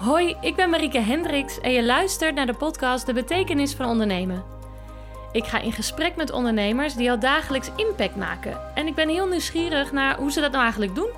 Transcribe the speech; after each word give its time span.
Hoi, 0.00 0.36
ik 0.40 0.56
ben 0.56 0.70
Marieke 0.70 0.98
Hendricks 0.98 1.60
en 1.60 1.72
je 1.72 1.84
luistert 1.84 2.34
naar 2.34 2.46
de 2.46 2.54
podcast 2.54 3.06
De 3.06 3.12
Betekenis 3.12 3.74
van 3.74 3.88
Ondernemen. 3.88 4.44
Ik 5.32 5.44
ga 5.44 5.60
in 5.60 5.72
gesprek 5.72 6.16
met 6.16 6.30
ondernemers 6.30 6.94
die 6.94 7.10
al 7.10 7.18
dagelijks 7.18 7.70
impact 7.76 8.16
maken. 8.16 8.74
En 8.74 8.86
ik 8.86 8.94
ben 8.94 9.08
heel 9.08 9.26
nieuwsgierig 9.26 9.92
naar 9.92 10.16
hoe 10.16 10.32
ze 10.32 10.40
dat 10.40 10.50
nou 10.50 10.62
eigenlijk 10.62 10.94
doen. 10.94 11.10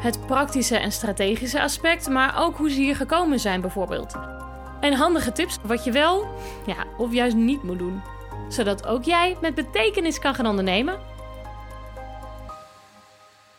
Het 0.00 0.26
praktische 0.26 0.76
en 0.76 0.92
strategische 0.92 1.62
aspect, 1.62 2.08
maar 2.08 2.42
ook 2.42 2.56
hoe 2.56 2.70
ze 2.70 2.80
hier 2.80 2.96
gekomen 2.96 3.40
zijn 3.40 3.60
bijvoorbeeld. 3.60 4.14
En 4.80 4.92
handige 4.92 5.32
tips 5.32 5.58
wat 5.62 5.84
je 5.84 5.92
wel, 5.92 6.26
ja, 6.66 6.84
of 6.98 7.12
juist 7.12 7.36
niet 7.36 7.62
moet 7.62 7.78
doen. 7.78 8.02
Zodat 8.48 8.86
ook 8.86 9.04
jij 9.04 9.36
met 9.40 9.54
betekenis 9.54 10.18
kan 10.18 10.34
gaan 10.34 10.46
ondernemen. 10.46 11.00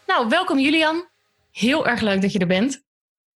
Nou, 0.07 0.29
welkom 0.29 0.59
Julian. 0.59 1.07
Heel 1.51 1.87
erg 1.87 2.01
leuk 2.01 2.21
dat 2.21 2.31
je 2.31 2.39
er 2.39 2.47
bent. 2.47 2.83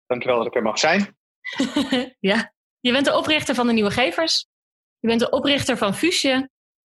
Dankjewel 0.07 0.38
dat 0.38 0.47
ik 0.47 0.55
er 0.55 0.61
mag 0.61 0.79
zijn. 0.79 1.23
ja, 2.32 2.54
je 2.80 2.91
bent 2.91 3.05
de 3.05 3.17
oprichter 3.17 3.55
van 3.55 3.67
de 3.67 3.73
Nieuwe 3.73 3.91
Gevers. 3.91 4.48
Je 4.99 5.08
bent 5.08 5.20
de 5.20 5.30
oprichter 5.30 5.77
van 5.77 5.95
Fusje. 5.95 6.49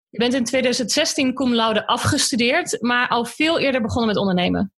Je 0.10 0.18
bent 0.18 0.34
in 0.34 0.44
2016 0.44 1.34
cum 1.34 1.54
laude 1.54 1.88
afgestudeerd, 1.88 2.82
maar 2.82 3.08
al 3.08 3.26
veel 3.26 3.60
eerder 3.60 3.82
begonnen 3.82 4.08
met 4.08 4.18
ondernemen. 4.18 4.74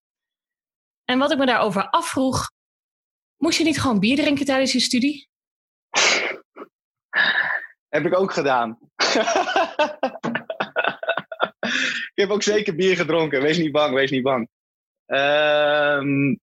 En 1.05 1.19
wat 1.19 1.33
ik 1.33 1.39
me 1.39 1.47
daarover 1.47 1.91
afvroeg, 1.91 2.51
moest 3.37 3.59
je 3.59 3.65
niet 3.65 3.81
gewoon 3.81 4.01
bier 4.01 4.17
drinken 4.17 4.45
tijdens 4.45 4.73
je 4.73 4.81
studie? 4.81 5.29
Heb 7.89 8.07
ik 8.07 8.19
ook 8.19 8.33
gedaan. 8.33 8.79
ik 12.15 12.23
heb 12.23 12.31
ook 12.31 12.43
zeker 12.43 12.75
bier 12.75 12.97
gedronken. 12.97 13.43
Wees 13.43 13.59
niet 13.59 13.73
bang, 13.73 13.95
wees 13.95 14.11
niet 14.11 14.23
bang. 14.23 14.49
Ehm, 15.07 16.37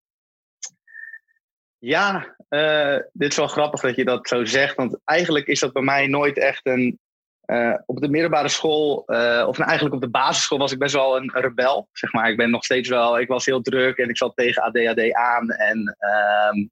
ja, 1.78 2.36
uh, 2.54 2.98
dit 3.14 3.32
is 3.32 3.38
wel 3.38 3.48
grappig 3.48 3.82
dat 3.82 3.96
je 3.96 4.06
dat 4.06 4.28
zo 4.28 4.46
zegt. 4.46 4.76
Want 4.76 5.00
eigenlijk 5.06 5.48
is 5.48 5.60
dat 5.60 5.74
bij 5.74 5.82
mij 5.82 6.08
nooit 6.08 6.38
echt 6.38 6.66
een. 6.66 7.00
Uh, 7.46 7.76
op 7.86 8.02
de 8.02 8.10
middelbare 8.10 8.48
school, 8.48 9.04
uh, 9.08 9.46
of 9.48 9.58
nou 9.58 9.70
eigenlijk 9.70 9.96
op 9.96 10.02
de 10.02 10.10
basisschool, 10.10 10.58
was 10.58 10.72
ik 10.72 10.80
best 10.80 10.94
wel 10.94 11.18
een 11.18 11.32
rebel. 11.34 11.88
Zeg 11.92 12.14
maar. 12.14 12.30
Ik 12.30 12.38
ben 12.38 12.50
nog 12.50 12.64
steeds 12.64 12.90
wel. 12.90 13.20
Ik 13.20 13.28
was 13.28 13.46
heel 13.46 13.62
druk 13.62 13.98
en 13.98 14.10
ik 14.10 14.18
zat 14.18 14.36
tegen 14.36 14.64
ADHD 14.64 15.14
aan. 15.14 15.50
En. 15.50 15.98
Um, 16.00 16.72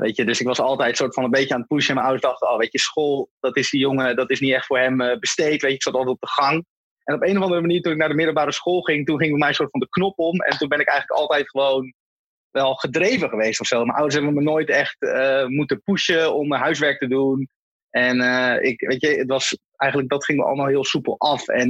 weet 0.00 0.16
je, 0.16 0.24
dus 0.24 0.40
ik 0.40 0.46
was 0.46 0.60
altijd 0.60 0.96
soort 0.96 1.14
van 1.14 1.24
een 1.24 1.30
beetje 1.30 1.54
aan 1.54 1.60
het 1.60 1.68
pushen. 1.68 1.88
En 1.88 1.94
mijn 1.94 2.06
ouders 2.06 2.26
dachten, 2.26 2.50
oh, 2.50 2.58
weet 2.58 2.72
je, 2.72 2.78
school, 2.78 3.30
dat 3.40 3.56
is 3.56 3.70
die 3.70 3.80
jongen, 3.80 4.16
dat 4.16 4.30
is 4.30 4.40
niet 4.40 4.52
echt 4.52 4.66
voor 4.66 4.78
hem 4.78 4.96
besteed. 5.20 5.62
Weet 5.62 5.70
je, 5.70 5.76
ik 5.76 5.82
zat 5.82 5.94
altijd 5.94 6.14
op 6.14 6.20
de 6.20 6.28
gang. 6.28 6.64
En 7.04 7.14
op 7.14 7.22
een 7.22 7.36
of 7.36 7.42
andere 7.42 7.60
manier, 7.60 7.82
toen 7.82 7.92
ik 7.92 7.98
naar 7.98 8.08
de 8.08 8.14
middelbare 8.14 8.52
school 8.52 8.80
ging, 8.80 9.06
toen 9.06 9.18
ging 9.18 9.30
bij 9.30 9.38
mij 9.38 9.48
een 9.48 9.54
soort 9.54 9.70
van 9.70 9.80
de 9.80 9.88
knop 9.88 10.18
om. 10.18 10.40
En 10.40 10.58
toen 10.58 10.68
ben 10.68 10.80
ik 10.80 10.88
eigenlijk 10.88 11.20
altijd 11.20 11.50
gewoon 11.50 11.94
wel 12.54 12.74
gedreven 12.74 13.28
geweest 13.28 13.60
of 13.60 13.66
zo. 13.66 13.84
Mijn 13.84 13.96
ouders 13.96 14.14
hebben 14.14 14.34
me 14.34 14.42
nooit 14.42 14.68
echt 14.68 14.96
uh, 14.98 15.46
moeten 15.46 15.82
pushen 15.82 16.34
om 16.34 16.48
mijn 16.48 16.62
huiswerk 16.62 16.98
te 16.98 17.08
doen. 17.08 17.48
En 17.90 18.16
uh, 18.20 18.56
ik, 18.60 18.80
weet 18.80 19.00
je, 19.00 19.08
het 19.08 19.28
was 19.28 19.58
eigenlijk, 19.76 20.10
dat 20.10 20.24
ging 20.24 20.38
me 20.38 20.44
allemaal 20.44 20.66
heel 20.66 20.84
soepel 20.84 21.18
af. 21.18 21.48
En 21.48 21.68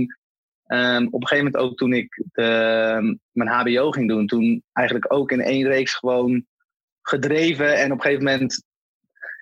um, 0.67 1.07
op 1.11 1.21
een 1.21 1.27
gegeven 1.27 1.45
moment 1.45 1.57
ook 1.57 1.77
toen 1.77 1.93
ik 1.93 2.23
de, 2.33 3.19
mijn 3.33 3.49
HBO 3.49 3.91
ging 3.91 4.09
doen, 4.09 4.27
toen 4.27 4.63
eigenlijk 4.73 5.13
ook 5.13 5.31
in 5.31 5.41
één 5.41 5.67
reeks 5.67 5.95
gewoon 5.95 6.47
gedreven. 7.03 7.77
En 7.77 7.93
op 7.93 7.97
een 7.99 8.05
gegeven 8.05 8.25
moment 8.25 8.65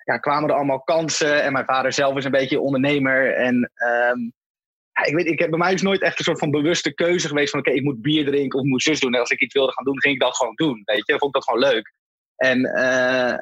ja, 0.03 0.17
kwamen 0.17 0.49
er 0.49 0.55
allemaal 0.55 0.83
kansen. 0.83 1.43
En 1.43 1.51
mijn 1.51 1.65
vader 1.65 1.93
zelf 1.93 2.17
is 2.17 2.25
een 2.25 2.31
beetje 2.31 2.59
ondernemer. 2.59 3.35
En 3.35 3.71
um, 4.11 4.33
ik 5.01 5.13
weet, 5.13 5.25
ik 5.25 5.39
heb, 5.39 5.49
bij 5.49 5.59
mij 5.59 5.73
is 5.73 5.81
nooit 5.81 6.01
echt 6.01 6.19
een 6.19 6.25
soort 6.25 6.39
van 6.39 6.51
bewuste 6.51 6.93
keuze 6.93 7.27
geweest 7.27 7.51
van 7.51 7.59
oké, 7.59 7.71
ik 7.71 7.83
moet 7.83 8.01
bier 8.01 8.25
drinken 8.25 8.59
of 8.59 8.65
moet 8.65 8.81
zus 8.81 8.99
doen. 8.99 9.13
En 9.13 9.19
als 9.19 9.29
ik 9.29 9.39
iets 9.39 9.53
wilde 9.53 9.71
gaan 9.71 9.85
doen, 9.85 10.01
ging 10.01 10.13
ik 10.13 10.21
dat 10.21 10.35
gewoon 10.35 10.55
doen. 10.55 10.81
Weet 10.85 11.05
je, 11.05 11.17
vond 11.17 11.35
ik 11.35 11.41
dat 11.41 11.43
gewoon 11.43 11.73
leuk. 11.73 11.93
En, 12.35 12.59
uh, 12.59 13.37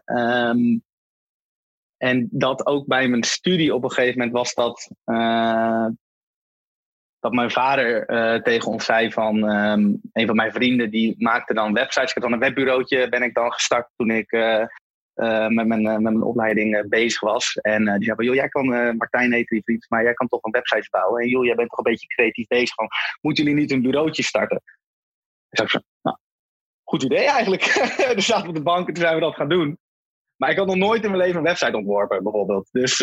um, 0.50 0.84
en 1.98 2.28
dat 2.32 2.66
ook 2.66 2.88
bij 2.88 3.08
mijn 3.08 3.24
studie 3.24 3.74
op 3.76 3.84
een 3.84 3.92
gegeven 3.92 4.18
moment 4.18 4.38
was 4.38 4.54
dat, 4.54 4.92
uh, 5.06 5.88
dat 7.20 7.32
mijn 7.32 7.52
vader 7.52 8.10
uh, 8.10 8.42
tegen 8.42 8.72
ons 8.72 8.86
zei 8.86 9.12
van 9.12 9.44
um, 9.50 10.02
een 10.14 10.28
van 10.28 10.36
mijn 10.36 10.52
vrienden 10.52 10.90
die 10.90 11.16
maakte 11.18 11.54
dan 11.54 11.74
websites. 11.74 12.10
Ik 12.10 12.14
heb 12.14 12.24
dan 12.24 12.34
een 12.34 12.40
webbureautje 12.40 13.10
ben 13.10 13.24
ik 13.24 13.34
dan 13.34 13.52
gestart 13.52 13.90
toen 13.96 14.12
ik 14.12 14.32
uh, 15.22 15.48
met, 15.48 15.68
mijn, 15.68 15.82
met 15.82 16.02
mijn 16.02 16.22
opleiding 16.22 16.76
uh, 16.76 16.84
bezig 16.88 17.20
was. 17.20 17.56
En 17.56 17.84
die 17.84 18.04
zei 18.04 18.16
van, 18.16 18.26
joh, 18.26 18.36
jij 18.36 18.50
kan, 18.50 18.66
Martijn 18.98 19.34
heet 19.34 19.48
die 19.48 19.64
vriend, 19.64 19.86
maar 19.90 20.04
jij 20.04 20.14
kan 20.14 20.28
toch 20.28 20.44
een 20.44 20.52
website 20.52 20.88
bouwen. 20.90 21.22
En 21.22 21.28
joh, 21.28 21.46
jij 21.46 21.56
bent 21.56 21.70
toch 21.70 21.78
een 21.78 21.92
beetje 21.92 22.08
creatief 22.08 22.48
bezig. 22.48 22.76
Van, 22.76 22.88
moeten 23.22 23.44
jullie 23.44 23.60
niet 23.60 23.72
een 23.72 23.82
bureautje 23.82 24.24
starten? 24.24 24.62
Ik 25.50 25.58
zei 25.58 25.84
nou, 26.02 26.18
goed 26.84 27.04
idee 27.04 27.26
eigenlijk. 27.26 27.64
dus 28.16 28.26
zaten 28.26 28.48
op 28.48 28.56
de 28.56 28.64
bank 28.64 28.88
en 28.88 28.94
toen 28.94 29.04
zijn 29.04 29.16
we 29.16 29.22
dat 29.22 29.36
gaan 29.36 29.50
doen. 29.50 29.78
Maar 30.36 30.50
ik 30.50 30.58
had 30.58 30.68
nog 30.68 30.76
nooit 30.76 31.04
in 31.04 31.10
mijn 31.10 31.22
leven 31.22 31.38
een 31.38 31.44
website 31.44 31.78
ontworpen, 31.78 32.24
bijvoorbeeld. 32.24 32.70
Dus 32.72 32.96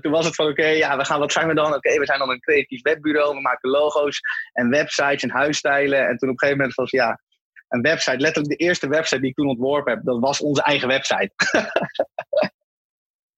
toen 0.00 0.12
was 0.12 0.26
het 0.26 0.34
van, 0.34 0.46
oké, 0.46 0.66
ja, 0.66 0.96
we 0.96 1.04
gaan, 1.04 1.18
wat 1.18 1.32
zijn 1.32 1.48
we 1.48 1.54
dan? 1.54 1.74
Oké, 1.74 1.98
we 1.98 2.06
zijn 2.06 2.18
dan 2.18 2.30
een 2.30 2.40
creatief 2.40 2.82
webbureau. 2.82 3.34
We 3.34 3.40
maken 3.40 3.70
logo's 3.70 4.20
en 4.52 4.70
websites 4.70 5.22
en 5.22 5.30
huisstijlen. 5.30 6.08
En 6.08 6.16
toen 6.16 6.28
op 6.28 6.34
een 6.34 6.38
gegeven 6.38 6.56
moment 6.56 6.74
was 6.74 6.90
ja, 6.90 7.20
een 7.70 7.82
website. 7.82 8.18
Letterlijk 8.18 8.58
de 8.58 8.64
eerste 8.64 8.88
website 8.88 9.20
die 9.20 9.30
ik 9.30 9.36
toen 9.36 9.48
ontworpen 9.48 9.92
heb, 9.92 10.04
dat 10.04 10.20
was 10.20 10.40
onze 10.40 10.62
eigen 10.62 10.88
website. 10.88 11.30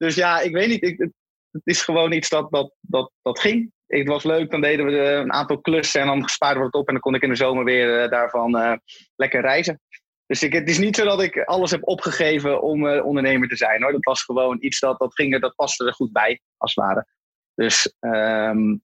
dus 0.04 0.14
ja, 0.14 0.40
ik 0.40 0.52
weet 0.52 0.68
niet. 0.68 1.10
Het 1.50 1.62
is 1.64 1.82
gewoon 1.82 2.12
iets 2.12 2.28
dat, 2.28 2.50
dat, 2.50 2.74
dat, 2.80 3.10
dat 3.22 3.40
ging. 3.40 3.72
Het 3.86 4.08
was 4.08 4.24
leuk, 4.24 4.50
dan 4.50 4.60
deden 4.60 4.86
we 4.86 4.92
een 4.92 5.32
aantal 5.32 5.60
klussen 5.60 6.00
en 6.00 6.06
dan 6.06 6.28
spaarden 6.28 6.58
we 6.58 6.66
het 6.66 6.74
op 6.74 6.86
en 6.86 6.92
dan 6.92 7.02
kon 7.02 7.14
ik 7.14 7.22
in 7.22 7.28
de 7.28 7.34
zomer 7.34 7.64
weer 7.64 8.04
uh, 8.04 8.10
daarvan 8.10 8.56
uh, 8.56 8.72
lekker 9.16 9.40
reizen. 9.40 9.80
Dus 10.26 10.42
ik, 10.42 10.52
het 10.52 10.68
is 10.68 10.78
niet 10.78 10.96
zo 10.96 11.04
dat 11.04 11.22
ik 11.22 11.44
alles 11.44 11.70
heb 11.70 11.88
opgegeven 11.88 12.62
om 12.62 12.88
ondernemer 12.88 13.48
te 13.48 13.56
zijn 13.56 13.82
hoor. 13.82 13.92
Dat 13.92 14.04
was 14.04 14.22
gewoon 14.22 14.56
iets 14.60 14.80
dat, 14.80 14.98
dat 14.98 15.14
ging 15.14 15.34
er, 15.34 15.40
dat 15.40 15.54
paste 15.54 15.86
er 15.86 15.94
goed 15.94 16.12
bij, 16.12 16.40
als 16.56 16.74
het 16.74 16.84
ware. 16.84 17.06
Dus 17.54 17.94
um, 18.00 18.82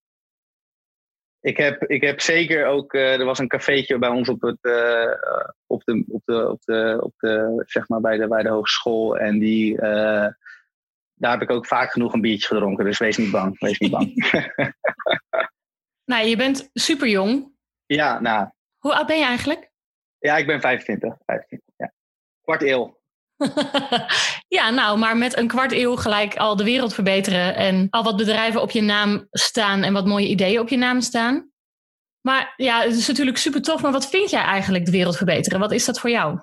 ik 1.49 1.57
heb, 1.57 1.83
ik 1.83 2.03
heb 2.03 2.21
zeker 2.21 2.67
ook, 2.67 2.93
uh, 2.93 3.19
er 3.19 3.25
was 3.25 3.39
een 3.39 3.49
cafeetje 3.49 3.99
bij 3.99 4.09
ons 4.09 4.29
op, 4.29 4.41
het, 4.41 4.59
uh, 4.63 5.15
op, 5.67 5.85
de, 5.85 6.05
op, 6.09 6.23
de, 6.25 6.51
op, 6.51 6.63
de, 6.65 6.99
op 7.01 7.13
de, 7.17 7.63
zeg 7.67 7.89
maar 7.89 8.01
bij 8.01 8.17
de, 8.17 8.29
bij 8.29 8.43
de 8.43 8.49
hogeschool. 8.49 9.19
En 9.19 9.39
die, 9.39 9.73
uh, 9.75 10.27
daar 11.15 11.31
heb 11.31 11.43
ik 11.43 11.51
ook 11.51 11.67
vaak 11.67 11.93
genoeg 11.93 12.13
een 12.13 12.21
biertje 12.21 12.47
gedronken. 12.47 12.85
Dus 12.85 12.99
wees 12.99 13.17
niet 13.17 13.31
bang, 13.31 13.59
wees 13.59 13.79
niet 13.79 13.91
bang. 13.91 14.15
nou, 16.11 16.27
je 16.27 16.37
bent 16.37 16.71
super 16.75 17.09
jong. 17.09 17.53
Ja, 17.87 18.21
nou. 18.21 18.49
Hoe 18.79 18.95
oud 18.95 19.07
ben 19.07 19.19
je 19.19 19.25
eigenlijk? 19.25 19.71
Ja, 20.19 20.37
ik 20.37 20.47
ben 20.47 20.61
25. 20.61 21.17
25 21.27 21.75
ja. 21.77 21.93
Kwart 22.41 22.63
eeuw. 22.63 22.98
ja, 24.59 24.71
nou, 24.71 24.99
maar 24.99 25.17
met 25.17 25.37
een 25.37 25.49
kwart 25.49 25.73
eeuw 25.73 25.97
gelijk 25.97 26.37
al 26.37 26.57
de 26.57 26.65
wereld 26.65 26.95
verbeteren 26.95 27.55
en 27.55 27.87
al 27.91 28.03
wat 28.03 28.17
bedrijven 28.17 28.63
op 28.63 28.71
je 28.71 28.83
naam 28.83 29.27
staan 29.31 29.83
en 29.83 29.93
wat 29.93 30.07
mooie 30.07 30.29
ideeën 30.29 30.61
op 30.61 30.69
je 30.69 30.77
naam 30.77 31.01
staan. 31.01 31.51
Maar 32.21 32.55
ja, 32.57 32.83
het 32.83 32.95
is 32.95 33.09
natuurlijk 33.09 33.37
super 33.37 33.63
tof, 33.63 33.83
maar 33.83 33.93
wat 33.93 34.09
vind 34.09 34.31
jij 34.31 34.43
eigenlijk 34.43 34.85
de 34.85 34.91
wereld 34.91 35.17
verbeteren? 35.17 35.61
Wat 35.61 35.73
is 35.73 35.85
dat 35.85 36.01
voor 36.01 36.11
jou? 36.11 36.41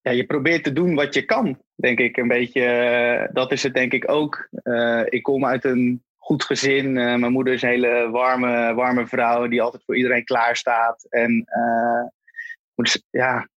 Ja, 0.00 0.10
je 0.10 0.26
probeert 0.26 0.64
te 0.64 0.72
doen 0.72 0.94
wat 0.94 1.14
je 1.14 1.24
kan, 1.24 1.62
denk 1.74 1.98
ik 1.98 2.16
een 2.16 2.28
beetje. 2.28 3.30
dat 3.32 3.52
is 3.52 3.62
het 3.62 3.74
denk 3.74 3.92
ik 3.92 4.10
ook. 4.10 4.48
Uh, 4.62 5.02
ik 5.04 5.22
kom 5.22 5.46
uit 5.46 5.64
een 5.64 6.04
goed 6.16 6.44
gezin. 6.44 6.86
Uh, 6.86 7.14
mijn 7.14 7.32
moeder 7.32 7.52
is 7.52 7.62
een 7.62 7.68
hele 7.68 8.08
warme, 8.10 8.74
warme 8.74 9.06
vrouw 9.06 9.46
die 9.46 9.62
altijd 9.62 9.84
voor 9.84 9.96
iedereen 9.96 10.24
klaar 10.24 10.56
staat. 10.56 11.06
En 11.08 11.44
ja, 13.10 13.48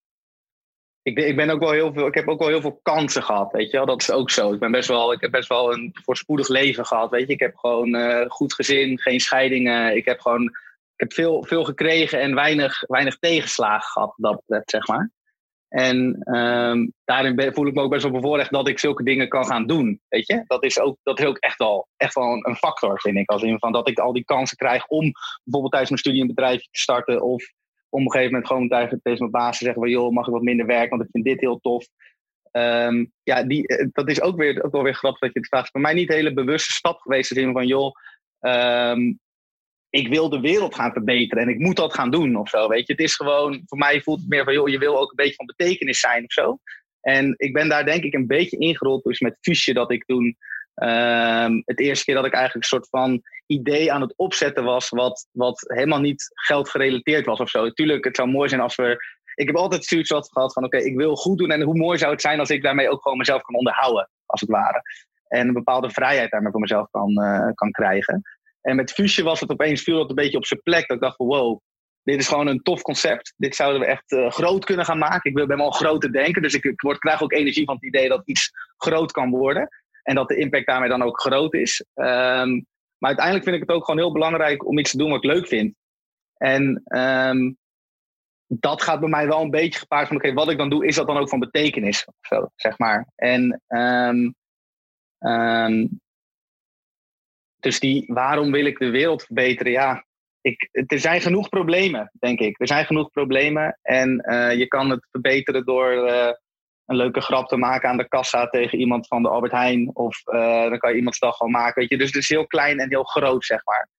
ik, 1.09 1.17
ik, 1.17 1.35
ben 1.35 1.49
ook 1.49 1.59
wel 1.59 1.71
heel 1.71 1.93
veel, 1.93 2.07
ik 2.07 2.13
heb 2.13 2.27
ook 2.27 2.39
wel 2.39 2.47
heel 2.47 2.61
veel 2.61 2.79
kansen 2.83 3.23
gehad, 3.23 3.51
weet 3.51 3.71
je 3.71 3.77
wel. 3.77 3.85
Dat 3.85 4.01
is 4.01 4.11
ook 4.11 4.31
zo. 4.31 4.53
Ik, 4.53 4.59
ben 4.59 4.71
best 4.71 4.87
wel, 4.87 5.13
ik 5.13 5.21
heb 5.21 5.31
best 5.31 5.49
wel 5.49 5.73
een 5.73 5.95
voorspoedig 6.03 6.47
leven 6.47 6.85
gehad, 6.85 7.09
weet 7.09 7.27
je. 7.27 7.33
Ik 7.33 7.39
heb 7.39 7.55
gewoon 7.55 7.95
uh, 7.95 8.25
goed 8.27 8.53
gezin, 8.53 8.99
geen 8.99 9.19
scheidingen. 9.19 9.95
Ik 9.95 10.05
heb 10.05 10.19
gewoon 10.19 10.51
ik 10.99 11.09
heb 11.09 11.13
veel, 11.13 11.43
veel 11.43 11.63
gekregen 11.63 12.19
en 12.21 12.35
weinig, 12.35 12.83
weinig 12.87 13.19
tegenslagen 13.19 13.91
gehad, 13.91 14.13
dat, 14.15 14.41
zeg 14.65 14.87
maar. 14.87 15.11
En 15.69 15.97
um, 16.37 16.93
daarin 17.05 17.53
voel 17.53 17.67
ik 17.67 17.73
me 17.73 17.81
ook 17.81 17.89
best 17.89 18.03
wel 18.03 18.11
bevoorrecht 18.11 18.51
dat 18.51 18.67
ik 18.67 18.79
zulke 18.79 19.03
dingen 19.03 19.29
kan 19.29 19.45
gaan 19.45 19.67
doen. 19.67 20.01
Weet 20.07 20.27
je? 20.27 20.43
Dat 20.47 20.63
is 20.63 20.79
ook, 20.79 20.97
dat 21.03 21.19
is 21.19 21.25
ook 21.25 21.37
echt 21.37 21.57
wel, 21.57 21.87
echt 21.97 22.13
wel 22.13 22.47
een, 22.47 22.55
factor, 22.55 22.99
vind 22.99 23.17
ik. 23.17 23.29
Als 23.29 23.41
in 23.41 23.59
van 23.59 23.71
dat 23.71 23.89
ik 23.89 23.99
al 23.99 24.13
die 24.13 24.25
kansen 24.25 24.57
krijg 24.57 24.87
om 24.87 25.11
bijvoorbeeld 25.43 25.71
tijdens 25.71 25.89
mijn 25.89 26.01
studie 26.01 26.21
een 26.21 26.35
bedrijf 26.35 26.61
te 26.61 26.79
starten. 26.79 27.21
Of 27.21 27.43
op 27.89 27.99
een 27.99 28.11
gegeven 28.11 28.31
moment 28.31 28.47
gewoon 28.47 28.69
tegen, 28.69 28.99
mijn 29.03 29.31
baas 29.31 29.57
te 29.57 29.63
zeggen 29.63 29.81
van 29.81 29.91
joh, 29.91 30.11
mag 30.11 30.27
ik 30.27 30.33
wat 30.33 30.41
minder 30.41 30.65
werken, 30.65 30.89
want 30.89 31.03
ik 31.03 31.09
vind 31.11 31.25
dit 31.25 31.39
heel 31.39 31.59
tof. 31.59 31.87
Um, 32.51 33.11
ja, 33.23 33.43
die, 33.43 33.67
eh, 33.67 33.87
dat 33.91 34.09
is 34.09 34.21
ook, 34.21 34.37
weer, 34.37 34.63
ook 34.63 34.71
wel 34.71 34.83
weer 34.83 34.93
grappig 34.93 35.19
dat 35.19 35.33
je 35.33 35.39
het 35.39 35.47
vraagt. 35.47 35.71
Voor 35.71 35.81
mij 35.81 35.93
niet 35.93 36.09
een 36.09 36.15
hele 36.15 36.33
bewuste 36.33 36.71
stap 36.71 36.99
geweest. 36.99 37.31
In 37.31 37.51
van 37.51 37.67
joh, 37.67 37.91
um, 38.39 39.19
ik 39.89 40.07
wil 40.07 40.29
de 40.29 40.39
wereld 40.39 40.75
gaan 40.75 40.91
verbeteren 40.91 41.43
en 41.43 41.49
ik 41.49 41.59
moet 41.59 41.75
dat 41.75 41.93
gaan 41.93 42.11
doen 42.11 42.35
of 42.35 42.49
zo. 42.49 42.67
Weet 42.67 42.87
je, 42.87 42.93
het 42.93 43.01
is 43.01 43.15
gewoon, 43.15 43.61
voor 43.65 43.77
mij 43.77 44.01
voelt 44.01 44.19
het 44.19 44.29
meer 44.29 44.43
van 44.43 44.53
joh, 44.53 44.69
je 44.69 44.77
wil 44.77 44.99
ook 44.99 45.09
een 45.09 45.15
beetje 45.15 45.35
van 45.35 45.45
betekenis 45.45 45.99
zijn 45.99 46.23
of 46.23 46.31
zo. 46.31 46.59
En 47.01 47.33
ik 47.37 47.53
ben 47.53 47.69
daar 47.69 47.85
denk 47.85 48.03
ik 48.03 48.13
een 48.13 48.27
beetje 48.27 48.57
ingerold 48.57 49.03
dus 49.03 49.19
met 49.19 49.37
Fusje 49.41 49.73
dat 49.73 49.91
ik 49.91 50.05
toen 50.05 50.37
Um, 50.83 51.61
het 51.65 51.79
eerste 51.79 52.05
keer 52.05 52.15
dat 52.15 52.25
ik 52.25 52.33
eigenlijk 52.33 52.63
een 52.63 52.77
soort 52.77 52.89
van 52.89 53.21
idee 53.45 53.93
aan 53.93 54.01
het 54.01 54.13
opzetten 54.15 54.63
was, 54.63 54.89
wat, 54.89 55.27
wat 55.31 55.63
helemaal 55.67 55.99
niet 55.99 56.31
geldgerelateerd 56.33 57.25
was 57.25 57.39
of 57.39 57.49
zo. 57.49 57.69
Tuurlijk, 57.69 58.05
het 58.05 58.15
zou 58.15 58.29
mooi 58.29 58.49
zijn 58.49 58.61
als 58.61 58.75
we 58.75 59.17
ik 59.35 59.47
heb 59.47 59.55
altijd 59.55 59.85
zoiets 59.85 60.09
gehad 60.09 60.53
van: 60.53 60.63
oké, 60.63 60.77
ik 60.77 60.95
wil 60.95 61.15
goed 61.15 61.37
doen. 61.37 61.51
En 61.51 61.61
hoe 61.61 61.77
mooi 61.77 61.97
zou 61.97 62.11
het 62.11 62.21
zijn 62.21 62.39
als 62.39 62.49
ik 62.49 62.63
daarmee 62.63 62.89
ook 62.89 63.01
gewoon 63.01 63.17
mezelf 63.17 63.41
kan 63.41 63.55
onderhouden, 63.55 64.09
als 64.25 64.41
het 64.41 64.49
ware. 64.49 64.81
En 65.27 65.47
een 65.47 65.53
bepaalde 65.53 65.89
vrijheid 65.89 66.31
daarmee 66.31 66.51
voor 66.51 66.59
mezelf 66.59 66.89
kan, 66.91 67.13
kan 67.55 67.71
krijgen. 67.71 68.21
En 68.61 68.75
met 68.75 68.91
Fusje 68.91 69.23
was 69.23 69.39
het 69.39 69.51
opeens, 69.51 69.81
viel 69.83 69.97
dat 69.97 70.09
een 70.09 70.15
beetje 70.15 70.37
op 70.37 70.45
zijn 70.45 70.61
plek. 70.63 70.87
Dat 70.87 70.97
ik 70.97 71.03
dacht 71.03 71.15
van 71.15 71.27
wow, 71.27 71.59
dit 72.03 72.19
is 72.19 72.27
gewoon 72.27 72.47
een 72.47 72.61
tof 72.61 72.81
concept. 72.81 73.33
Dit 73.37 73.55
zouden 73.55 73.81
we 73.81 73.87
echt 73.87 74.11
uh, 74.11 74.31
groot 74.31 74.65
kunnen 74.65 74.85
gaan 74.85 74.97
maken. 74.97 75.29
Ik 75.29 75.47
ben 75.47 75.57
wel 75.57 75.71
groot 75.71 76.01
te 76.01 76.09
denken, 76.09 76.41
dus 76.41 76.53
ik, 76.53 76.63
ik 76.63 76.81
word, 76.81 76.97
krijg 76.97 77.23
ook 77.23 77.33
energie 77.33 77.65
van 77.65 77.75
het 77.75 77.83
idee 77.83 78.09
dat 78.09 78.21
iets 78.25 78.51
groot 78.77 79.11
kan 79.11 79.29
worden. 79.29 79.67
En 80.09 80.15
dat 80.15 80.27
de 80.27 80.35
impact 80.35 80.65
daarmee 80.65 80.89
dan 80.89 81.01
ook 81.01 81.21
groot 81.21 81.53
is. 81.53 81.85
Um, 81.95 82.65
maar 82.97 83.09
uiteindelijk 83.09 83.45
vind 83.45 83.55
ik 83.55 83.61
het 83.61 83.71
ook 83.71 83.85
gewoon 83.85 83.99
heel 83.99 84.11
belangrijk 84.11 84.67
om 84.67 84.79
iets 84.79 84.91
te 84.91 84.97
doen 84.97 85.09
wat 85.09 85.23
ik 85.23 85.31
leuk 85.31 85.47
vind. 85.47 85.75
En 86.37 86.83
um, 86.97 87.57
dat 88.47 88.81
gaat 88.81 88.99
bij 88.99 89.09
mij 89.09 89.27
wel 89.27 89.41
een 89.41 89.49
beetje 89.49 89.79
gepaard 89.79 90.07
van: 90.07 90.17
oké, 90.17 90.33
wat 90.33 90.49
ik 90.49 90.57
dan 90.57 90.69
doe, 90.69 90.85
is 90.85 90.95
dat 90.95 91.07
dan 91.07 91.17
ook 91.17 91.29
van 91.29 91.39
betekenis? 91.39 92.07
Zo, 92.21 92.49
zeg 92.55 92.77
maar. 92.77 93.07
En 93.15 93.61
um, 93.67 94.35
dus 97.59 97.79
die, 97.79 98.03
waarom 98.07 98.51
wil 98.51 98.65
ik 98.65 98.79
de 98.79 98.89
wereld 98.89 99.23
verbeteren? 99.23 99.71
Ja, 99.71 100.05
ik, 100.41 100.69
er 100.71 100.99
zijn 100.99 101.21
genoeg 101.21 101.49
problemen, 101.49 102.11
denk 102.19 102.39
ik. 102.39 102.59
Er 102.59 102.67
zijn 102.67 102.85
genoeg 102.85 103.09
problemen. 103.09 103.79
En 103.81 104.25
uh, 104.29 104.57
je 104.57 104.67
kan 104.67 104.89
het 104.89 105.07
verbeteren 105.11 105.65
door 105.65 105.93
uh, 105.93 106.31
een 106.89 106.95
leuke 106.95 107.21
grap 107.21 107.47
te 107.47 107.57
maken 107.57 107.89
aan 107.89 107.97
de 107.97 108.07
kassa 108.07 108.47
tegen 108.47 108.79
iemand 108.79 109.07
van 109.07 109.21
de 109.21 109.29
Albert 109.29 109.51
Heijn. 109.51 109.89
Of 109.93 110.21
uh, 110.25 110.69
dan 110.69 110.77
kan 110.77 110.91
je 110.91 110.97
iemands 110.97 111.19
dag 111.19 111.35
gewoon 111.35 111.51
maken. 111.51 111.81
Weet 111.81 111.89
je? 111.89 111.97
Dus 111.97 112.07
het 112.07 112.15
is 112.15 112.29
heel 112.29 112.47
klein 112.47 112.79
en 112.79 112.89
heel 112.89 113.03
groot, 113.03 113.45
zeg 113.45 113.61
maar. 113.65 113.89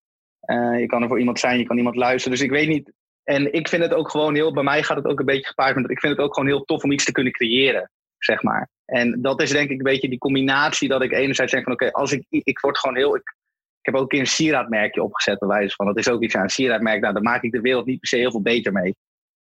je 0.79 0.87
kan 0.87 1.03
er 1.03 1.09
voor 1.09 1.19
iemand 1.19 1.39
zijn, 1.39 1.59
je 1.59 1.67
kan 1.67 1.77
iemand 1.77 1.97
luisteren. 1.97 2.39
Dus 2.39 2.47
ik 2.47 2.53
weet 2.53 2.69
niet. 2.69 2.93
En 3.25 3.53
ik 3.53 3.69
vind 3.69 3.83
het 3.83 3.95
ook 3.95 4.11
gewoon 4.11 4.35
heel. 4.35 4.53
Bij 4.53 4.63
mij 4.63 4.83
gaat 4.83 4.97
het 4.97 5.07
ook 5.07 5.19
een 5.19 5.25
beetje 5.25 5.47
gepaard 5.47 5.77
met. 5.77 5.91
Ik 5.91 6.01
vind 6.01 6.17
het 6.17 6.23
ook 6.25 6.35
gewoon 6.35 6.49
heel 6.49 6.65
tof 6.65 6.83
om 6.83 6.93
iets 6.93 7.05
te 7.05 7.13
kunnen 7.13 7.33
creëren, 7.33 7.91
zeg 8.19 8.43
maar. 8.43 8.69
En 8.85 9.23
dat 9.23 9.43
is 9.43 9.51
denk 9.51 9.71
ik 9.71 9.79
een 9.79 9.85
beetje 9.85 10.09
die 10.09 10.19
combinatie 10.19 10.89
dat 10.89 11.03
ik 11.03 11.13
enerzijds 11.13 11.53
denk 11.53 11.65
van 11.65 11.73
oké, 11.73 11.91
als 11.91 12.13
ik. 12.13 12.25
Ik 12.29 12.61
word 12.61 12.79
gewoon 12.79 12.97
heel. 12.97 13.17
Ik, 13.17 13.35
ik 13.81 13.87
heb 13.87 13.95
ook 13.95 14.03
een 14.03 14.09
keer 14.09 14.21
een 14.21 14.27
sieraadmerkje 14.27 15.03
opgezet, 15.03 15.39
bij 15.39 15.49
wijze 15.49 15.75
van. 15.75 15.87
Dat 15.87 15.99
is 15.99 16.09
ook 16.09 16.23
iets 16.23 16.37
aan 16.37 16.43
een 16.43 16.51
sieraadmerk. 16.51 17.01
Nou, 17.01 17.13
daar 17.13 17.23
maak 17.23 17.43
ik 17.43 17.53
de 17.53 17.61
wereld 17.61 17.87
niet 17.87 18.01
per 18.01 18.09
se 18.09 18.17
heel 18.17 18.31
veel 18.31 18.43
beter 18.43 18.73
mee. 18.73 18.97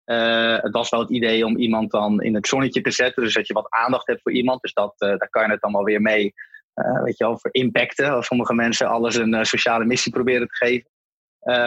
Uh, 0.09 0.63
het 0.63 0.73
was 0.73 0.91
wel 0.91 1.01
het 1.01 1.11
idee 1.11 1.47
om 1.47 1.57
iemand 1.57 1.91
dan 1.91 2.23
in 2.23 2.35
het 2.35 2.49
zonnetje 2.49 2.81
te 2.81 2.91
zetten. 2.91 3.23
Dus 3.23 3.35
dat 3.35 3.47
je 3.47 3.55
wat 3.55 3.71
aandacht 3.71 4.07
hebt 4.07 4.23
voor 4.23 4.33
iemand. 4.33 4.61
Dus 4.61 4.73
dat, 4.73 4.95
uh, 4.99 5.09
daar 5.09 5.29
kan 5.31 5.45
je 5.45 5.51
het 5.51 5.61
dan 5.61 5.73
wel 5.73 5.85
weer 5.85 6.01
mee, 6.01 6.33
uh, 6.75 7.03
weet 7.03 7.19
je 7.19 7.25
wel, 7.25 7.39
voor 7.39 7.53
impacten. 7.53 8.11
Als 8.11 8.27
sommige 8.27 8.55
mensen 8.55 8.89
alles 8.89 9.17
een 9.17 9.47
sociale 9.47 9.85
missie 9.85 10.13
proberen 10.13 10.47
te 10.47 10.55
geven. 10.55 10.91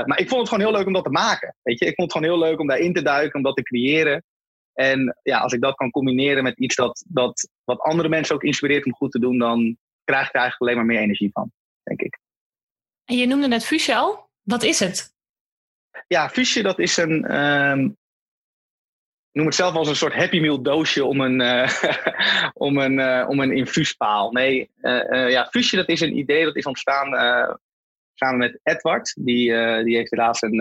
maar 0.07 0.19
ik 0.19 0.27
vond 0.27 0.41
het 0.41 0.49
gewoon 0.49 0.65
heel 0.65 0.77
leuk 0.77 0.87
om 0.87 0.93
dat 0.93 1.03
te 1.03 1.09
maken. 1.09 1.55
Weet 1.61 1.79
je? 1.79 1.85
Ik 1.85 1.95
vond 1.95 2.13
het 2.13 2.17
gewoon 2.17 2.37
heel 2.37 2.49
leuk 2.49 2.59
om 2.59 2.67
daarin 2.67 2.93
te 2.93 3.01
duiken, 3.01 3.35
om 3.35 3.43
dat 3.43 3.55
te 3.55 3.63
creëren. 3.63 4.23
En 4.73 5.17
ja, 5.23 5.39
als 5.39 5.53
ik 5.53 5.61
dat 5.61 5.75
kan 5.75 5.91
combineren 5.91 6.43
met 6.43 6.57
iets 6.57 6.75
dat, 6.75 7.05
dat 7.07 7.49
wat 7.63 7.79
andere 7.79 8.09
mensen 8.09 8.35
ook 8.35 8.43
inspireert 8.43 8.85
om 8.85 8.93
goed 8.93 9.11
te 9.11 9.19
doen, 9.19 9.37
dan 9.37 9.77
krijg 10.03 10.27
ik 10.27 10.33
er 10.33 10.39
eigenlijk 10.39 10.61
alleen 10.61 10.75
maar 10.75 10.95
meer 10.95 11.03
energie 11.03 11.29
van, 11.31 11.51
denk 11.83 12.01
ik. 12.01 12.19
En 13.05 13.17
je 13.17 13.25
noemde 13.25 13.47
net 13.47 13.65
Fusje 13.65 13.95
al. 13.95 14.29
Wat 14.41 14.63
is 14.63 14.79
het? 14.79 15.13
Ja, 16.07 16.29
Fusje 16.29 16.61
dat 16.61 16.79
is 16.79 16.97
een... 16.97 17.41
Um, 17.41 17.99
noem 19.31 19.45
het 19.45 19.55
zelf 19.55 19.75
als 19.75 19.87
een 19.87 19.95
soort 19.95 20.13
Happy 20.13 20.39
Meal 20.39 20.61
doosje 20.61 21.05
om 21.05 21.21
een, 21.21 21.39
uh, 21.41 21.69
om 22.67 22.77
een, 22.77 22.99
uh, 22.99 23.25
om 23.27 23.39
een 23.39 23.51
infuuspaal. 23.51 24.31
Nee, 24.31 24.69
uh, 24.81 25.29
ja, 25.29 25.45
Fusje 25.45 25.75
dat 25.75 25.89
is 25.89 26.01
een 26.01 26.17
idee 26.17 26.45
dat 26.45 26.55
is 26.55 26.65
ontstaan 26.65 27.09
samen 28.13 28.37
met 28.37 28.59
Edward. 28.63 29.13
Die, 29.15 29.53
die 29.83 29.95
heeft 29.95 30.11
helaas 30.11 30.41
een, 30.41 30.59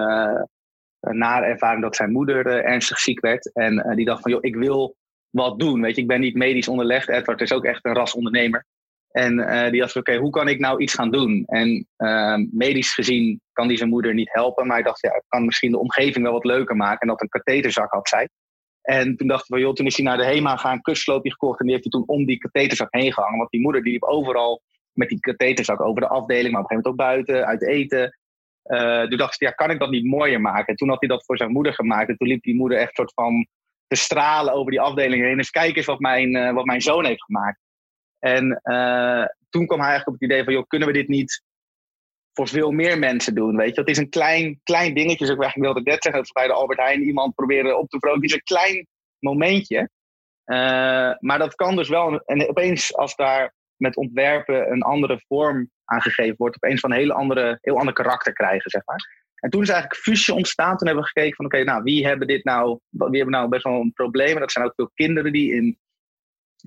een 1.01 1.19
nare 1.19 1.47
ervaring 1.47 1.83
dat 1.83 1.97
zijn 1.97 2.13
moeder 2.13 2.47
ernstig 2.47 2.99
ziek 2.99 3.21
werd. 3.21 3.53
En 3.53 3.93
die 3.97 4.05
dacht 4.05 4.23
van, 4.23 4.31
joh, 4.31 4.45
ik 4.45 4.57
wil 4.57 4.97
wat 5.31 5.59
doen. 5.59 5.81
Weet 5.81 5.97
je, 5.97 6.03
ik 6.03 6.09
ben 6.09 6.21
niet 6.21 6.35
medisch 6.35 6.69
onderlegd. 6.69 7.09
Edward 7.09 7.41
is 7.41 7.53
ook 7.53 7.65
echt 7.65 7.85
een 7.85 7.95
ras 7.95 8.15
ondernemer. 8.15 8.65
En 9.11 9.37
die 9.71 9.81
dacht, 9.81 9.97
oké, 9.97 10.17
hoe 10.17 10.31
kan 10.31 10.49
ik 10.49 10.59
nou 10.59 10.81
iets 10.83 10.95
gaan 10.95 11.11
doen? 11.11 11.45
En 11.47 11.87
medisch 12.53 12.95
gezien 12.95 13.41
kan 13.53 13.69
die 13.69 13.77
zijn 13.77 13.89
moeder 13.89 14.15
niet 14.15 14.33
helpen. 14.33 14.67
Maar 14.67 14.79
ik 14.79 14.85
dacht, 14.85 15.01
ja, 15.01 15.15
ik 15.15 15.25
kan 15.29 15.45
misschien 15.45 15.71
de 15.71 15.79
omgeving 15.79 16.25
wel 16.25 16.33
wat 16.33 16.45
leuker 16.45 16.77
maken. 16.77 17.01
En 17.01 17.09
dat 17.09 17.23
een 17.23 17.29
katheterzak 17.29 17.93
had 17.93 18.09
zij. 18.09 18.29
En 18.91 19.17
toen 19.17 19.29
dacht 19.29 19.53
ik, 19.53 19.59
joh, 19.59 19.73
toen 19.73 19.87
is 19.87 19.97
hij 19.97 20.05
naar 20.05 20.17
de 20.17 20.25
HEMA 20.25 20.57
gaan, 20.57 20.81
kustsloopje 20.81 21.31
gekocht. 21.31 21.61
En 21.61 21.67
die 21.67 21.75
heeft 21.75 21.93
hij 21.93 22.01
toen 22.01 22.17
om 22.17 22.25
die 22.27 22.39
katheterzak 22.39 22.89
heen 22.91 23.13
gehangen. 23.13 23.39
Want 23.39 23.51
die 23.51 23.61
moeder 23.61 23.83
die 23.83 23.93
liep 23.93 24.03
overal 24.03 24.63
met 24.93 25.09
die 25.09 25.21
katheterzak 25.21 25.81
over 25.81 26.01
de 26.01 26.09
afdeling. 26.09 26.53
Maar 26.53 26.63
op 26.63 26.71
een 26.71 26.77
gegeven 26.77 26.97
moment 26.97 27.27
ook 27.27 27.27
buiten, 27.27 27.47
uit 27.47 27.67
eten. 27.67 28.19
Uh, 28.65 29.03
toen 29.03 29.19
dacht 29.19 29.35
ik, 29.35 29.41
ja, 29.41 29.51
kan 29.51 29.71
ik 29.71 29.79
dat 29.79 29.91
niet 29.91 30.05
mooier 30.05 30.41
maken? 30.41 30.67
En 30.67 30.77
toen 30.77 30.89
had 30.89 31.01
hij 31.01 31.09
dat 31.09 31.25
voor 31.25 31.37
zijn 31.37 31.53
moeder 31.53 31.75
gemaakt. 31.75 32.09
En 32.09 32.17
toen 32.17 32.29
liep 32.29 32.43
die 32.43 32.55
moeder 32.55 32.79
echt 32.79 32.95
soort 32.95 33.13
van 33.15 33.47
te 33.87 33.97
stralen 33.97 34.55
over 34.55 34.71
die 34.71 34.81
afdeling 34.81 35.23
heen. 35.23 35.37
Dus 35.37 35.51
kijk 35.51 35.77
eens 35.77 35.87
wat 35.87 36.01
mijn, 36.01 36.37
uh, 36.37 36.53
wat 36.53 36.65
mijn 36.65 36.81
zoon 36.81 37.05
heeft 37.05 37.25
gemaakt. 37.25 37.61
En 38.19 38.61
uh, 38.65 39.25
toen 39.49 39.67
kwam 39.67 39.81
hij 39.81 39.89
eigenlijk 39.89 40.07
op 40.07 40.13
het 40.13 40.31
idee 40.31 40.45
van, 40.45 40.53
joh, 40.53 40.67
kunnen 40.67 40.89
we 40.89 40.95
dit 40.95 41.09
niet 41.09 41.43
voor 42.32 42.49
veel 42.49 42.71
meer 42.71 42.99
mensen 42.99 43.35
doen, 43.35 43.56
weet 43.56 43.75
je? 43.75 43.81
Het 43.81 43.91
is 43.91 43.99
een 43.99 44.09
klein, 44.09 44.61
klein 44.62 44.94
dingetje, 44.94 45.25
ik 45.25 45.41
eigenlijk 45.41 45.73
wilde 45.73 45.91
net 45.91 46.03
zeggen, 46.03 46.23
dat 46.23 46.32
bij 46.32 46.47
de 46.47 46.53
Albert 46.53 46.79
Heijn 46.79 47.03
iemand 47.03 47.35
proberen 47.35 47.79
op 47.79 47.88
te 47.88 47.99
vrolijken. 47.99 48.31
Het 48.31 48.31
is 48.31 48.37
een 48.37 48.56
klein 48.56 48.87
momentje. 49.19 49.91
Uh, 50.44 50.56
maar 51.19 51.38
dat 51.38 51.55
kan 51.55 51.77
dus 51.77 51.88
wel, 51.88 52.21
en 52.21 52.49
opeens 52.49 52.97
als 52.97 53.17
daar 53.17 53.55
met 53.77 53.97
ontwerpen 53.97 54.71
een 54.73 54.82
andere 54.82 55.23
vorm 55.27 55.71
aangegeven 55.85 56.35
wordt, 56.37 56.56
opeens 56.56 56.81
van 56.81 56.91
een 56.91 56.97
hele 56.97 57.12
andere, 57.12 57.59
heel 57.61 57.79
ander 57.79 57.94
karakter 57.94 58.33
krijgen, 58.33 58.71
zeg 58.71 58.83
maar. 58.85 59.29
En 59.35 59.50
toen 59.50 59.62
is 59.62 59.69
eigenlijk 59.69 60.00
fusie 60.00 60.35
ontstaan. 60.35 60.76
Toen 60.76 60.87
hebben 60.87 61.05
we 61.05 61.11
gekeken 61.12 61.37
van, 61.37 61.44
oké, 61.44 61.65
nou, 61.65 61.83
wie 61.83 62.06
hebben 62.06 62.26
dit 62.26 62.44
nou, 62.44 62.79
wie 62.91 63.06
hebben 63.17 63.31
nou 63.31 63.49
best 63.49 63.65
wel 63.65 63.81
een 63.81 63.93
probleem? 63.93 64.35
En 64.35 64.41
dat 64.41 64.53
zijn 64.53 64.65
ook 64.65 64.75
veel 64.75 64.91
kinderen 64.94 65.33
die 65.33 65.55
in, 65.55 65.79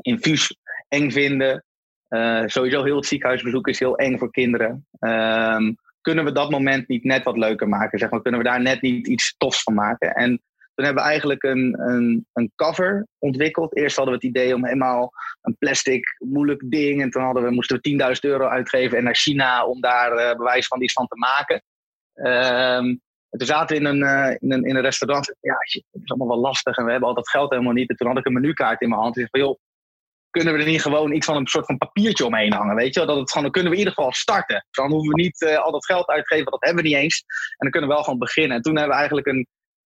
in 0.02 0.20
fus 0.20 0.58
eng 0.88 1.12
vinden. 1.12 1.66
Uh, 2.14 2.44
sowieso 2.46 2.84
heel 2.84 2.96
het 2.96 3.06
ziekenhuisbezoek 3.06 3.68
is 3.68 3.80
heel 3.80 3.98
eng 3.98 4.18
voor 4.18 4.32
kinderen. 4.32 4.88
Um, 5.00 5.76
kunnen 6.02 6.26
we 6.26 6.32
dat 6.32 6.50
moment 6.50 6.88
niet 6.88 7.04
net 7.04 7.24
wat 7.24 7.38
leuker 7.38 7.70
maken? 7.70 8.00
Zeg 8.00 8.10
maar? 8.10 8.22
Kunnen 8.22 8.42
we 8.42 8.48
daar 8.48 8.62
net 8.62 8.82
niet 8.82 9.08
iets 9.08 9.36
tofs 9.38 9.64
van 9.64 9.74
maken? 9.74 10.14
En 10.14 10.42
toen 10.76 10.86
hebben 10.86 11.04
we 11.04 11.10
eigenlijk 11.10 11.44
een, 11.44 11.80
een, 11.80 12.26
een 12.34 12.52
cover 12.56 13.08
ontwikkeld. 13.20 13.76
Eerst 13.76 13.96
hadden 13.96 14.20
we 14.20 14.26
het 14.26 14.36
idee 14.36 14.56
om 14.56 14.66
helemaal 14.66 15.12
een 15.42 15.58
plastic 15.58 16.16
moeilijk 16.20 16.72
ding. 16.72 17.02
En 17.02 17.10
toen 17.10 17.24
hadden 17.24 17.44
we, 17.44 17.52
moesten 17.52 17.80
we 17.82 18.14
10.000 18.16 18.20
euro 18.22 18.48
uitgeven 18.48 18.98
en 18.98 19.04
naar 19.04 19.16
China 19.16 19.66
om 19.66 19.82
daar 19.82 20.14
uh, 20.14 20.38
bewijs 20.38 20.68
van 20.68 20.82
iets 20.82 20.94
van 20.94 21.08
te 21.08 21.18
maken. 21.18 21.64
Um, 22.14 23.02
en 23.30 23.40
toen 23.40 23.48
zaten 23.48 23.76
we 23.76 23.82
in 23.82 23.88
een, 23.88 24.02
uh, 24.02 24.36
in 24.40 24.52
een, 24.52 24.64
in 24.64 24.76
een 24.76 24.82
restaurant. 24.82 25.36
Ja, 25.40 25.56
het 25.60 26.04
is 26.04 26.10
allemaal 26.10 26.28
wel 26.28 26.40
lastig 26.40 26.78
en 26.78 26.86
we 26.86 26.92
hebben 26.92 27.10
al 27.10 27.16
dat 27.16 27.30
geld 27.30 27.50
helemaal 27.50 27.74
niet. 27.74 27.90
En 27.90 27.96
toen 27.96 28.08
had 28.08 28.18
ik 28.18 28.26
een 28.26 28.34
menukaart 28.34 28.82
in 28.82 28.90
mijn 28.90 29.02
hand. 29.02 29.16
En 29.16 29.22
ik 29.22 29.28
zei 29.32 29.44
van, 29.44 29.52
joh, 29.52 29.60
kunnen 30.34 30.54
we 30.54 30.60
er 30.60 30.66
niet 30.66 30.82
gewoon 30.82 31.12
iets 31.12 31.26
van 31.26 31.36
een 31.36 31.48
soort 31.48 31.66
van 31.66 31.78
papiertje 31.78 32.26
omheen 32.26 32.54
hangen, 32.54 32.76
weet 32.76 32.94
je? 32.94 33.06
Dat 33.06 33.18
het 33.18 33.30
gewoon, 33.30 33.44
dan 33.44 33.52
kunnen 33.52 33.72
we 33.72 33.78
in 33.78 33.84
ieder 33.84 33.98
geval 33.98 34.14
starten. 34.14 34.66
Dan 34.72 34.92
hoeven 34.92 35.14
we 35.14 35.22
niet 35.22 35.42
uh, 35.42 35.58
al 35.58 35.72
dat 35.72 35.86
geld 35.86 36.08
uit 36.08 36.26
te 36.26 36.34
geven, 36.36 36.52
dat 36.52 36.64
hebben 36.64 36.84
we 36.84 36.90
niet 36.90 36.98
eens. 36.98 37.24
En 37.28 37.56
dan 37.58 37.72
kunnen 37.72 37.90
we 37.90 37.96
wel 37.96 38.04
gewoon 38.04 38.20
beginnen. 38.20 38.58
En 38.58 38.64
toen 38.64 38.76
hebben 38.76 38.92
we 38.92 38.98
eigenlijk 38.98 39.28
een, 39.28 39.48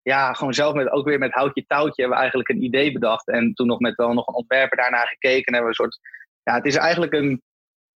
ja, 0.02 0.34
gewoon 0.34 0.54
zelf 0.54 0.74
met, 0.74 0.92
ook 0.92 1.06
weer 1.06 1.20
met 1.20 1.34
houtje 1.34 1.66
touwtje, 1.68 2.02
hebben 2.02 2.16
we 2.18 2.24
eigenlijk 2.24 2.50
een 2.50 2.64
idee 2.64 2.92
bedacht. 2.92 3.28
En 3.28 3.54
toen 3.54 3.68
nog 3.68 3.80
met 3.80 3.96
wel 3.96 4.14
nog 4.14 4.28
een 4.28 4.34
ontwerper 4.34 4.78
daarna 4.78 5.06
gekeken. 5.06 5.46
En 5.46 5.54
hebben 5.54 5.72
we 5.72 5.78
een 5.78 5.90
soort, 5.90 6.00
ja, 6.44 6.54
het 6.54 6.66
is 6.66 6.76
eigenlijk 6.76 7.14
een, 7.14 7.42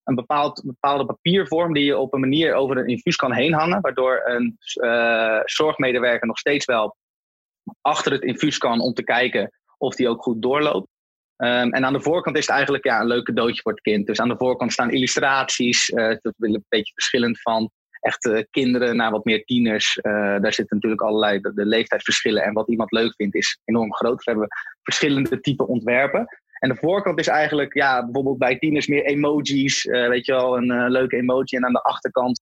een 0.03 0.15
bepaald, 0.15 0.61
bepaalde 0.65 1.05
papiervorm 1.05 1.73
die 1.73 1.85
je 1.85 1.97
op 1.97 2.13
een 2.13 2.19
manier 2.19 2.53
over 2.53 2.77
een 2.77 2.87
infuus 2.87 3.15
kan 3.15 3.33
heen 3.33 3.53
hangen. 3.53 3.81
Waardoor 3.81 4.21
een 4.25 4.57
uh, 4.81 5.39
zorgmedewerker 5.45 6.27
nog 6.27 6.37
steeds 6.37 6.65
wel 6.65 6.95
achter 7.81 8.11
het 8.11 8.21
infuus 8.21 8.57
kan 8.57 8.79
om 8.79 8.93
te 8.93 9.03
kijken 9.03 9.51
of 9.77 9.95
die 9.95 10.09
ook 10.09 10.23
goed 10.23 10.41
doorloopt. 10.41 10.87
Um, 11.37 11.73
en 11.73 11.85
aan 11.85 11.93
de 11.93 12.01
voorkant 12.01 12.37
is 12.37 12.45
het 12.45 12.55
eigenlijk 12.55 12.83
ja, 12.83 12.99
een 12.99 13.07
leuk 13.07 13.25
cadeautje 13.25 13.61
voor 13.61 13.71
het 13.71 13.81
kind. 13.81 14.07
Dus 14.07 14.19
aan 14.19 14.29
de 14.29 14.37
voorkant 14.37 14.73
staan 14.73 14.91
illustraties. 14.91 15.89
Uh, 15.89 16.07
dat 16.07 16.33
is 16.37 16.53
een 16.53 16.65
beetje 16.69 16.93
verschillend 16.93 17.41
van 17.41 17.71
echt 17.99 18.25
uh, 18.25 18.41
kinderen 18.51 18.95
naar 18.95 19.11
wat 19.11 19.25
meer 19.25 19.43
tieners. 19.43 19.97
Uh, 19.97 20.13
daar 20.13 20.53
zitten 20.53 20.75
natuurlijk 20.75 21.01
allerlei 21.01 21.39
de, 21.39 21.65
leeftijdsverschillen. 21.65 22.43
En 22.43 22.53
wat 22.53 22.69
iemand 22.69 22.91
leuk 22.91 23.13
vindt 23.15 23.35
is 23.35 23.59
enorm 23.65 23.93
groot. 23.93 24.23
We 24.23 24.31
hebben 24.31 24.47
verschillende 24.83 25.39
type 25.39 25.67
ontwerpen. 25.67 26.27
En 26.59 26.69
de 26.69 26.75
voorkant 26.75 27.19
is 27.19 27.27
eigenlijk 27.27 27.73
ja, 27.73 28.03
bijvoorbeeld 28.03 28.37
bij 28.37 28.57
tieners 28.57 28.87
meer 28.87 29.05
emojis. 29.05 29.83
weet 29.83 30.25
je 30.25 30.31
wel, 30.31 30.57
een 30.57 30.91
leuke 30.91 31.17
emoji. 31.17 31.57
En 31.57 31.65
aan 31.65 31.73
de 31.73 31.81
achterkant 31.81 32.41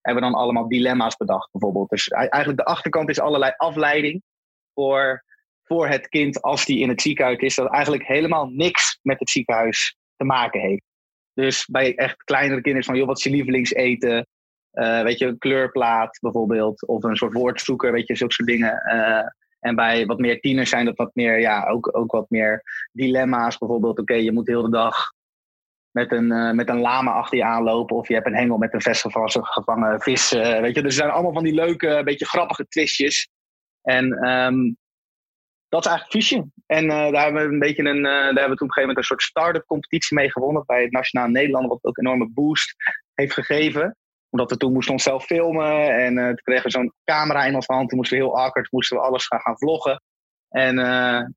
hebben 0.00 0.22
we 0.22 0.30
dan 0.30 0.38
allemaal 0.40 0.68
dilemma's 0.68 1.16
bedacht 1.16 1.52
bijvoorbeeld. 1.52 1.88
Dus 1.88 2.08
eigenlijk 2.08 2.58
de 2.58 2.64
achterkant 2.64 3.08
is 3.08 3.20
allerlei 3.20 3.52
afleiding 3.56 4.22
voor 4.74 5.24
voor 5.72 5.88
het 5.88 6.08
kind 6.08 6.42
als 6.42 6.64
die 6.64 6.78
in 6.78 6.88
het 6.88 7.02
ziekenhuis 7.02 7.38
is, 7.38 7.54
dat 7.54 7.72
eigenlijk 7.72 8.06
helemaal 8.06 8.46
niks 8.46 8.98
met 9.02 9.18
het 9.18 9.30
ziekenhuis 9.30 9.96
te 10.16 10.24
maken 10.24 10.60
heeft. 10.60 10.82
Dus 11.34 11.66
bij 11.66 11.94
echt 11.94 12.22
kleinere 12.24 12.60
kinderen 12.60 12.86
van, 12.86 12.96
joh, 12.96 13.06
wat 13.06 13.16
is 13.16 13.24
je 13.24 13.30
lievelingseten? 13.30 14.26
Uh, 14.72 15.02
weet 15.02 15.18
je, 15.18 15.26
een 15.26 15.38
kleurplaat 15.38 16.18
bijvoorbeeld, 16.20 16.86
of 16.86 17.02
een 17.02 17.16
soort 17.16 17.32
woordzoeker, 17.32 17.92
weet 17.92 18.06
je, 18.06 18.16
zulke 18.16 18.34
soort 18.34 18.48
dingen. 18.48 18.82
Uh, 18.86 19.26
en 19.60 19.74
bij 19.74 20.06
wat 20.06 20.18
meer 20.18 20.40
tieners 20.40 20.70
zijn 20.70 20.84
dat 20.84 20.96
wat 20.96 21.10
meer, 21.14 21.40
ja, 21.40 21.66
ook, 21.66 21.96
ook 21.96 22.12
wat 22.12 22.30
meer 22.30 22.62
dilemma's. 22.92 23.58
Bijvoorbeeld, 23.58 23.98
oké, 23.98 24.14
je 24.14 24.32
moet 24.32 24.46
de 24.46 24.52
hele 24.52 24.70
dag 24.70 25.12
met 25.90 26.12
een, 26.12 26.32
uh, 26.32 26.50
met 26.50 26.68
een 26.68 26.80
lama 26.80 27.12
achter 27.12 27.38
je 27.38 27.44
aanlopen. 27.44 27.96
Of 27.96 28.08
je 28.08 28.14
hebt 28.14 28.26
een 28.26 28.36
hengel 28.36 28.58
met 28.58 28.74
een 28.74 28.80
vestgevangen 28.80 29.46
gevangen 29.46 30.00
vis. 30.00 30.30
weet 30.30 30.74
je, 30.74 30.82
dus 30.82 30.84
er 30.84 31.02
zijn 31.02 31.10
allemaal 31.10 31.32
van 31.32 31.44
die 31.44 31.54
leuke, 31.54 32.02
beetje 32.04 32.26
grappige 32.26 32.66
twistjes. 32.68 33.28
En 33.82 34.28
um, 34.28 34.76
dat 35.72 35.84
is 35.84 35.90
eigenlijk 35.90 36.24
Fusion. 36.24 36.52
En 36.66 36.88
daar 36.88 37.24
hebben 37.24 37.46
we 37.46 37.52
een 37.52 37.58
beetje 37.58 37.84
een, 37.84 38.02
daar 38.02 38.24
hebben 38.24 38.34
we 38.34 38.40
toen 38.40 38.52
op 38.52 38.60
een 38.60 38.72
gegeven 38.72 38.80
moment 38.80 38.98
een 38.98 39.04
soort 39.04 39.22
start-up 39.22 39.66
competitie 39.66 40.16
mee 40.16 40.30
gewonnen 40.30 40.62
bij 40.66 40.82
het 40.82 40.92
Nationaal 40.92 41.28
Nederland, 41.28 41.68
wat 41.68 41.84
ook 41.84 41.96
een 41.96 42.06
enorme 42.06 42.30
boost 42.30 42.74
heeft 43.14 43.32
gegeven 43.32 43.96
omdat 44.30 44.50
we 44.50 44.56
toen 44.56 44.72
moesten 44.72 44.92
onszelf 44.92 45.24
filmen 45.24 45.94
en 45.94 46.16
uh, 46.16 46.26
toen 46.26 46.34
kregen 46.34 46.64
we 46.64 46.70
zo'n 46.70 46.92
camera 47.04 47.44
in 47.44 47.54
onze 47.54 47.72
hand. 47.72 47.88
Toen 47.88 47.98
moesten 47.98 48.18
we 48.18 48.24
heel 48.24 48.38
awkward, 48.38 48.72
moesten 48.72 48.96
we 48.96 49.02
alles 49.02 49.26
gaan, 49.26 49.40
gaan 49.40 49.58
vloggen. 49.58 50.02
En 50.48 50.74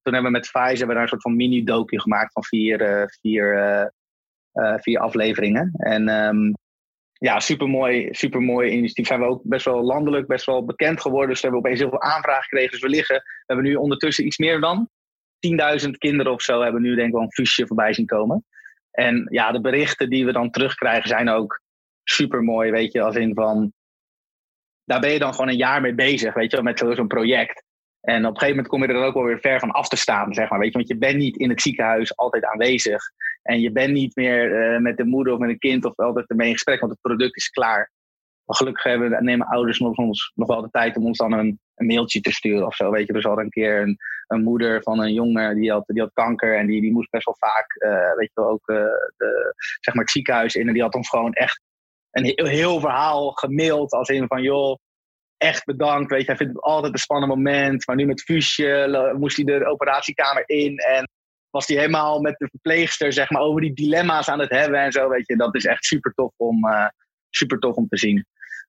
toen 0.01 0.13
hebben 0.13 0.24
we 0.24 0.30
met 0.30 0.48
Vice 0.48 0.77
hebben 0.77 0.88
we 0.88 0.94
daar 0.94 1.01
een 1.01 1.08
soort 1.08 1.22
van 1.22 1.36
mini-doopje 1.36 2.01
gemaakt 2.01 2.34
van 2.34 2.44
vier, 2.44 3.06
vier, 3.22 3.92
vier 4.77 5.00
afleveringen. 5.00 5.72
En 5.74 6.10
um, 6.10 6.54
ja, 7.25 7.39
supermooi, 7.39 8.08
supermooi 8.12 8.70
initiatief. 8.70 9.08
Zijn 9.08 9.20
we 9.20 9.25
ook 9.25 9.41
best 9.44 9.65
wel 9.65 9.84
landelijk, 9.84 10.27
best 10.27 10.46
wel 10.46 10.65
bekend 10.65 11.01
geworden. 11.01 11.29
Dus 11.29 11.41
we 11.41 11.48
hebben 11.48 11.65
opeens 11.65 11.79
heel 11.79 11.89
veel 11.89 12.01
aanvragen 12.01 12.44
gekregen. 12.44 12.72
Dus 12.72 12.82
we 12.82 12.89
liggen, 12.89 13.15
we 13.15 13.44
hebben 13.46 13.65
nu 13.65 13.75
ondertussen 13.75 14.25
iets 14.25 14.38
meer 14.38 14.60
dan 14.60 14.89
10.000 15.84 15.89
kinderen 15.98 16.32
of 16.32 16.41
zo 16.41 16.62
hebben 16.62 16.82
nu 16.82 16.96
denk 16.96 17.08
ik 17.08 17.13
wel 17.13 17.22
een 17.22 17.32
fusje 17.32 17.67
voorbij 17.67 17.94
zien 17.94 18.05
komen. 18.05 18.46
En 18.91 19.27
ja, 19.29 19.51
de 19.51 19.62
berichten 19.62 20.10
die 20.10 20.25
we 20.25 20.32
dan 20.32 20.50
terugkrijgen 20.50 21.08
zijn 21.10 21.29
ook 21.29 21.62
super 22.03 22.44
mooi, 22.44 22.72
weet 22.72 22.91
je, 22.91 23.01
als 23.01 23.15
in 23.15 23.34
van. 23.34 23.74
Daar 24.84 25.00
ben 25.00 25.12
je 25.12 25.20
dan 25.20 25.34
gewoon 25.34 25.50
een 25.50 25.58
jaar 25.58 25.82
mee 25.82 25.96
bezig, 25.96 26.34
weet 26.34 26.51
je, 26.51 26.63
met 26.63 26.79
zo'n 26.79 27.08
project. 27.08 27.63
En 28.05 28.25
op 28.25 28.31
een 28.31 28.39
gegeven 28.39 28.50
moment 28.50 28.67
kom 28.67 28.81
je 28.81 28.88
er 28.88 28.93
dan 28.93 29.03
ook 29.03 29.13
wel 29.13 29.24
weer 29.24 29.39
ver 29.39 29.59
van 29.59 29.71
af 29.71 29.88
te 29.88 29.95
staan, 29.95 30.33
zeg 30.33 30.50
maar. 30.50 30.59
Weet 30.59 30.71
je, 30.71 30.77
want 30.77 30.88
je 30.88 30.97
bent 30.97 31.17
niet 31.17 31.38
in 31.38 31.50
het 31.50 31.62
ziekenhuis 31.62 32.17
altijd 32.17 32.45
aanwezig. 32.45 33.01
En 33.41 33.59
je 33.59 33.71
bent 33.71 33.93
niet 33.93 34.15
meer 34.15 34.74
uh, 34.74 34.79
met 34.79 34.97
de 34.97 35.05
moeder 35.05 35.33
of 35.33 35.39
met 35.39 35.50
een 35.50 35.57
kind 35.57 35.85
of 35.85 36.00
altijd 36.00 36.29
ermee 36.29 36.47
in 36.47 36.53
gesprek, 36.53 36.79
want 36.79 36.91
het 36.91 37.01
product 37.01 37.35
is 37.35 37.50
klaar. 37.50 37.91
Maar 38.45 38.55
gelukkig 38.55 38.83
hebben, 38.83 39.24
nemen 39.24 39.47
ouders 39.47 39.79
nog, 39.79 39.97
ons, 39.97 40.31
nog 40.35 40.47
wel 40.47 40.62
de 40.62 40.69
tijd 40.69 40.97
om 40.97 41.05
ons 41.05 41.17
dan 41.17 41.31
een, 41.31 41.59
een 41.75 41.85
mailtje 41.85 42.21
te 42.21 42.31
sturen 42.31 42.65
of 42.65 42.75
zo. 42.75 42.91
Weet 42.91 43.07
je, 43.07 43.13
er 43.13 43.21
zat 43.21 43.38
een 43.38 43.50
keer 43.50 43.81
een, 43.81 43.97
een 44.27 44.43
moeder 44.43 44.83
van 44.83 45.00
een 45.00 45.13
jongen 45.13 45.55
die 45.55 45.71
had, 45.71 45.83
die 45.88 46.01
had 46.01 46.13
kanker 46.13 46.57
en 46.57 46.67
die, 46.67 46.81
die 46.81 46.91
moest 46.91 47.09
best 47.09 47.25
wel 47.25 47.38
vaak, 47.39 47.75
uh, 47.77 48.15
weet 48.15 48.31
je 48.33 48.41
wel, 48.41 48.50
ook 48.50 48.69
uh, 48.69 48.77
de, 49.17 49.53
zeg 49.79 49.93
maar 49.93 50.03
het 50.03 50.13
ziekenhuis 50.13 50.55
in. 50.55 50.67
En 50.67 50.74
die 50.74 50.81
had 50.81 50.95
ons 50.95 51.09
gewoon 51.09 51.33
echt 51.33 51.62
een 52.12 52.24
heel, 52.24 52.45
heel 52.45 52.79
verhaal 52.79 53.31
gemaild 53.31 53.91
als 53.91 54.09
in 54.09 54.27
van 54.27 54.41
joh, 54.41 54.77
echt 55.38 55.65
bedankt. 55.65 56.12
Weet 56.12 56.20
je, 56.22 56.27
hij 56.27 56.38
vindt 56.38 56.54
het 56.54 56.63
altijd 56.63 56.94
een 56.94 57.00
spannend 57.00 57.32
moment. 57.36 57.88
Maar 57.88 57.96
nu 57.96 58.06
met 58.06 58.22
Fusje 58.22 59.13
moest 59.18 59.36
hij 59.36 59.46
de 59.46 59.65
operatiekamer 59.65 60.44
in. 60.46 60.77
En 60.77 61.10
was 61.50 61.68
hij 61.68 61.77
helemaal 61.77 62.22
met 62.22 62.38
de 62.38 62.48
verpleegster 62.48 63.13
zeg 63.13 63.30
maar, 63.30 63.42
over 63.42 63.62
die 63.62 63.74
dilemma's 63.74 64.30
aan 64.30 64.39
het 64.39 64.50
hebben 64.50 64.80
en 64.80 64.92
zo. 64.92 65.10
Weet 65.10 65.27
je, 65.27 65.36
dat 65.36 65.56
is 65.56 65.65
echt 65.65 65.86
super 65.86 66.13
tof 66.13 66.34
om, 66.38 66.65
uh, 66.65 66.88
super 67.30 67.60
tof 67.60 67.75
om 67.75 67.88
te 67.88 67.98
zien. 67.98 68.25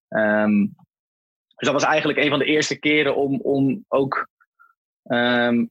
Um, 0.08 0.74
dus 1.56 1.68
dat 1.68 1.72
was 1.72 1.84
eigenlijk 1.84 2.18
een 2.18 2.30
van 2.30 2.38
de 2.38 2.44
eerste 2.44 2.78
keren 2.78 3.16
om, 3.16 3.40
om 3.40 3.84
ook. 3.88 4.28
Um, 5.02 5.70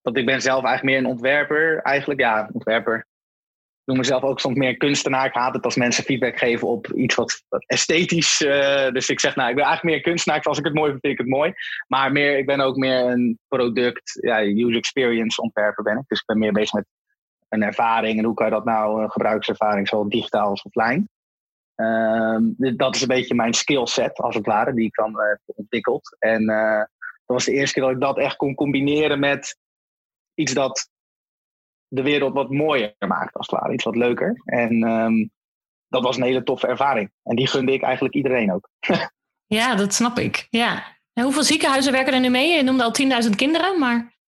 want 0.00 0.16
ik 0.16 0.26
ben 0.26 0.42
zelf 0.42 0.64
eigenlijk 0.64 0.82
meer 0.82 1.04
een 1.04 1.16
ontwerper. 1.16 1.80
Eigenlijk, 1.82 2.20
ja, 2.20 2.48
ontwerper 2.52 3.06
noem 3.84 3.96
mezelf 3.96 4.22
ook 4.22 4.40
soms 4.40 4.56
meer 4.56 4.76
kunstenaar. 4.76 5.26
Ik 5.26 5.34
haat 5.34 5.54
het 5.54 5.64
als 5.64 5.76
mensen 5.76 6.04
feedback 6.04 6.38
geven 6.38 6.68
op 6.68 6.92
iets 6.92 7.14
wat, 7.14 7.44
esthetisch. 7.66 8.40
Uh, 8.40 8.90
dus 8.90 9.08
ik 9.08 9.20
zeg, 9.20 9.36
nou, 9.36 9.48
ik 9.48 9.54
ben 9.56 9.64
eigenlijk 9.64 9.94
meer 9.94 10.04
kunstenaar. 10.04 10.42
Als 10.42 10.58
ik 10.58 10.64
het 10.64 10.74
mooi 10.74 10.90
vind, 10.90 11.00
vind 11.00 11.12
ik 11.12 11.18
het 11.18 11.28
mooi. 11.28 11.52
Maar 11.88 12.12
meer, 12.12 12.38
ik 12.38 12.46
ben 12.46 12.60
ook 12.60 12.76
meer 12.76 13.04
een 13.04 13.38
product, 13.48 14.18
ja, 14.20 14.42
user 14.42 14.76
experience 14.76 15.42
ontwerper 15.42 15.84
ben 15.84 15.98
ik. 15.98 16.04
Dus 16.06 16.18
ik 16.18 16.26
ben 16.26 16.38
meer 16.38 16.52
bezig 16.52 16.72
met 16.72 16.86
een 17.48 17.62
ervaring. 17.62 18.18
En 18.18 18.24
hoe 18.24 18.34
kan 18.34 18.46
je 18.46 18.52
dat 18.52 18.64
nou, 18.64 19.02
een 19.02 19.10
gebruikservaring, 19.10 19.88
zowel 19.88 20.08
digitaal 20.08 20.48
als 20.48 20.62
offline. 20.62 21.08
Uh, 21.76 22.36
dat 22.76 22.94
is 22.94 23.00
een 23.02 23.08
beetje 23.08 23.34
mijn 23.34 23.54
skillset, 23.54 24.18
als 24.18 24.34
het 24.34 24.46
ware, 24.46 24.74
die 24.74 24.84
ik 24.84 24.94
dan 24.94 25.10
uh, 25.10 25.28
heb 25.28 25.40
ontwikkeld. 25.44 26.16
En 26.18 26.42
uh, 26.50 26.78
dat 26.98 27.36
was 27.36 27.44
de 27.44 27.52
eerste 27.52 27.74
keer 27.74 27.82
dat 27.82 27.92
ik 27.92 28.00
dat 28.00 28.18
echt 28.18 28.36
kon 28.36 28.54
combineren 28.54 29.18
met 29.18 29.56
iets 30.34 30.52
dat 30.52 30.90
de 31.92 32.02
wereld 32.02 32.32
wat 32.32 32.50
mooier 32.50 32.94
maakt, 32.98 33.36
als 33.36 33.46
het 33.50 33.60
ware. 33.60 33.72
Iets 33.72 33.84
wat 33.84 33.96
leuker. 33.96 34.40
En 34.44 34.82
um, 34.88 35.30
dat 35.88 36.02
was 36.02 36.16
een 36.16 36.22
hele 36.22 36.42
toffe 36.42 36.66
ervaring. 36.66 37.10
En 37.22 37.36
die 37.36 37.46
gunde 37.46 37.72
ik 37.72 37.82
eigenlijk 37.82 38.14
iedereen 38.14 38.52
ook. 38.52 38.68
ja, 39.46 39.74
dat 39.74 39.94
snap 39.94 40.18
ik. 40.18 40.46
Ja. 40.50 40.96
En 41.12 41.24
hoeveel 41.24 41.42
ziekenhuizen 41.42 41.92
werken 41.92 42.12
er 42.12 42.20
nu 42.20 42.28
mee? 42.28 42.56
Je 42.56 42.62
noemde 42.62 42.82
al 42.82 43.24
10.000 43.24 43.30
kinderen, 43.36 43.78
maar... 43.78 44.20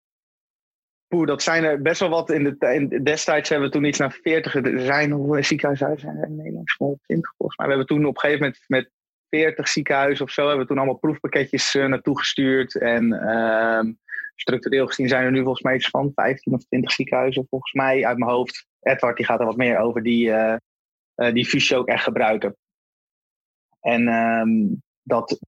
Poeh, 1.08 1.26
dat 1.26 1.42
zijn 1.42 1.64
er 1.64 1.82
best 1.82 2.00
wel 2.00 2.08
wat. 2.08 2.30
In 2.30 2.44
de, 2.44 2.74
in, 2.74 3.04
destijds 3.04 3.48
hebben 3.48 3.68
we 3.68 3.74
toen 3.74 3.84
iets 3.84 3.98
naar 3.98 4.18
40. 4.22 4.54
Er 4.54 4.80
zijn, 4.80 5.10
hoeveel 5.10 5.44
ziekenhuizen 5.44 5.98
zijn 5.98 6.16
er 6.16 6.26
in 6.26 6.36
Nederland? 6.36 6.68
20 7.02 7.32
volgens 7.36 7.58
mij. 7.58 7.66
We 7.66 7.74
hebben 7.74 7.86
toen 7.86 8.06
op 8.06 8.14
een 8.14 8.20
gegeven 8.20 8.44
moment 8.44 8.64
met 8.66 8.90
40 9.28 9.68
ziekenhuizen 9.68 10.24
of 10.24 10.30
zo... 10.30 10.42
hebben 10.42 10.60
we 10.60 10.66
toen 10.66 10.76
allemaal 10.76 10.98
proefpakketjes 10.98 11.74
uh, 11.74 11.86
naartoe 11.86 12.18
gestuurd. 12.18 12.78
En... 12.78 13.12
Uh, 13.12 13.80
structureel 14.34 14.86
gezien 14.86 15.08
zijn 15.08 15.24
er 15.24 15.30
nu 15.30 15.42
volgens 15.42 15.62
mij 15.62 15.74
iets 15.74 15.88
van 15.88 16.12
15 16.14 16.54
of 16.54 16.64
20 16.64 16.92
ziekenhuizen, 16.92 17.46
volgens 17.48 17.72
mij 17.72 18.06
uit 18.06 18.18
mijn 18.18 18.30
hoofd. 18.30 18.66
Edward 18.80 19.16
die 19.16 19.26
gaat 19.26 19.40
er 19.40 19.46
wat 19.46 19.56
meer 19.56 19.78
over, 19.78 20.02
die, 20.02 20.26
uh, 20.26 20.56
die 21.14 21.46
fusio 21.46 21.78
ook 21.78 21.88
echt 21.88 22.02
gebruiken. 22.02 22.56
En 23.80 24.08
um, 24.08 24.82
dat, 25.02 25.38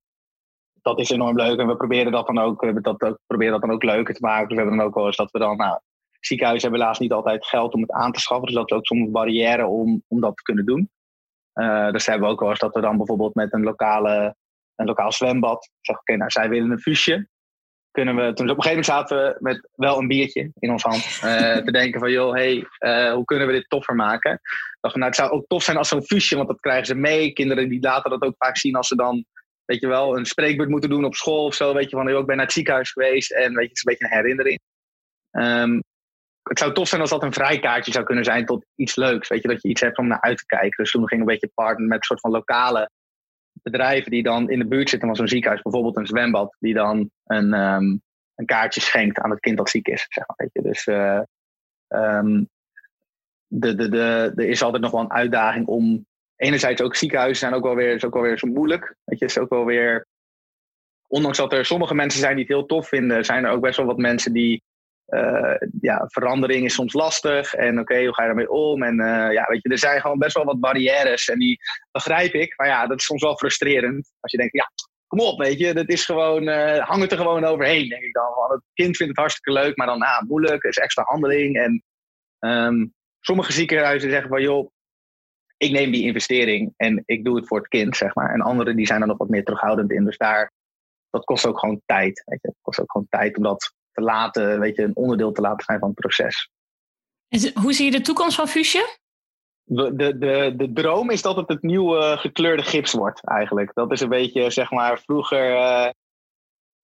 dat 0.82 1.00
is 1.00 1.10
enorm 1.10 1.36
leuk. 1.36 1.58
En 1.58 1.66
we 1.66 1.76
proberen 1.76 2.12
dat 2.12 2.26
dan 2.26 2.38
ook, 2.38 2.60
we 2.60 2.80
dat 2.80 3.02
ook, 3.02 3.18
proberen 3.26 3.52
dat 3.52 3.60
dan 3.60 3.70
ook 3.70 3.82
leuker 3.82 4.14
te 4.14 4.20
maken. 4.20 4.48
Dus 4.48 4.56
we 4.56 4.62
hebben 4.62 4.78
dan 4.78 4.86
ook 4.86 4.94
wel 4.94 5.06
eens 5.06 5.16
dat 5.16 5.30
we 5.30 5.38
dan, 5.38 5.56
nou, 5.56 5.80
ziekenhuizen 6.20 6.68
hebben 6.68 6.86
helaas 6.86 7.00
niet 7.02 7.12
altijd 7.12 7.46
geld 7.46 7.74
om 7.74 7.80
het 7.80 7.92
aan 7.92 8.12
te 8.12 8.20
schaffen. 8.20 8.46
Dus 8.46 8.56
dat 8.56 8.70
is 8.70 8.76
ook 8.76 8.86
soms 8.86 9.00
een 9.00 9.12
barrière 9.12 9.66
om, 9.66 10.02
om 10.08 10.20
dat 10.20 10.36
te 10.36 10.42
kunnen 10.42 10.66
doen. 10.66 10.90
Uh, 11.54 11.90
dus 11.90 12.06
hebben 12.06 12.26
we 12.26 12.32
ook 12.32 12.40
wel 12.40 12.50
eens 12.50 12.58
dat 12.58 12.74
we 12.74 12.80
dan 12.80 12.96
bijvoorbeeld 12.96 13.34
met 13.34 13.52
een 13.52 13.62
lokale 13.62 14.36
een 14.74 14.86
lokaal 14.86 15.12
zwembad. 15.12 15.70
Zeg, 15.80 15.98
oké, 15.98 16.16
nou, 16.16 16.30
zij 16.30 16.48
willen 16.48 16.70
een 16.70 16.78
fusje 16.78 17.28
kunnen 17.96 18.16
we, 18.16 18.32
toen 18.32 18.50
op 18.50 18.56
een 18.56 18.62
gegeven 18.62 18.92
moment 18.92 19.08
zaten 19.08 19.16
we 19.16 19.36
met 19.40 19.68
wel 19.74 19.98
een 19.98 20.08
biertje 20.08 20.50
in 20.58 20.70
ons 20.70 20.82
hand. 20.82 21.20
Uh, 21.24 21.56
te 21.66 21.72
denken 21.72 22.00
van, 22.00 22.10
joh, 22.10 22.32
hey, 22.32 22.66
uh, 22.78 23.12
hoe 23.12 23.24
kunnen 23.24 23.46
we 23.46 23.52
dit 23.52 23.68
toffer 23.68 23.94
maken? 23.94 24.40
Dacht, 24.80 24.94
nou, 24.94 25.06
het 25.06 25.16
zou 25.16 25.30
ook 25.30 25.46
tof 25.46 25.62
zijn 25.62 25.76
als 25.76 25.88
zo'n 25.88 26.02
fusje, 26.02 26.36
want 26.36 26.48
dat 26.48 26.60
krijgen 26.60 26.86
ze 26.86 26.94
mee. 26.94 27.32
Kinderen 27.32 27.68
die 27.68 27.80
laten 27.80 28.10
dat 28.10 28.22
ook 28.22 28.34
vaak 28.38 28.56
zien 28.56 28.74
als 28.74 28.88
ze 28.88 28.96
dan, 28.96 29.24
weet 29.64 29.80
je 29.80 29.86
wel, 29.86 30.16
een 30.16 30.26
spreekbeurt 30.26 30.68
moeten 30.68 30.90
doen 30.90 31.04
op 31.04 31.14
school 31.14 31.44
of 31.44 31.54
zo. 31.54 31.74
Weet 31.74 31.90
je, 31.90 31.96
van, 31.96 32.08
ik 32.08 32.26
ben 32.26 32.36
naar 32.36 32.44
het 32.44 32.54
ziekenhuis 32.54 32.90
geweest 32.90 33.32
en 33.32 33.54
weet 33.54 33.62
je, 33.62 33.68
het 33.68 33.76
is 33.76 33.84
een 33.84 33.92
beetje 33.92 34.04
een 34.04 34.22
herinnering. 34.22 34.58
Um, 35.30 35.82
het 36.42 36.58
zou 36.58 36.72
tof 36.72 36.88
zijn 36.88 37.00
als 37.00 37.10
dat 37.10 37.22
een 37.22 37.32
vrijkaartje 37.32 37.92
zou 37.92 38.04
kunnen 38.04 38.24
zijn 38.24 38.46
tot 38.46 38.64
iets 38.74 38.96
leuks. 38.96 39.28
Weet 39.28 39.42
je, 39.42 39.48
dat 39.48 39.62
je 39.62 39.68
iets 39.68 39.80
hebt 39.80 39.98
om 39.98 40.06
naar 40.06 40.20
uit 40.20 40.38
te 40.38 40.46
kijken. 40.46 40.82
Dus 40.82 40.90
toen 40.90 41.08
ging 41.08 41.20
een 41.20 41.26
beetje 41.26 41.50
partner 41.54 41.88
met 41.88 41.98
een 41.98 42.04
soort 42.04 42.20
van 42.20 42.30
lokale 42.30 42.90
bedrijven 43.70 44.10
die 44.10 44.22
dan 44.22 44.50
in 44.50 44.58
de 44.58 44.66
buurt 44.66 44.88
zitten 44.88 45.08
van 45.08 45.16
zo'n 45.16 45.28
ziekenhuis, 45.28 45.62
bijvoorbeeld 45.62 45.96
een 45.96 46.06
zwembad, 46.06 46.56
die 46.58 46.74
dan 46.74 47.10
een, 47.24 47.52
um, 47.52 48.02
een 48.34 48.46
kaartje 48.46 48.80
schenkt 48.80 49.18
aan 49.18 49.30
het 49.30 49.40
kind 49.40 49.56
dat 49.56 49.70
ziek 49.70 49.88
is. 49.88 50.06
Zeg 50.08 50.26
maar, 50.26 50.36
weet 50.36 50.52
je. 50.52 50.62
Dus 50.62 50.86
uh, 50.86 51.20
um, 51.88 52.48
de, 53.46 53.74
de, 53.74 53.88
de, 53.88 54.32
er 54.36 54.48
is 54.48 54.62
altijd 54.62 54.82
nog 54.82 54.92
wel 54.92 55.00
een 55.00 55.12
uitdaging 55.12 55.66
om. 55.66 56.06
Enerzijds 56.36 56.82
ook 56.82 56.96
ziekenhuizen 56.96 57.38
zijn 57.38 57.54
ook 57.54 57.62
wel 57.62 57.74
weer, 57.74 57.94
is 57.94 58.04
ook 58.04 58.14
wel 58.14 58.22
weer 58.22 58.38
zo 58.38 58.46
moeilijk. 58.46 58.94
Weet 59.04 59.18
je, 59.18 59.24
is 59.24 59.38
ook 59.38 59.50
wel 59.50 59.64
weer. 59.64 60.06
Ondanks 61.08 61.38
dat 61.38 61.52
er 61.52 61.64
sommige 61.64 61.94
mensen 61.94 62.20
zijn 62.20 62.34
die 62.36 62.44
het 62.44 62.52
heel 62.52 62.66
tof 62.66 62.88
vinden, 62.88 63.24
zijn 63.24 63.44
er 63.44 63.50
ook 63.50 63.60
best 63.60 63.76
wel 63.76 63.86
wat 63.86 63.98
mensen 63.98 64.32
die 64.32 64.62
uh, 65.08 65.54
ja, 65.80 66.04
verandering 66.06 66.64
is 66.64 66.74
soms 66.74 66.92
lastig. 66.92 67.54
En 67.54 67.78
oké, 67.78 68.04
hoe 68.04 68.14
ga 68.14 68.22
je 68.22 68.28
daarmee 68.28 68.50
om? 68.50 68.82
En 68.82 69.00
uh, 69.00 69.32
ja, 69.32 69.44
weet 69.48 69.62
je, 69.62 69.68
er 69.68 69.78
zijn 69.78 70.00
gewoon 70.00 70.18
best 70.18 70.34
wel 70.34 70.44
wat 70.44 70.60
barrières. 70.60 71.28
En 71.28 71.38
die 71.38 71.58
begrijp 71.90 72.32
ik. 72.32 72.54
Maar 72.56 72.66
ja, 72.66 72.86
dat 72.86 72.98
is 72.98 73.04
soms 73.04 73.22
wel 73.22 73.36
frustrerend. 73.36 74.12
Als 74.20 74.32
je 74.32 74.38
denkt, 74.38 74.54
ja, 74.54 74.70
kom 75.06 75.20
op, 75.20 75.38
weet 75.38 75.58
je. 75.58 75.74
Dat 75.74 75.88
is 75.88 76.04
gewoon, 76.04 76.48
uh, 76.48 76.78
hang 76.78 77.02
het 77.02 77.12
er 77.12 77.18
gewoon 77.18 77.44
overheen, 77.44 77.88
denk 77.88 78.02
ik 78.02 78.12
dan. 78.12 78.24
Het 78.48 78.62
kind 78.74 78.96
vindt 78.96 79.12
het 79.12 79.20
hartstikke 79.20 79.52
leuk, 79.52 79.76
maar 79.76 79.86
dan, 79.86 80.02
ah, 80.02 80.22
moeilijk. 80.22 80.62
is 80.62 80.76
extra 80.76 81.02
handeling. 81.02 81.56
En 81.56 81.82
um, 82.38 82.94
sommige 83.20 83.52
ziekenhuizen 83.52 84.10
zeggen 84.10 84.28
van, 84.28 84.42
joh, 84.42 84.70
ik 85.56 85.70
neem 85.70 85.90
die 85.90 86.04
investering 86.04 86.72
en 86.76 87.02
ik 87.06 87.24
doe 87.24 87.36
het 87.36 87.46
voor 87.46 87.58
het 87.58 87.68
kind, 87.68 87.96
zeg 87.96 88.14
maar. 88.14 88.32
En 88.32 88.40
anderen 88.40 88.76
die 88.76 88.86
zijn 88.86 89.00
er 89.00 89.06
nog 89.06 89.18
wat 89.18 89.28
meer 89.28 89.44
terughoudend 89.44 89.90
in. 89.90 90.04
Dus 90.04 90.16
daar, 90.16 90.52
dat 91.10 91.24
kost 91.24 91.46
ook 91.46 91.58
gewoon 91.58 91.82
tijd. 91.86 92.22
Weet 92.24 92.38
je. 92.42 92.48
Het 92.48 92.56
kost 92.62 92.80
ook 92.80 92.90
gewoon 92.90 93.06
tijd 93.10 93.36
om 93.36 93.42
dat 93.42 93.74
te 93.96 94.02
laten, 94.02 94.60
weet 94.60 94.76
je, 94.76 94.82
een 94.82 94.96
onderdeel 94.96 95.32
te 95.32 95.40
laten 95.40 95.64
zijn 95.64 95.78
van 95.78 95.88
het 95.88 95.98
proces. 95.98 96.50
En 97.28 97.62
hoe 97.62 97.72
zie 97.72 97.84
je 97.84 97.90
de 97.90 98.00
toekomst 98.00 98.36
van 98.36 98.48
Fusje? 98.48 98.98
De, 99.62 99.96
de, 99.96 100.18
de, 100.18 100.54
de 100.56 100.72
droom 100.72 101.10
is 101.10 101.22
dat 101.22 101.36
het 101.36 101.48
het 101.48 101.62
nieuwe 101.62 102.16
gekleurde 102.18 102.62
gips 102.62 102.92
wordt, 102.92 103.26
eigenlijk. 103.26 103.74
Dat 103.74 103.92
is 103.92 104.00
een 104.00 104.08
beetje, 104.08 104.50
zeg 104.50 104.70
maar, 104.70 104.98
vroeger. 104.98 105.50
Uh, 105.50 105.90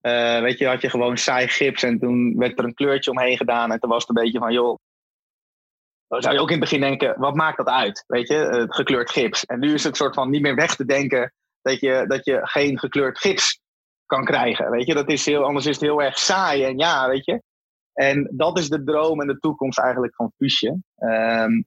uh, 0.02 0.40
weet 0.40 0.58
je, 0.58 0.66
had 0.66 0.80
je 0.80 0.90
gewoon 0.90 1.16
saai 1.16 1.48
gips 1.48 1.82
en 1.82 1.98
toen 1.98 2.38
werd 2.38 2.58
er 2.58 2.64
een 2.64 2.74
kleurtje 2.74 3.10
omheen 3.10 3.36
gedaan. 3.36 3.72
En 3.72 3.80
toen 3.80 3.90
was 3.90 4.06
het 4.06 4.16
een 4.16 4.22
beetje 4.22 4.38
van, 4.38 4.52
joh. 4.52 4.78
Dan 6.08 6.22
zou 6.22 6.34
je 6.34 6.40
ook 6.40 6.50
in 6.50 6.60
het 6.60 6.70
begin 6.70 6.80
denken, 6.80 7.14
wat 7.18 7.34
maakt 7.34 7.56
dat 7.56 7.68
uit? 7.68 8.04
Weet 8.06 8.28
je, 8.28 8.34
het 8.34 8.74
gekleurd 8.74 9.10
gips. 9.10 9.44
En 9.44 9.58
nu 9.58 9.74
is 9.74 9.84
het 9.84 9.96
soort 9.96 10.14
van 10.14 10.30
niet 10.30 10.42
meer 10.42 10.54
weg 10.54 10.76
te 10.76 10.84
denken 10.84 11.32
dat 11.62 11.80
je, 11.80 12.04
dat 12.06 12.24
je 12.24 12.40
geen 12.42 12.78
gekleurd 12.78 13.18
gips 13.18 13.60
kan 14.14 14.24
krijgen. 14.24 14.70
Weet 14.70 14.86
je, 14.86 14.94
dat 14.94 15.10
is 15.10 15.26
heel, 15.26 15.44
anders 15.44 15.66
is 15.66 15.74
het 15.74 15.84
heel 15.84 16.02
erg 16.02 16.18
saai. 16.18 16.64
En 16.64 16.78
ja, 16.78 17.08
weet 17.08 17.24
je. 17.24 17.42
En 17.92 18.28
dat 18.32 18.58
is 18.58 18.68
de 18.68 18.84
droom 18.84 19.20
en 19.20 19.26
de 19.26 19.38
toekomst 19.38 19.78
eigenlijk 19.78 20.14
van 20.14 20.32
Fusje. 20.36 20.76
Um, 20.98 21.64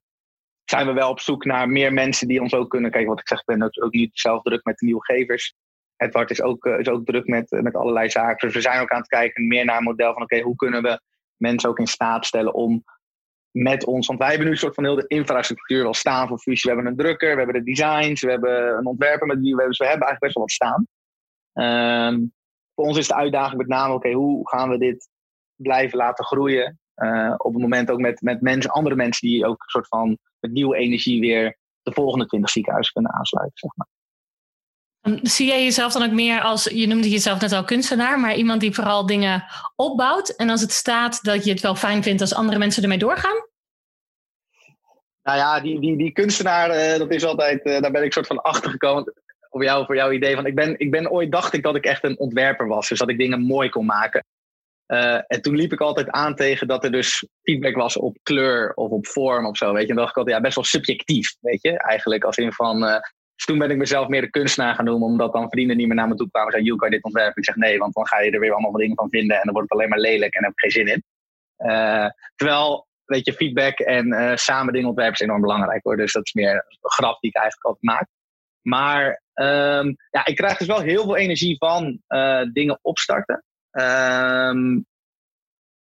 zijn 0.66 0.86
we 0.86 0.94
wel 0.94 1.10
op 1.10 1.20
zoek 1.20 1.46
naar 1.46 1.70
meer 1.70 1.94
mensen 1.94 2.28
die 2.28 2.42
ons 2.42 2.54
ook 2.54 2.70
kunnen. 2.70 2.92
Kijk, 2.92 3.08
wat 3.08 3.20
ik 3.20 3.28
zeg, 3.28 3.40
ik 3.40 3.46
ben 3.46 3.64
ook, 3.64 3.94
niet 3.94 4.20
zelf 4.20 4.42
druk 4.42 4.64
met 4.64 4.78
de 4.78 4.86
nieuwgevers. 4.86 5.56
Edward 5.98 6.32
is 6.32 6.42
ook, 6.42 6.66
is 6.66 6.88
ook 6.88 7.06
druk 7.06 7.28
met, 7.28 7.50
met 7.50 7.76
allerlei 7.76 8.10
zaken. 8.10 8.48
Dus 8.48 8.56
we 8.56 8.62
zijn 8.62 8.82
ook 8.82 8.92
aan 8.92 9.00
het 9.00 9.08
kijken 9.08 9.48
meer 9.48 9.66
naar 9.66 9.78
een 9.78 9.84
model 9.84 10.14
van 10.14 10.22
oké, 10.22 10.40
hoe 10.40 10.56
kunnen 10.56 10.82
we 10.82 11.00
mensen 11.38 11.70
ook 11.70 11.80
in 11.80 11.88
staat 11.88 12.26
stellen 12.26 12.54
om 12.54 12.84
met 13.52 13.86
ons, 13.86 14.08
want 14.08 14.20
wij 14.20 14.28
hebben 14.28 14.46
nu 14.46 14.52
een 14.52 14.60
soort 14.60 14.76
van 14.76 14.84
heel 14.84 14.96
de 14.96 15.08
infrastructuur 15.08 15.84
wel 15.84 15.94
staan 15.94 16.28
voor 16.28 16.40
fusie. 16.40 16.70
We 16.70 16.76
hebben 16.76 16.92
een 16.92 16.98
drukker, 16.98 17.32
we 17.32 17.42
hebben 17.42 17.64
de 17.64 17.72
designs, 17.72 18.22
we 18.22 18.30
hebben 18.30 18.78
een 18.78 18.86
ontwerper 18.86 19.28
met 19.28 19.40
wie 19.40 19.56
we 19.56 19.62
hebben. 19.62 19.70
Dus 19.70 19.78
we 19.78 19.88
hebben 19.88 20.08
eigenlijk 20.08 20.34
best 20.34 20.36
wel 20.36 20.44
wat 20.44 20.52
staan. 20.52 20.88
Ehm, 21.56 22.20
voor 22.74 22.86
ons 22.86 22.98
is 22.98 23.08
de 23.08 23.16
uitdaging 23.16 23.58
met 23.58 23.68
name, 23.68 23.94
oké, 23.94 24.12
hoe 24.12 24.50
gaan 24.50 24.70
we 24.70 24.78
dit 24.78 25.10
blijven 25.56 25.98
laten 25.98 26.26
groeien? 26.26 26.80
Uh, 26.96 27.34
op 27.38 27.54
het 27.54 27.62
moment 27.62 27.92
ook 27.92 28.00
met, 28.00 28.22
met 28.22 28.42
mensen, 28.42 28.72
andere 28.72 28.96
mensen 28.96 29.28
die 29.28 29.46
ook 29.46 29.62
een 29.62 29.70
soort 29.70 29.88
van 29.88 30.18
met 30.40 30.52
nieuwe 30.52 30.78
energie 30.78 31.20
weer 31.20 31.58
de 31.82 31.92
volgende 31.92 32.26
20 32.26 32.50
ziekenhuizen 32.50 32.94
kunnen 32.94 33.14
aansluiten, 33.14 33.58
zeg 33.58 33.72
maar. 33.76 33.88
Zie 35.22 35.48
jij 35.48 35.64
jezelf 35.64 35.94
dan 35.94 36.04
ook 36.04 36.12
meer 36.12 36.42
als, 36.42 36.64
je 36.64 36.88
noemde 36.88 37.10
jezelf 37.10 37.42
net 37.42 37.52
al 37.52 37.64
kunstenaar, 37.64 38.20
maar 38.20 38.36
iemand 38.36 38.62
die 38.62 38.74
vooral 38.74 39.06
dingen 39.06 39.46
opbouwt 39.76 40.30
en 40.30 40.50
als 40.50 40.62
het 40.62 40.72
staat 40.72 41.24
dat 41.24 41.46
je 41.46 41.52
het 41.52 41.62
wel 41.62 41.76
fijn 41.76 42.04
vindt 42.04 42.22
als 42.22 42.34
andere 42.34 42.58
mensen 42.58 42.84
ermee 42.84 42.98
doorgaan? 42.98 43.48
Nou 45.24 45.38
ja, 45.38 45.60
die, 45.60 45.80
die, 45.80 45.98
die 45.98 46.12
kunstenaar, 46.12 46.70
uh, 46.70 46.98
dat 46.98 47.12
is 47.12 47.26
altijd, 47.26 47.66
uh, 47.66 47.82
daar 47.82 47.92
ben 47.92 48.04
ik 48.04 48.14
soort 48.14 48.28
van 48.28 48.42
achter 48.42 48.70
gekomen. 48.70 49.14
Voor, 49.56 49.64
jou, 49.64 49.86
voor 49.86 49.96
jouw 49.96 50.12
idee 50.12 50.36
van, 50.36 50.46
ik 50.46 50.56
ben, 50.56 50.80
ik 50.80 50.92
ben 50.92 51.12
ooit 51.12 51.32
dacht 51.32 51.54
ik 51.54 51.64
dat 51.64 51.76
ik 51.76 51.86
echt 51.86 52.04
een 52.04 52.20
ontwerper 52.20 52.68
was, 52.68 52.90
dus 52.90 53.00
dat 53.00 53.10
ik 53.10 53.18
dingen 53.18 53.42
mooi 53.42 53.70
kon 53.70 53.86
maken. 53.86 54.26
Uh, 54.88 55.20
en 55.28 55.42
toen 55.42 55.56
liep 55.56 55.72
ik 55.72 55.82
altijd 55.82 56.10
aan 56.10 56.36
tegen 56.36 56.68
dat 56.68 56.84
er 56.84 56.92
dus 56.92 57.28
feedback 57.42 57.76
was 57.76 57.98
op 57.98 58.18
kleur 58.24 58.74
of 58.74 58.90
op 58.90 59.08
vorm 59.08 59.46
of 59.46 59.58
zo, 59.58 59.74
weet 59.74 59.84
je. 59.84 59.90
En 59.90 59.96
dacht 59.96 60.10
ik 60.10 60.18
altijd, 60.18 60.36
ja, 60.36 60.42
best 60.42 60.56
wel 60.56 60.64
subjectief, 60.64 61.36
weet 61.40 61.62
je. 61.62 61.78
Eigenlijk 61.78 62.24
als 62.24 62.38
in 62.38 62.52
van, 62.52 62.80
dus 63.36 63.46
toen 63.46 63.58
ben 63.58 63.70
ik 63.70 63.78
mezelf 63.78 64.08
meer 64.08 64.22
de 64.22 64.30
kunstenaar 64.30 64.76
gaan 64.76 64.86
noemen, 64.86 65.08
omdat 65.08 65.34
dan 65.34 65.50
vrienden 65.50 65.78
niet 65.78 65.88
meer 65.88 65.96
naar 65.96 66.08
me 66.08 66.16
toe 66.16 66.30
kwamen 66.30 66.54
en 66.54 66.66
zeiden, 66.66 66.90
dit 66.90 67.04
ontwerpen? 67.04 67.38
Ik 67.38 67.46
zeg 67.46 67.56
nee, 67.56 67.78
want 67.78 67.94
dan 67.94 68.08
ga 68.08 68.22
je 68.22 68.32
er 68.32 68.40
weer 68.40 68.52
allemaal 68.52 68.72
dingen 68.72 68.96
van 68.96 69.10
vinden 69.10 69.36
en 69.36 69.42
dan 69.44 69.54
wordt 69.54 69.70
het 69.70 69.80
alleen 69.80 69.90
maar 69.90 70.00
lelijk 70.00 70.34
en 70.34 70.44
heb 70.44 70.52
ik 70.52 70.60
geen 70.60 70.72
zin 70.72 70.88
in. 70.88 71.04
Uh, 71.58 72.10
terwijl, 72.36 72.88
weet 73.06 73.26
je, 73.26 73.34
feedback 73.34 73.80
en 73.80 74.38
samen 74.38 74.74
dingen 74.74 74.88
ontwerpen 74.88 75.16
is 75.16 75.22
enorm 75.26 75.42
belangrijk 75.42 75.84
hoor. 75.84 75.98
Dus 75.98 76.14
dat 76.14 76.26
is 76.26 76.34
meer 76.34 76.54
een 76.54 76.78
grap 76.90 77.22
die 77.22 77.30
ik 77.30 77.36
eigenlijk 77.36 77.66
altijd 77.66 77.84
maak. 77.84 78.08
Maar 78.68 79.22
um, 79.34 79.96
ja, 80.10 80.26
ik 80.26 80.36
krijg 80.36 80.58
dus 80.58 80.68
wel 80.68 80.82
heel 80.82 81.04
veel 81.04 81.18
energie 81.18 81.58
van 81.58 82.02
uh, 82.08 82.42
dingen 82.54 82.80
opstarten. 82.82 83.44
Um, 83.72 84.86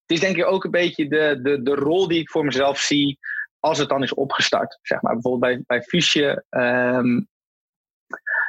het 0.06 0.16
is 0.16 0.20
denk 0.20 0.36
ik 0.36 0.46
ook 0.46 0.64
een 0.64 0.70
beetje 0.70 1.08
de, 1.08 1.40
de, 1.42 1.62
de 1.62 1.74
rol 1.74 2.08
die 2.08 2.20
ik 2.20 2.30
voor 2.30 2.44
mezelf 2.44 2.78
zie 2.78 3.18
als 3.58 3.78
het 3.78 3.88
dan 3.88 4.02
is 4.02 4.14
opgestart. 4.14 4.78
Zeg 4.82 5.02
maar. 5.02 5.12
Bijvoorbeeld 5.12 5.52
bij, 5.52 5.62
bij 5.66 5.82
Fusje 5.82 6.44
um, 6.50 7.28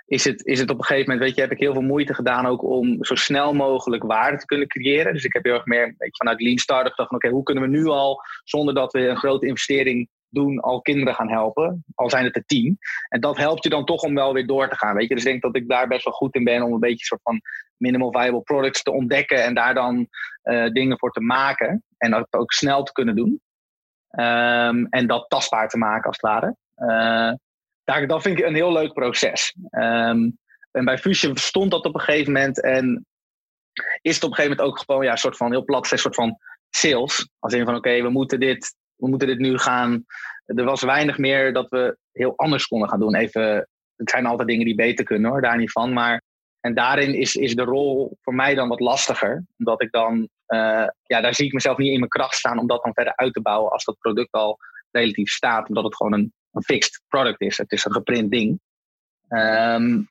is 0.06 0.24
het, 0.24 0.46
is 0.46 0.60
het 0.60 0.70
op 0.70 0.77
een 0.77 0.84
gegeven 0.84 1.12
moment, 1.12 1.27
weet 1.27 1.36
je, 1.36 1.42
heb 1.42 1.51
ik 1.51 1.60
heel 1.60 1.74
veel 1.74 1.82
moeite 1.82 2.13
gedaan 2.13 2.46
ook 2.46 2.63
om 2.63 3.04
zo 3.04 3.15
snel 3.15 3.54
mogelijk 3.54 4.04
waarde 4.04 4.38
te 4.38 4.46
kunnen 4.46 4.68
creëren. 4.68 5.13
Dus 5.13 5.24
ik 5.24 5.34
heb 5.34 5.44
heel 5.44 5.54
erg 5.54 5.65
meer 5.65 5.86
weet 5.86 5.96
je, 5.98 6.15
vanuit 6.18 6.42
Lean 6.42 6.58
Startup 6.58 6.92
gedacht 6.92 7.10
van 7.10 7.18
oké, 7.18 7.30
hoe 7.30 7.44
kunnen 7.44 7.63
we 7.63 7.70
nu 7.70 7.86
al, 7.86 8.22
zonder 8.44 8.74
dat 8.74 8.92
we 8.94 9.08
een 9.08 9.18
grote 9.18 9.48
investering 9.48 10.10
doen, 10.29 10.60
al 10.60 10.82
kinderen 10.82 11.15
gaan 11.15 11.29
helpen, 11.29 11.84
al 11.96 12.10
zijn 12.10 12.24
het 12.24 12.36
er 12.36 12.46
tien. 12.46 12.77
En 13.10 13.20
dat 13.20 13.38
helpt 13.38 13.63
je 13.63 13.70
dan 13.70 13.86
toch 13.86 14.01
om 14.01 14.15
wel 14.15 14.34
weer 14.34 14.48
door 14.48 14.70
te 14.70 14.77
gaan, 14.77 14.96
weet 14.96 15.08
je. 15.08 15.15
Dus 15.15 15.24
ik 15.24 15.29
denk 15.29 15.41
dat 15.41 15.55
ik 15.55 15.70
daar 15.70 15.88
best 15.88 16.03
wel 16.03 16.13
goed 16.13 16.36
in 16.36 16.44
ben 16.44 16.63
om 16.63 16.74
een 16.74 16.79
beetje 16.79 16.94
een 16.94 17.00
soort 17.00 17.22
van 17.22 17.41
minimal 17.77 18.12
viable 18.12 18.41
products 18.41 18.84
te 18.84 18.91
ontdekken 18.91 19.44
en 19.44 19.53
daar 19.53 19.74
dan 19.74 20.08
uh, 20.44 20.70
dingen 20.70 21.00
voor 21.00 21.12
te 21.12 21.22
maken 21.22 21.84
en 21.98 22.12
dat 22.12 22.27
ook 22.29 22.51
snel 22.51 22.84
te 22.84 22.91
kunnen 22.91 23.15
doen. 23.15 23.41
Um, 24.17 24.88
en 24.89 25.08
dat 25.08 25.29
tastbaar 25.29 25.70
te 25.70 25.77
maken 25.77 26.08
als 26.08 26.17
het 26.22 26.32
ware. 26.32 26.55
Uh, 26.75 27.34
daar, 27.84 28.08
dat 28.08 28.22
vind 28.22 28.39
ik 28.39 28.46
een 28.46 28.55
heel 28.55 28.72
leuk 28.72 28.94
proces. 28.94 29.55
Um, 29.72 30.38
en 30.72 30.86
bij 30.86 30.98
Fusion 30.98 31.36
stond 31.36 31.72
dat 31.72 31.86
op 31.86 31.94
een 31.94 32.01
gegeven 32.01 32.34
moment. 32.34 32.62
En 32.62 33.05
is 34.01 34.15
het 34.15 34.24
op 34.24 34.29
een 34.29 34.36
gegeven 34.36 34.58
moment 34.58 34.62
ook 34.62 34.84
gewoon 34.86 35.05
ja, 35.05 35.12
een 35.12 35.17
soort 35.17 35.38
van 35.38 35.51
heel 35.51 35.63
plat, 35.63 35.91
een 35.91 35.98
soort 35.98 36.15
van 36.15 36.38
sales. 36.70 37.29
Als 37.39 37.53
in 37.53 37.65
van 37.65 37.75
oké, 37.75 38.01
we 38.01 38.10
moeten 38.10 38.39
dit, 38.39 38.75
we 38.95 39.07
moeten 39.07 39.27
dit 39.27 39.39
nu 39.39 39.57
gaan. 39.57 40.05
Er 40.45 40.63
was 40.63 40.81
weinig 40.81 41.17
meer 41.17 41.53
dat 41.53 41.69
we 41.69 41.97
heel 42.11 42.33
anders 42.35 42.67
konden 42.67 42.89
gaan 42.89 42.99
doen. 42.99 43.15
Even, 43.15 43.67
het 43.95 44.09
zijn 44.09 44.25
altijd 44.25 44.47
dingen 44.47 44.65
die 44.65 44.75
beter 44.75 45.05
kunnen 45.05 45.31
hoor, 45.31 45.41
daar 45.41 45.58
niet 45.58 45.71
van. 45.71 45.93
Maar 45.93 46.21
en 46.60 46.73
daarin 46.73 47.13
is, 47.13 47.36
is 47.36 47.55
de 47.55 47.63
rol 47.63 48.17
voor 48.21 48.36
mij 48.36 48.55
dan 48.55 48.67
wat 48.67 48.79
lastiger. 48.79 49.45
Omdat 49.58 49.81
ik 49.81 49.91
dan, 49.91 50.29
uh, 50.47 50.88
ja, 51.03 51.21
daar 51.21 51.34
zie 51.34 51.45
ik 51.45 51.53
mezelf 51.53 51.77
niet 51.77 51.91
in 51.91 51.99
mijn 51.99 52.10
kracht 52.10 52.36
staan 52.36 52.60
om 52.60 52.67
dat 52.67 52.84
dan 52.84 52.93
verder 52.93 53.15
uit 53.15 53.34
te 53.34 53.41
bouwen 53.41 53.71
als 53.71 53.84
dat 53.84 53.97
product 53.97 54.31
al 54.31 54.58
relatief 54.91 55.29
staat. 55.29 55.67
Omdat 55.67 55.84
het 55.84 55.95
gewoon 55.95 56.13
een 56.13 56.34
een 56.55 56.63
fixed 56.63 57.01
product 57.08 57.41
is. 57.41 57.58
Het 57.58 57.71
is 57.71 57.86
een 57.86 57.91
geprint 57.91 58.31
ding. 58.31 58.60
Um, 59.29 60.10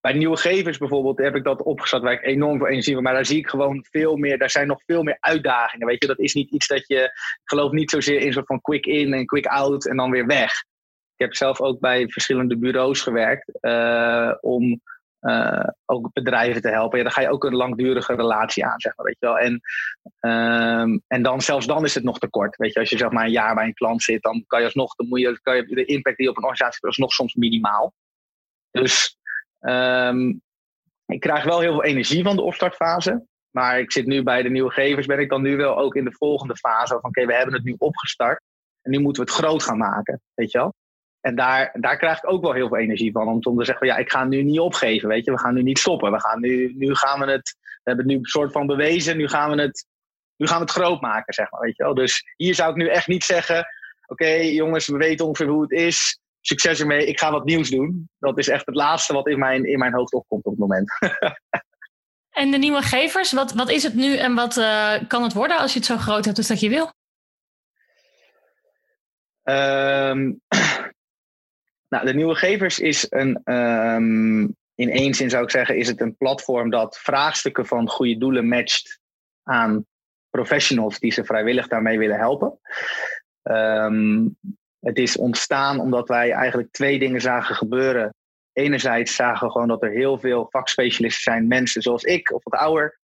bij 0.00 0.12
nieuwe 0.12 0.36
gevers 0.36 0.78
bijvoorbeeld 0.78 1.18
heb 1.18 1.34
ik 1.34 1.44
dat 1.44 1.62
opgezet 1.62 2.02
waar 2.02 2.12
ik 2.12 2.24
enorm 2.24 2.58
veel 2.58 2.66
energie 2.66 2.94
van. 2.94 3.02
Maar 3.02 3.12
daar 3.12 3.26
zie 3.26 3.38
ik 3.38 3.48
gewoon 3.48 3.86
veel 3.90 4.16
meer. 4.16 4.38
Daar 4.38 4.50
zijn 4.50 4.66
nog 4.66 4.82
veel 4.86 5.02
meer 5.02 5.16
uitdagingen. 5.20 5.86
Weet 5.86 6.02
je, 6.02 6.06
dat 6.06 6.18
is 6.18 6.34
niet 6.34 6.50
iets 6.50 6.66
dat 6.66 6.86
je. 6.86 7.02
Ik 7.02 7.40
geloof 7.44 7.72
niet 7.72 7.90
zozeer 7.90 8.20
in 8.20 8.32
soort 8.32 8.46
van 8.46 8.60
quick 8.60 8.86
in 8.86 9.12
en 9.12 9.26
quick 9.26 9.46
out 9.46 9.86
en 9.86 9.96
dan 9.96 10.10
weer 10.10 10.26
weg. 10.26 10.52
Ik 11.16 11.26
heb 11.26 11.34
zelf 11.34 11.60
ook 11.60 11.80
bij 11.80 12.08
verschillende 12.08 12.58
bureaus 12.58 13.00
gewerkt. 13.00 13.58
Uh, 13.60 14.32
om 14.40 14.80
uh, 15.20 15.68
ook 15.86 16.12
bedrijven 16.12 16.62
te 16.62 16.68
helpen. 16.68 16.98
Ja, 16.98 17.04
dan 17.04 17.12
ga 17.12 17.20
je 17.20 17.30
ook 17.30 17.44
een 17.44 17.54
langdurige 17.54 18.14
relatie 18.14 18.64
aan, 18.64 18.80
zeg 18.80 18.96
maar, 18.96 19.06
weet 19.06 19.16
je 19.18 19.26
wel. 19.26 19.38
En, 19.38 19.60
um, 20.20 21.02
en 21.06 21.22
dan, 21.22 21.40
zelfs 21.40 21.66
dan 21.66 21.84
is 21.84 21.94
het 21.94 22.04
nog 22.04 22.18
te 22.18 22.28
kort. 22.28 22.56
Weet 22.56 22.72
je, 22.72 22.80
als 22.80 22.90
je 22.90 22.96
zeg 22.96 23.10
maar 23.10 23.24
een 23.24 23.30
jaar 23.30 23.54
bij 23.54 23.64
een 23.64 23.74
klant 23.74 24.02
zit, 24.02 24.22
dan 24.22 24.44
kan 24.46 24.58
je 24.58 24.64
alsnog, 24.64 24.94
dan 24.94 25.08
moet 25.08 25.20
je, 25.20 25.40
kan 25.42 25.56
je 25.56 25.66
de 25.66 25.84
impact 25.84 26.16
die 26.16 26.24
je 26.24 26.30
op 26.30 26.36
een 26.36 26.44
organisatie 26.44 26.78
hebt, 26.82 26.98
nog 26.98 27.12
soms 27.12 27.34
minimaal. 27.34 27.92
Dus 28.70 29.18
um, 29.60 30.42
ik 31.06 31.20
krijg 31.20 31.44
wel 31.44 31.60
heel 31.60 31.72
veel 31.72 31.84
energie 31.84 32.22
van 32.22 32.36
de 32.36 32.42
opstartfase. 32.42 33.26
Maar 33.50 33.78
ik 33.78 33.92
zit 33.92 34.06
nu 34.06 34.22
bij 34.22 34.42
de 34.42 34.50
nieuwe 34.50 34.70
gevers, 34.70 35.06
ben 35.06 35.18
ik 35.18 35.28
dan 35.28 35.42
nu 35.42 35.56
wel 35.56 35.78
ook 35.78 35.94
in 35.94 36.04
de 36.04 36.12
volgende 36.12 36.56
fase 36.56 36.98
van 37.00 37.10
oké, 37.10 37.26
we 37.26 37.34
hebben 37.34 37.54
het 37.54 37.64
nu 37.64 37.74
opgestart. 37.78 38.42
En 38.82 38.90
nu 38.90 38.98
moeten 38.98 39.24
we 39.24 39.30
het 39.30 39.38
groot 39.38 39.62
gaan 39.62 39.78
maken, 39.78 40.20
weet 40.34 40.50
je 40.50 40.58
wel. 40.58 40.74
En 41.20 41.34
daar, 41.34 41.76
daar 41.80 41.96
krijg 41.96 42.16
ik 42.16 42.30
ook 42.30 42.42
wel 42.42 42.52
heel 42.52 42.68
veel 42.68 42.76
energie 42.76 43.12
van. 43.12 43.28
Om, 43.28 43.40
te 43.40 43.64
zeggen, 43.64 43.86
ja, 43.86 43.96
ik 43.96 44.10
ga 44.10 44.24
nu 44.24 44.42
niet 44.42 44.58
opgeven, 44.58 45.08
weet 45.08 45.24
je. 45.24 45.30
We 45.30 45.38
gaan 45.38 45.54
nu 45.54 45.62
niet 45.62 45.78
stoppen. 45.78 46.12
We 46.12 46.20
gaan 46.20 46.40
nu, 46.40 46.74
nu 46.76 46.94
gaan 46.94 47.20
we 47.20 47.30
het, 47.30 47.56
we 47.60 47.80
hebben 47.82 48.04
het 48.04 48.14
nu 48.14 48.20
een 48.20 48.28
soort 48.28 48.52
van 48.52 48.66
bewezen. 48.66 49.16
Nu 49.16 49.28
gaan 49.28 49.50
we 49.50 49.62
het, 49.62 49.86
nu 50.36 50.46
gaan 50.46 50.58
we 50.58 50.62
het 50.62 50.72
groot 50.72 51.00
maken, 51.00 51.34
zeg 51.34 51.50
maar, 51.50 51.60
weet 51.60 51.76
je 51.76 51.82
wel. 51.82 51.94
Dus 51.94 52.32
hier 52.36 52.54
zou 52.54 52.70
ik 52.70 52.76
nu 52.76 52.88
echt 52.88 53.06
niet 53.06 53.24
zeggen, 53.24 53.66
oké 54.06 54.30
jongens, 54.30 54.86
we 54.86 54.96
weten 54.96 55.26
ongeveer 55.26 55.48
hoe 55.48 55.62
het 55.62 55.70
is. 55.70 56.20
Succes 56.40 56.80
ermee, 56.80 57.06
ik 57.06 57.18
ga 57.18 57.30
wat 57.30 57.44
nieuws 57.44 57.70
doen. 57.70 58.08
Dat 58.18 58.38
is 58.38 58.48
echt 58.48 58.66
het 58.66 58.74
laatste 58.74 59.12
wat 59.12 59.28
in 59.28 59.38
mijn, 59.38 59.64
in 59.64 59.78
mijn 59.78 59.94
hoofd 59.94 60.12
opkomt 60.12 60.44
op 60.44 60.50
het 60.50 60.60
moment. 60.60 60.90
en 62.42 62.50
de 62.50 62.58
nieuwe 62.58 62.82
gevers, 62.82 63.32
wat, 63.32 63.52
wat 63.52 63.70
is 63.70 63.82
het 63.82 63.94
nu 63.94 64.16
en 64.16 64.34
wat 64.34 64.56
uh, 64.56 64.94
kan 65.08 65.22
het 65.22 65.32
worden 65.32 65.58
als 65.58 65.72
je 65.72 65.78
het 65.78 65.88
zo 65.88 65.96
groot 65.96 66.24
hebt 66.24 66.38
als 66.38 66.46
dat 66.46 66.60
je 66.60 66.68
wil? 66.68 66.92
Um, 69.44 70.40
Nou, 71.90 72.06
de 72.06 72.14
Nieuwe 72.14 72.34
Gevers 72.34 72.78
is 72.78 73.06
een, 73.08 73.54
um, 73.54 74.56
in 74.74 74.90
één 74.90 75.14
zin 75.14 75.30
zou 75.30 75.42
ik 75.42 75.50
zeggen, 75.50 75.76
is 75.76 75.88
het 75.88 76.00
een 76.00 76.16
platform 76.16 76.70
dat 76.70 76.98
vraagstukken 76.98 77.66
van 77.66 77.88
goede 77.88 78.18
doelen 78.18 78.48
matcht 78.48 79.00
aan 79.42 79.86
professionals 80.30 80.98
die 80.98 81.12
ze 81.12 81.24
vrijwillig 81.24 81.68
daarmee 81.68 81.98
willen 81.98 82.18
helpen. 82.18 82.58
Um, 83.42 84.36
het 84.80 84.98
is 84.98 85.16
ontstaan 85.16 85.80
omdat 85.80 86.08
wij 86.08 86.30
eigenlijk 86.30 86.72
twee 86.72 86.98
dingen 86.98 87.20
zagen 87.20 87.54
gebeuren. 87.54 88.14
Enerzijds 88.52 89.14
zagen 89.14 89.46
we 89.46 89.52
gewoon 89.52 89.68
dat 89.68 89.82
er 89.82 89.90
heel 89.90 90.18
veel 90.18 90.46
vakspecialisten 90.50 91.22
zijn, 91.22 91.46
mensen 91.46 91.82
zoals 91.82 92.02
ik 92.02 92.32
of 92.32 92.44
wat 92.44 92.60
ouder, 92.60 92.98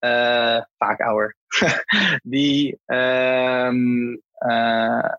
uh, 0.00 0.60
vaak 0.78 1.00
ouder, 1.00 1.36
die, 2.22 2.78
um, 2.86 4.22
uh, 4.38 5.10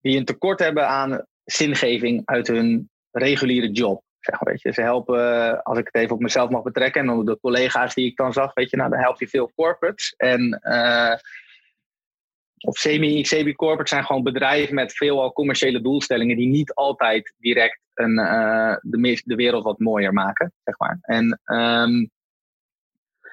die 0.00 0.18
een 0.18 0.24
tekort 0.24 0.58
hebben 0.58 0.88
aan 0.88 1.26
zingeving 1.44 2.22
uit 2.24 2.46
hun 2.46 2.90
reguliere 3.10 3.70
job. 3.70 4.02
Zeg 4.20 4.40
maar, 4.40 4.52
weet 4.52 4.62
je. 4.62 4.72
Ze 4.72 4.82
helpen, 4.82 5.62
als 5.62 5.78
ik 5.78 5.84
het 5.84 5.94
even 5.94 6.14
op 6.14 6.20
mezelf 6.20 6.50
mag 6.50 6.62
betrekken, 6.62 7.08
en 7.08 7.24
de 7.24 7.38
collega's 7.40 7.94
die 7.94 8.06
ik 8.06 8.16
dan 8.16 8.32
zag, 8.32 8.54
weet 8.54 8.70
je, 8.70 8.76
nou, 8.76 8.90
dan 8.90 8.98
help 8.98 9.20
je 9.20 9.28
veel 9.28 9.52
corporates. 9.54 10.14
En, 10.16 10.60
uh, 10.62 11.14
of 12.60 12.78
semi, 12.78 13.24
semi-corporate 13.24 13.88
zijn 13.88 14.04
gewoon 14.04 14.22
bedrijven 14.22 14.74
met 14.74 14.92
veelal 14.92 15.32
commerciële 15.32 15.80
doelstellingen 15.80 16.36
die 16.36 16.48
niet 16.48 16.74
altijd 16.74 17.34
direct 17.38 17.80
een, 17.94 18.18
uh, 18.18 18.76
de, 18.80 19.22
de 19.24 19.34
wereld 19.34 19.64
wat 19.64 19.78
mooier 19.78 20.12
maken. 20.12 20.52
Zeg 20.64 20.78
maar. 20.78 20.98
En 21.00 21.40
um, 21.44 22.10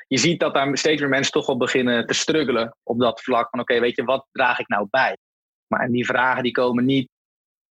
je 0.08 0.18
ziet 0.18 0.40
dat 0.40 0.54
daar 0.54 0.78
steeds 0.78 1.02
meer 1.02 1.10
mensen 1.10 1.32
toch 1.32 1.46
wel 1.46 1.58
beginnen 1.58 2.08
te 2.08 2.14
struggelen 2.14 2.76
op 2.84 3.00
dat 3.00 3.22
vlak 3.22 3.50
van 3.50 3.60
oké, 3.60 3.80
weet 3.80 3.96
je, 3.96 4.04
wat 4.04 4.28
draag 4.32 4.60
ik 4.60 4.68
nou 4.68 4.88
bij? 4.90 5.18
Maar 5.68 5.88
die 5.88 6.06
vragen 6.06 6.44
die 6.44 6.52
komen 6.52 6.86
niet 6.86 7.10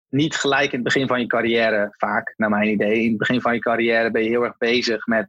niet 0.08 0.36
gelijk 0.36 0.68
in 0.68 0.74
het 0.74 0.82
begin 0.82 1.06
van 1.06 1.20
je 1.20 1.26
carrière, 1.26 1.94
vaak 1.96 2.34
naar 2.36 2.50
mijn 2.50 2.68
idee. 2.68 3.02
In 3.02 3.08
het 3.08 3.18
begin 3.18 3.40
van 3.40 3.54
je 3.54 3.60
carrière 3.60 4.10
ben 4.10 4.22
je 4.22 4.28
heel 4.28 4.44
erg 4.44 4.56
bezig 4.56 5.06
met 5.06 5.28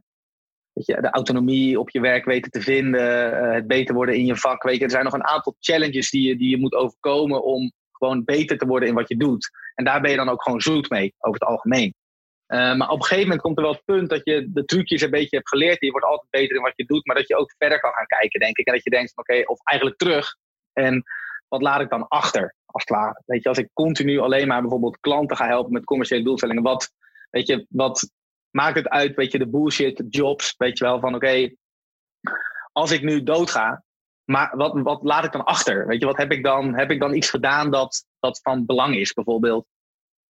je, 0.86 1.00
de 1.00 1.10
autonomie 1.10 1.80
op 1.80 1.90
je 1.90 2.00
werk 2.00 2.24
weten 2.24 2.50
te 2.50 2.60
vinden, 2.60 3.32
uh, 3.32 3.52
het 3.52 3.66
beter 3.66 3.94
worden 3.94 4.14
in 4.14 4.24
je 4.24 4.36
vak. 4.36 4.62
Weet 4.62 4.78
je, 4.78 4.84
er 4.84 4.90
zijn 4.90 5.04
nog 5.04 5.12
een 5.12 5.26
aantal 5.26 5.56
challenges 5.58 6.10
die 6.10 6.28
je, 6.28 6.36
die 6.36 6.50
je 6.50 6.58
moet 6.58 6.74
overkomen 6.74 7.44
om 7.44 7.72
gewoon 7.92 8.24
beter 8.24 8.58
te 8.58 8.66
worden 8.66 8.88
in 8.88 8.94
wat 8.94 9.08
je 9.08 9.16
doet. 9.16 9.50
En 9.74 9.84
daar 9.84 10.00
ben 10.00 10.10
je 10.10 10.16
dan 10.16 10.28
ook 10.28 10.42
gewoon 10.42 10.60
zoet 10.60 10.90
mee, 10.90 11.14
over 11.18 11.40
het 11.40 11.48
algemeen. 11.48 11.94
Uh, 12.48 12.74
maar 12.74 12.88
op 12.88 12.98
een 12.98 13.04
gegeven 13.04 13.22
moment 13.22 13.40
komt 13.40 13.56
er 13.56 13.62
wel 13.62 13.72
het 13.72 13.84
punt 13.84 14.10
dat 14.10 14.20
je 14.24 14.48
de 14.52 14.64
trucjes 14.64 15.02
een 15.02 15.10
beetje 15.10 15.36
hebt 15.36 15.48
geleerd. 15.48 15.80
Je 15.80 15.90
wordt 15.90 16.06
altijd 16.06 16.30
beter 16.30 16.56
in 16.56 16.62
wat 16.62 16.76
je 16.76 16.84
doet, 16.84 17.06
maar 17.06 17.16
dat 17.16 17.28
je 17.28 17.36
ook 17.36 17.54
verder 17.58 17.80
kan 17.80 17.92
gaan 17.92 18.06
kijken, 18.06 18.40
denk 18.40 18.56
ik. 18.56 18.66
En 18.66 18.72
dat 18.72 18.84
je 18.84 18.90
denkt, 18.90 19.16
oké, 19.16 19.42
of 19.44 19.58
eigenlijk 19.64 19.98
terug. 19.98 20.36
En 20.72 21.02
wat 21.48 21.62
laat 21.62 21.80
ik 21.80 21.90
dan 21.90 22.08
achter, 22.08 22.54
als 22.64 22.82
het 22.82 22.96
ware? 22.96 23.22
Weet 23.26 23.42
je, 23.42 23.48
als 23.48 23.58
ik 23.58 23.70
continu 23.72 24.18
alleen 24.18 24.48
maar 24.48 24.60
bijvoorbeeld 24.60 25.00
klanten 25.00 25.36
ga 25.36 25.46
helpen 25.46 25.72
met 25.72 25.84
commerciële 25.84 26.24
doelstellingen, 26.24 26.62
wat, 26.62 26.90
weet 27.30 27.46
je, 27.46 27.66
wat 27.68 28.10
maakt 28.50 28.76
het 28.76 28.88
uit, 28.88 29.14
weet 29.16 29.32
je, 29.32 29.38
de 29.38 29.48
bullshit 29.48 30.04
jobs, 30.08 30.54
weet 30.56 30.78
je 30.78 30.84
wel, 30.84 31.00
van 31.00 31.14
oké, 31.14 31.50
als 32.72 32.90
ik 32.90 33.02
nu 33.02 33.22
doodga, 33.22 33.84
maar 34.24 34.56
wat, 34.56 34.80
wat 34.82 35.02
laat 35.02 35.24
ik 35.24 35.32
dan 35.32 35.44
achter? 35.44 35.86
Weet 35.86 36.00
je, 36.00 36.06
wat 36.06 36.16
heb 36.16 36.32
ik 36.32 36.44
dan? 36.44 36.74
Heb 36.74 36.90
ik 36.90 37.00
dan 37.00 37.14
iets 37.14 37.30
gedaan 37.30 37.70
dat, 37.70 38.04
dat 38.20 38.40
van 38.42 38.66
belang 38.66 38.96
is? 38.96 39.12
Bijvoorbeeld, 39.12 39.66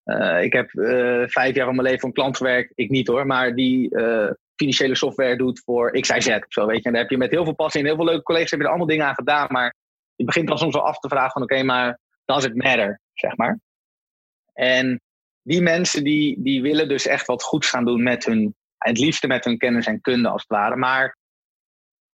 uh, 0.04 0.42
ik 0.42 0.52
heb 0.52 0.72
uh, 0.72 1.22
vijf 1.26 1.54
jaar 1.54 1.66
van 1.66 1.74
mijn 1.74 1.88
leven 1.88 2.06
een 2.06 2.14
klant 2.14 2.36
gewerkt. 2.36 2.72
Ik 2.74 2.90
niet 2.90 3.06
hoor, 3.06 3.26
maar 3.26 3.54
die 3.54 3.96
uh, 3.96 4.30
financiële 4.54 4.94
software 4.94 5.36
doet 5.36 5.62
voor 5.64 5.90
X, 5.90 6.08
Y, 6.08 6.20
Z. 6.20 6.38
Zo, 6.48 6.66
weet 6.66 6.78
je. 6.78 6.84
En 6.84 6.92
daar 6.92 7.00
heb 7.00 7.10
je 7.10 7.16
met 7.16 7.30
heel 7.30 7.44
veel 7.44 7.54
passie 7.54 7.80
en 7.80 7.86
heel 7.86 7.96
veel 7.96 8.04
leuke 8.04 8.22
collega's 8.22 8.50
heb 8.50 8.58
je 8.58 8.64
er 8.64 8.70
allemaal 8.70 8.90
dingen 8.90 9.06
aan 9.06 9.14
gedaan. 9.14 9.46
Maar 9.50 9.74
je 10.14 10.24
begint 10.24 10.48
dan 10.48 10.58
soms 10.58 10.74
wel 10.74 10.86
af 10.86 10.98
te 10.98 11.08
vragen 11.08 11.32
van 11.32 11.42
oké, 11.42 11.62
maar 11.62 11.98
does 12.24 12.44
it 12.44 12.54
matter? 12.54 13.00
Zeg 13.14 13.36
maar. 13.36 13.58
En 14.52 15.00
die 15.48 15.62
mensen 15.62 16.04
die, 16.04 16.42
die 16.42 16.62
willen 16.62 16.88
dus 16.88 17.06
echt 17.06 17.26
wat 17.26 17.42
goeds 17.42 17.68
gaan 17.68 17.84
doen 17.84 18.02
met 18.02 18.24
hun, 18.24 18.54
het 18.78 18.98
liefste 18.98 19.26
met 19.26 19.44
hun 19.44 19.58
kennis 19.58 19.86
en 19.86 20.00
kunde 20.00 20.28
als 20.28 20.40
het 20.40 20.50
ware. 20.50 20.76
Maar 20.76 21.16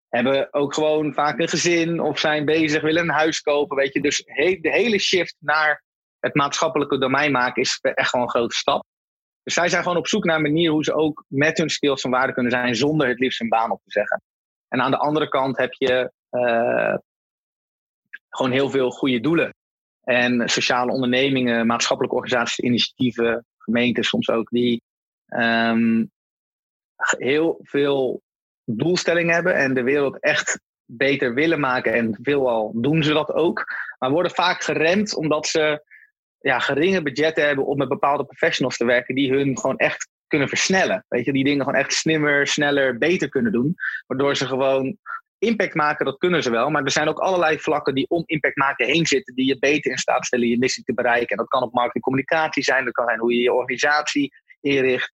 hebben 0.08 0.54
ook 0.54 0.74
gewoon 0.74 1.14
vaak 1.14 1.38
een 1.38 1.48
gezin 1.48 2.00
of 2.00 2.18
zijn 2.18 2.44
bezig, 2.44 2.82
willen 2.82 3.02
een 3.02 3.14
huis 3.14 3.40
kopen. 3.40 3.76
Weet 3.76 3.92
je, 3.92 4.00
dus 4.00 4.16
de 4.16 4.70
hele 4.70 4.98
shift 4.98 5.36
naar 5.38 5.84
het 6.18 6.34
maatschappelijke 6.34 6.98
domein 6.98 7.32
maken 7.32 7.62
is 7.62 7.78
echt 7.80 8.08
gewoon 8.08 8.24
een 8.24 8.30
grote 8.30 8.56
stap. 8.56 8.84
Dus 9.42 9.54
zij 9.54 9.68
zijn 9.68 9.82
gewoon 9.82 9.98
op 9.98 10.08
zoek 10.08 10.24
naar 10.24 10.36
een 10.36 10.42
manier 10.42 10.70
hoe 10.70 10.84
ze 10.84 10.94
ook 10.94 11.24
met 11.28 11.58
hun 11.58 11.70
skills 11.70 12.00
van 12.00 12.10
waarde 12.10 12.32
kunnen 12.32 12.52
zijn 12.52 12.76
zonder 12.76 13.08
het 13.08 13.18
liefst 13.18 13.40
een 13.40 13.48
baan 13.48 13.70
op 13.70 13.82
te 13.82 13.90
zeggen. 13.90 14.22
En 14.68 14.80
aan 14.80 14.90
de 14.90 14.98
andere 14.98 15.28
kant 15.28 15.56
heb 15.58 15.72
je 15.72 16.12
uh, 16.30 16.96
gewoon 18.28 18.52
heel 18.52 18.70
veel 18.70 18.90
goede 18.90 19.20
doelen. 19.20 19.54
En 20.10 20.48
sociale 20.48 20.92
ondernemingen, 20.92 21.66
maatschappelijke 21.66 22.16
organisaties, 22.16 22.64
initiatieven, 22.64 23.46
gemeenten 23.58 24.04
soms 24.04 24.30
ook, 24.30 24.50
die 24.50 24.82
um, 25.28 26.10
heel 27.18 27.58
veel 27.62 28.22
doelstellingen 28.64 29.34
hebben 29.34 29.54
en 29.54 29.74
de 29.74 29.82
wereld 29.82 30.20
echt 30.20 30.60
beter 30.84 31.34
willen 31.34 31.60
maken. 31.60 31.92
En 31.92 32.18
veelal 32.22 32.72
doen 32.74 33.02
ze 33.02 33.12
dat 33.12 33.32
ook. 33.32 33.64
Maar 33.98 34.10
worden 34.10 34.32
vaak 34.32 34.62
geremd 34.62 35.16
omdat 35.16 35.46
ze 35.46 35.84
ja, 36.38 36.58
geringe 36.58 37.02
budgetten 37.02 37.46
hebben 37.46 37.66
om 37.66 37.78
met 37.78 37.88
bepaalde 37.88 38.24
professionals 38.24 38.76
te 38.76 38.84
werken 38.84 39.14
die 39.14 39.32
hun 39.32 39.58
gewoon 39.58 39.76
echt 39.76 40.08
kunnen 40.26 40.48
versnellen. 40.48 41.04
Weet 41.08 41.24
je, 41.24 41.32
die 41.32 41.44
dingen 41.44 41.64
gewoon 41.64 41.80
echt 41.80 41.92
slimmer, 41.92 42.46
sneller, 42.46 42.98
beter 42.98 43.28
kunnen 43.28 43.52
doen. 43.52 43.74
Waardoor 44.06 44.36
ze 44.36 44.46
gewoon 44.46 44.98
impact 45.40 45.74
maken, 45.74 46.04
dat 46.04 46.18
kunnen 46.18 46.42
ze 46.42 46.50
wel. 46.50 46.70
Maar 46.70 46.84
er 46.84 46.90
zijn 46.90 47.08
ook 47.08 47.18
allerlei 47.18 47.58
vlakken 47.58 47.94
die 47.94 48.08
om 48.08 48.22
impact 48.26 48.56
maken 48.56 48.86
heen 48.86 49.06
zitten, 49.06 49.34
die 49.34 49.46
je 49.46 49.58
beter 49.58 49.90
in 49.90 49.98
staat 49.98 50.26
stellen 50.26 50.48
je 50.48 50.58
missie 50.58 50.84
te 50.84 50.94
bereiken. 50.94 51.28
En 51.28 51.36
dat 51.36 51.48
kan 51.48 51.62
op 51.62 51.72
marketing 51.72 52.04
communicatie 52.04 52.62
zijn, 52.62 52.84
dat 52.84 52.94
kan 52.94 53.04
zijn 53.04 53.18
hoe 53.18 53.34
je 53.34 53.40
je 53.40 53.52
organisatie 53.52 54.32
inricht. 54.60 55.12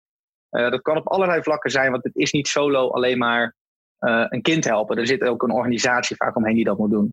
Uh, 0.51 0.71
dat 0.71 0.83
kan 0.83 0.97
op 0.97 1.09
allerlei 1.09 1.43
vlakken 1.43 1.71
zijn, 1.71 1.91
want 1.91 2.05
het 2.05 2.17
is 2.17 2.33
niet 2.33 2.49
solo 2.49 2.91
alleen 2.91 3.19
maar 3.19 3.55
uh, 4.01 4.27
een 4.29 4.43
kind 4.43 4.65
helpen. 4.65 4.97
Er 4.97 5.07
zit 5.07 5.23
ook 5.23 5.43
een 5.43 5.51
organisatie 5.51 6.17
vaak 6.17 6.37
omheen 6.37 6.55
die 6.55 6.65
dat 6.65 6.79
moet 6.79 6.91
doen. 6.91 7.13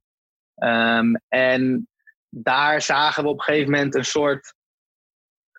Um, 0.63 1.15
en 1.27 1.87
daar 2.29 2.81
zagen 2.81 3.23
we 3.23 3.29
op 3.29 3.37
een 3.37 3.43
gegeven 3.43 3.71
moment 3.71 3.95
een 3.95 4.05
soort. 4.05 4.53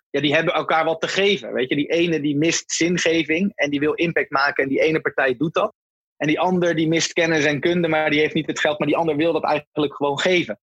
Ja, 0.09 0.21
die 0.21 0.33
hebben 0.33 0.53
elkaar 0.53 0.85
wat 0.85 1.01
te 1.01 1.07
geven. 1.07 1.53
Weet 1.53 1.69
je, 1.69 1.75
die 1.75 1.91
ene 1.91 2.21
die 2.21 2.37
mist 2.37 2.71
zingeving 2.71 3.51
en 3.55 3.69
die 3.69 3.79
wil 3.79 3.93
impact 3.93 4.31
maken 4.31 4.63
en 4.63 4.69
die 4.69 4.81
ene 4.81 5.01
partij 5.01 5.37
doet 5.37 5.53
dat. 5.53 5.73
En 6.17 6.27
die 6.27 6.39
ander 6.39 6.75
die 6.75 6.87
mist 6.87 7.13
kennis 7.13 7.45
en 7.45 7.59
kunde, 7.59 7.87
maar 7.87 8.09
die 8.09 8.19
heeft 8.19 8.33
niet 8.33 8.47
het 8.47 8.59
geld, 8.59 8.79
maar 8.79 8.87
die 8.87 8.97
ander 8.97 9.15
wil 9.15 9.33
dat 9.33 9.43
eigenlijk 9.43 9.95
gewoon 9.95 10.19
geven. 10.19 10.59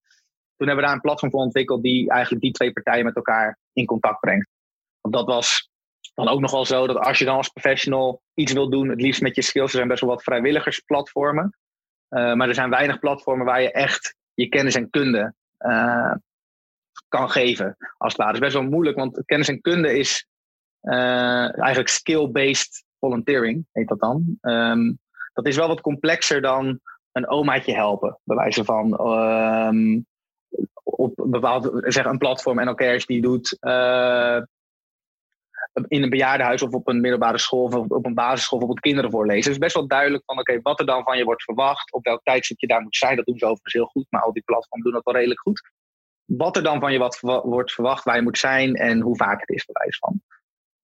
Toen 0.55 0.67
hebben 0.67 0.75
we 0.75 0.81
daar 0.81 0.93
een 0.93 1.01
platform 1.01 1.31
voor 1.31 1.41
ontwikkeld 1.41 1.83
die 1.83 2.09
eigenlijk 2.09 2.41
die 2.43 2.51
twee 2.51 2.71
partijen 2.71 3.05
met 3.05 3.15
elkaar 3.15 3.59
in 3.73 3.85
contact 3.85 4.19
brengt. 4.19 4.47
Want 5.01 5.15
dat 5.15 5.25
was 5.25 5.69
dan 6.13 6.27
ook 6.27 6.39
nog 6.39 6.51
wel 6.51 6.65
zo 6.65 6.87
dat 6.87 6.97
als 6.97 7.19
je 7.19 7.25
dan 7.25 7.35
als 7.35 7.49
professional 7.49 8.21
iets 8.33 8.53
wil 8.53 8.69
doen, 8.69 8.89
het 8.89 9.01
liefst 9.01 9.21
met 9.21 9.35
je 9.35 9.41
skills, 9.41 9.71
er 9.71 9.75
zijn 9.75 9.87
best 9.87 10.01
wel 10.01 10.09
wat 10.09 10.23
vrijwilligersplatformen. 10.23 11.55
Uh, 12.09 12.33
maar 12.33 12.47
er 12.47 12.53
zijn 12.53 12.69
weinig 12.69 12.99
platformen 12.99 13.45
waar 13.45 13.61
je 13.61 13.71
echt 13.71 14.15
je 14.33 14.49
kennis 14.49 14.75
en 14.75 14.89
kunde 14.89 15.33
uh, 15.59 16.13
kan 17.07 17.29
geven. 17.29 17.77
Als 17.97 18.13
het 18.13 18.21
ware. 18.21 18.33
Dat 18.33 18.41
is 18.41 18.47
best 18.47 18.61
wel 18.61 18.71
moeilijk, 18.71 18.97
want 18.97 19.25
kennis 19.25 19.47
en 19.47 19.61
kunde 19.61 19.97
is 19.97 20.27
uh, 20.81 21.59
eigenlijk 21.59 21.87
skill-based 21.87 22.85
volunteering, 22.99 23.65
heet 23.71 23.87
dat 23.87 23.99
dan. 23.99 24.37
Um, 24.41 24.99
dat 25.33 25.47
is 25.47 25.55
wel 25.55 25.67
wat 25.67 25.81
complexer 25.81 26.41
dan 26.41 26.79
een 27.11 27.29
omaatje 27.29 27.73
helpen, 27.73 28.19
bij 28.23 28.35
wijze 28.35 28.63
van. 28.63 29.07
Um, 29.09 30.05
op 30.83 31.19
een 31.19 31.29
bepaald, 31.29 31.71
zeg 31.73 32.05
een 32.05 32.17
platform 32.17 32.59
en 32.59 32.67
elkaar 32.67 33.03
die 33.05 33.21
doet 33.21 33.57
uh, 33.61 34.41
in 35.87 36.03
een 36.03 36.09
bejaardenhuis 36.09 36.61
of 36.61 36.73
op 36.73 36.87
een 36.87 37.01
middelbare 37.01 37.37
school 37.37 37.63
of 37.63 37.75
op 37.75 38.05
een 38.05 38.13
basisschool 38.13 38.59
bijvoorbeeld 38.59 38.79
kinderen 38.79 39.11
voorlezen. 39.11 39.43
Het 39.43 39.51
is 39.51 39.57
best 39.57 39.75
wel 39.75 39.87
duidelijk 39.87 40.23
van 40.25 40.39
oké, 40.39 40.59
wat 40.61 40.79
er 40.79 40.85
dan 40.85 41.03
van 41.03 41.17
je 41.17 41.23
wordt 41.23 41.43
verwacht, 41.43 41.91
op 41.91 42.05
welk 42.05 42.23
tijdstip 42.23 42.59
je 42.59 42.67
daar 42.67 42.81
moet 42.81 42.95
zijn. 42.95 43.15
Dat 43.15 43.25
doen 43.25 43.37
ze 43.37 43.45
overigens 43.45 43.73
heel 43.73 43.85
goed, 43.85 44.05
maar 44.09 44.21
al 44.21 44.33
die 44.33 44.43
platforms 44.43 44.83
doen 44.83 44.93
dat 44.93 45.03
wel 45.03 45.13
redelijk 45.13 45.39
goed. 45.39 45.71
Wat 46.25 46.55
er 46.55 46.63
dan 46.63 46.79
van 46.79 46.91
je 46.93 46.99
wat 46.99 47.19
wordt 47.43 47.71
verwacht, 47.71 48.03
waar 48.03 48.15
je 48.15 48.21
moet 48.21 48.37
zijn 48.37 48.75
en 48.75 49.01
hoe 49.01 49.15
vaak 49.15 49.39
het 49.39 49.49
is, 49.49 49.65
bewijs 49.65 49.97
van. 49.97 50.21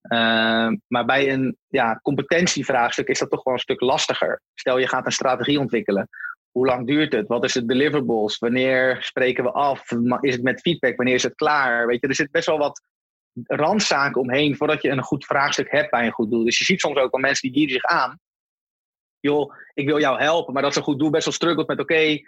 Uh, 0.08 0.68
maar 0.86 1.04
bij 1.04 1.32
een 1.32 1.56
ja, 1.66 1.98
competentievraagstuk 2.02 3.08
is 3.08 3.18
dat 3.18 3.30
toch 3.30 3.42
wel 3.42 3.54
een 3.54 3.60
stuk 3.60 3.80
lastiger. 3.80 4.40
Stel 4.54 4.78
je 4.78 4.88
gaat 4.88 5.06
een 5.06 5.12
strategie 5.12 5.58
ontwikkelen. 5.58 6.08
Hoe 6.50 6.66
lang 6.66 6.86
duurt 6.86 7.12
het? 7.12 7.26
Wat 7.26 7.44
is 7.44 7.54
het 7.54 7.68
deliverables? 7.68 8.38
Wanneer 8.38 8.96
spreken 9.00 9.44
we 9.44 9.50
af? 9.50 9.90
Is 10.20 10.34
het 10.34 10.42
met 10.42 10.60
feedback? 10.60 10.96
Wanneer 10.96 11.14
is 11.14 11.22
het 11.22 11.34
klaar? 11.34 11.86
Weet 11.86 12.00
je, 12.00 12.06
er 12.06 12.14
zit 12.14 12.30
best 12.30 12.46
wel 12.46 12.58
wat 12.58 12.82
randzaken 13.44 14.20
omheen 14.20 14.56
voordat 14.56 14.82
je 14.82 14.90
een 14.90 15.02
goed 15.02 15.24
vraagstuk 15.24 15.70
hebt 15.70 15.90
bij 15.90 16.06
een 16.06 16.12
goed 16.12 16.30
doel. 16.30 16.44
Dus 16.44 16.58
je 16.58 16.64
ziet 16.64 16.80
soms 16.80 16.96
ook 16.96 17.10
wel 17.10 17.20
mensen 17.20 17.42
die 17.42 17.58
bieden 17.58 17.74
zich 17.74 17.84
aan. 17.84 18.18
Joh, 19.20 19.54
ik 19.74 19.86
wil 19.86 20.00
jou 20.00 20.20
helpen, 20.20 20.52
maar 20.52 20.62
dat 20.62 20.72
ze 20.72 20.78
een 20.78 20.84
goed 20.84 20.98
doel 20.98 21.10
best 21.10 21.24
wel 21.24 21.34
struggelt 21.34 21.68
met 21.68 21.80
oké, 21.80 22.20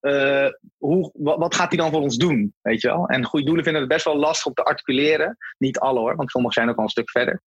uh, 0.00 0.48
hoe, 0.76 1.10
wat, 1.14 1.54
gaat 1.54 1.68
hij 1.68 1.78
dan 1.78 1.90
voor 1.90 2.00
ons 2.00 2.16
doen? 2.16 2.54
Weet 2.62 2.80
je 2.80 2.88
wel? 2.88 3.06
En 3.06 3.24
goede 3.24 3.46
doelen 3.46 3.64
vinden 3.64 3.82
het 3.82 3.90
best 3.90 4.04
wel 4.04 4.16
lastig 4.16 4.46
om 4.46 4.52
te 4.52 4.64
articuleren. 4.64 5.36
Niet 5.58 5.78
alle 5.78 5.98
hoor, 5.98 6.16
want 6.16 6.30
sommige 6.30 6.54
zijn 6.54 6.68
ook 6.68 6.76
al 6.76 6.82
een 6.82 6.88
stuk 6.88 7.10
verder. 7.10 7.42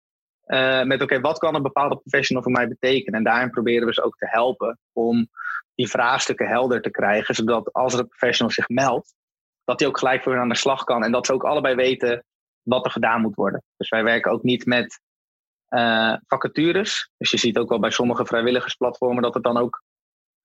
Uh, 0.47 0.83
met 0.83 1.03
oké, 1.03 1.21
wat 1.21 1.39
kan 1.39 1.55
een 1.55 1.63
bepaalde 1.63 1.97
professional 1.97 2.43
voor 2.43 2.53
mij 2.53 2.69
betekenen? 2.69 3.19
En 3.19 3.25
daarin 3.25 3.51
proberen 3.51 3.87
we 3.87 3.93
ze 3.93 4.03
ook 4.03 4.17
te 4.17 4.29
helpen 4.29 4.79
om 4.93 5.29
die 5.75 5.89
vraagstukken 5.89 6.49
helder 6.49 6.83
te 6.83 6.91
krijgen, 6.91 7.35
zodat 7.35 7.73
als 7.73 7.93
er 7.93 8.01
een 8.01 8.09
professional 8.09 8.53
zich 8.53 8.69
meldt, 8.69 9.15
dat 9.65 9.81
hij 9.81 9.89
ook 9.89 9.99
gelijk 9.99 10.23
voor 10.23 10.33
hen 10.33 10.41
aan 10.41 10.49
de 10.49 10.55
slag 10.55 10.85
kan. 10.85 11.05
En 11.05 11.13
dat 11.13 11.27
ze 11.27 11.33
ook 11.33 11.45
allebei 11.45 11.75
weten 11.75 12.25
wat 12.63 12.85
er 12.85 12.91
gedaan 12.91 13.21
moet 13.21 13.35
worden. 13.35 13.63
Dus 13.77 13.89
wij 13.89 14.05
werken 14.05 14.33
ook 14.33 14.43
niet 14.43 14.67
met 14.67 15.01
uh, 15.69 16.17
vacatures. 16.27 17.11
Dus 17.17 17.31
je 17.31 17.39
ziet 17.39 17.59
ook 17.59 17.69
wel 17.69 17.79
bij 17.79 17.91
sommige 17.91 18.27
vrijwilligersplatformen 18.27 19.23
dat 19.23 19.35
het 19.35 19.43
dan 19.43 19.57
ook 19.57 19.83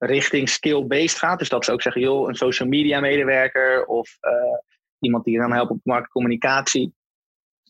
richting 0.06 0.50
skill-based 0.50 1.18
gaat. 1.18 1.40
Dus 1.40 1.50
dat 1.50 1.66
ze 1.66 1.72
ook 1.72 1.82
zeggen, 1.82 2.02
joh, 2.02 2.28
een 2.28 2.36
social 2.36 2.70
media 2.70 3.00
medewerker 3.00 3.86
of 3.86 4.18
uh, 4.22 4.32
iemand 5.00 5.24
die 5.24 5.34
je 5.34 5.40
dan 5.40 5.54
helpt 5.54 5.72
op 5.72 5.80
marktcommunicatie. 5.84 6.94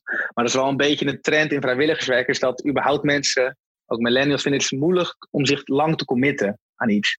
Maar 0.03 0.31
dat 0.33 0.47
is 0.47 0.53
wel 0.53 0.67
een 0.67 0.77
beetje 0.77 1.07
een 1.07 1.21
trend 1.21 1.51
in 1.51 1.61
vrijwilligerswerk, 1.61 2.27
is 2.27 2.39
dat 2.39 2.67
überhaupt 2.67 3.03
mensen, 3.03 3.57
ook 3.85 3.99
millennials, 3.99 4.41
vinden 4.41 4.61
het 4.61 4.71
moeilijk 4.71 5.27
om 5.29 5.45
zich 5.45 5.61
lang 5.67 5.97
te 5.97 6.05
committen 6.05 6.59
aan 6.75 6.89
iets. 6.89 7.17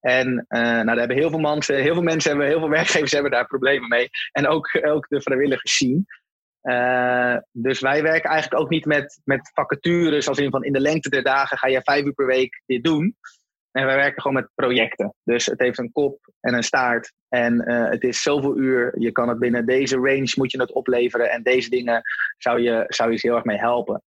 En 0.00 0.28
uh, 0.48 0.60
nou, 0.60 0.84
daar 0.84 0.98
hebben 0.98 1.16
heel 1.16 1.30
veel 1.30 1.38
mensen, 1.38 1.76
heel 1.76 1.94
veel 1.94 2.02
mensen 2.02 2.30
hebben, 2.30 2.48
heel 2.48 2.58
veel 2.58 2.68
werkgevers 2.68 3.12
hebben 3.12 3.30
daar 3.30 3.46
problemen 3.46 3.88
mee. 3.88 4.08
En 4.32 4.46
ook, 4.46 4.78
ook 4.86 5.08
de 5.08 5.22
vrijwilligers 5.22 5.76
zien. 5.76 6.06
Uh, 6.62 7.36
dus 7.52 7.80
wij 7.80 8.02
werken 8.02 8.30
eigenlijk 8.30 8.62
ook 8.62 8.70
niet 8.70 8.84
met, 8.84 9.20
met 9.24 9.50
vacatures, 9.54 10.28
als 10.28 10.38
in 10.38 10.50
van 10.50 10.64
in 10.64 10.72
de 10.72 10.80
lengte 10.80 11.10
der 11.10 11.22
dagen 11.22 11.58
ga 11.58 11.66
je 11.66 11.82
vijf 11.82 12.04
uur 12.04 12.12
per 12.12 12.26
week 12.26 12.62
dit 12.66 12.84
doen. 12.84 13.16
En 13.72 13.86
wij 13.86 13.96
werken 13.96 14.22
gewoon 14.22 14.36
met 14.36 14.50
projecten. 14.54 15.14
Dus 15.22 15.46
het 15.46 15.60
heeft 15.60 15.78
een 15.78 15.92
kop 15.92 16.32
en 16.40 16.54
een 16.54 16.62
staart. 16.62 17.12
En 17.28 17.64
uh, 17.66 17.88
het 17.88 18.02
is 18.02 18.22
zoveel 18.22 18.56
uur. 18.56 19.00
Je 19.00 19.12
kan 19.12 19.28
het 19.28 19.38
binnen 19.38 19.66
deze 19.66 19.96
range 19.96 20.32
moet 20.36 20.50
je 20.50 20.60
het 20.60 20.72
opleveren. 20.72 21.30
En 21.30 21.42
deze 21.42 21.70
dingen 21.70 22.02
zou 22.38 22.60
je, 22.60 22.84
zou 22.88 23.10
je 23.10 23.16
ze 23.16 23.26
heel 23.26 23.36
erg 23.36 23.44
mee 23.44 23.58
helpen. 23.58 24.02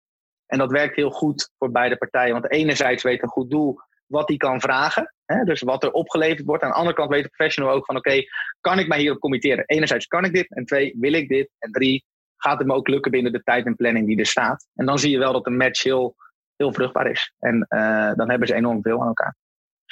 En 0.45 0.58
dat 0.58 0.71
werkt 0.71 0.95
heel 0.95 1.10
goed 1.10 1.52
voor 1.58 1.71
beide 1.71 1.97
partijen. 1.97 2.34
Want 2.34 2.52
enerzijds 2.52 3.04
weet 3.04 3.23
een 3.23 3.30
goed 3.30 3.49
doel 3.49 3.80
wat 4.06 4.28
hij 4.28 4.38
kan 4.38 4.62
vragen. 4.62 5.13
Hè? 5.26 5.43
Dus 5.43 5.62
wat 5.62 5.84
er 5.84 5.91
opgeleverd 5.91 6.45
wordt. 6.45 6.63
Aan 6.63 6.69
de 6.69 6.76
andere 6.76 6.95
kant 6.95 7.10
weet 7.10 7.23
de 7.23 7.30
professional 7.30 7.71
ook 7.71 7.86
van 7.86 7.97
oké, 7.97 8.21
kan 8.62 8.80
ik 8.80 8.88
mij 8.88 8.99
hierop 8.99 9.19
committeren? 9.19 9.63
Enerzijds 9.65 10.08
kan 10.08 10.26
ik 10.26 10.34
dit. 10.34 10.56
En 10.56 10.65
twee, 10.65 10.95
wil 10.99 11.13
ik 11.13 11.28
dit? 11.28 11.49
En 11.60 11.71
drie, 11.71 12.06
gaat 12.38 12.58
het 12.58 12.67
me 12.67 12.73
ook 12.73 12.88
lukken 12.88 13.12
binnen 13.12 13.32
de 13.32 13.43
tijd 13.43 13.65
en 13.65 13.76
planning 13.76 14.08
die 14.08 14.19
er 14.19 14.26
staat. 14.26 14.67
En 14.76 14.86
dan 14.86 14.99
zie 14.99 15.12
je 15.12 15.17
wel 15.17 15.34
dat 15.34 15.43
de 15.43 15.49
match 15.49 15.84
heel, 15.84 16.15
heel 16.56 16.73
vruchtbaar 16.73 17.12
is. 17.12 17.34
En 17.39 17.65
uh, 17.69 18.13
dan 18.13 18.30
hebben 18.30 18.47
ze 18.47 18.54
enorm 18.54 18.82
veel 18.82 19.02
aan 19.02 19.08
elkaar. 19.08 19.36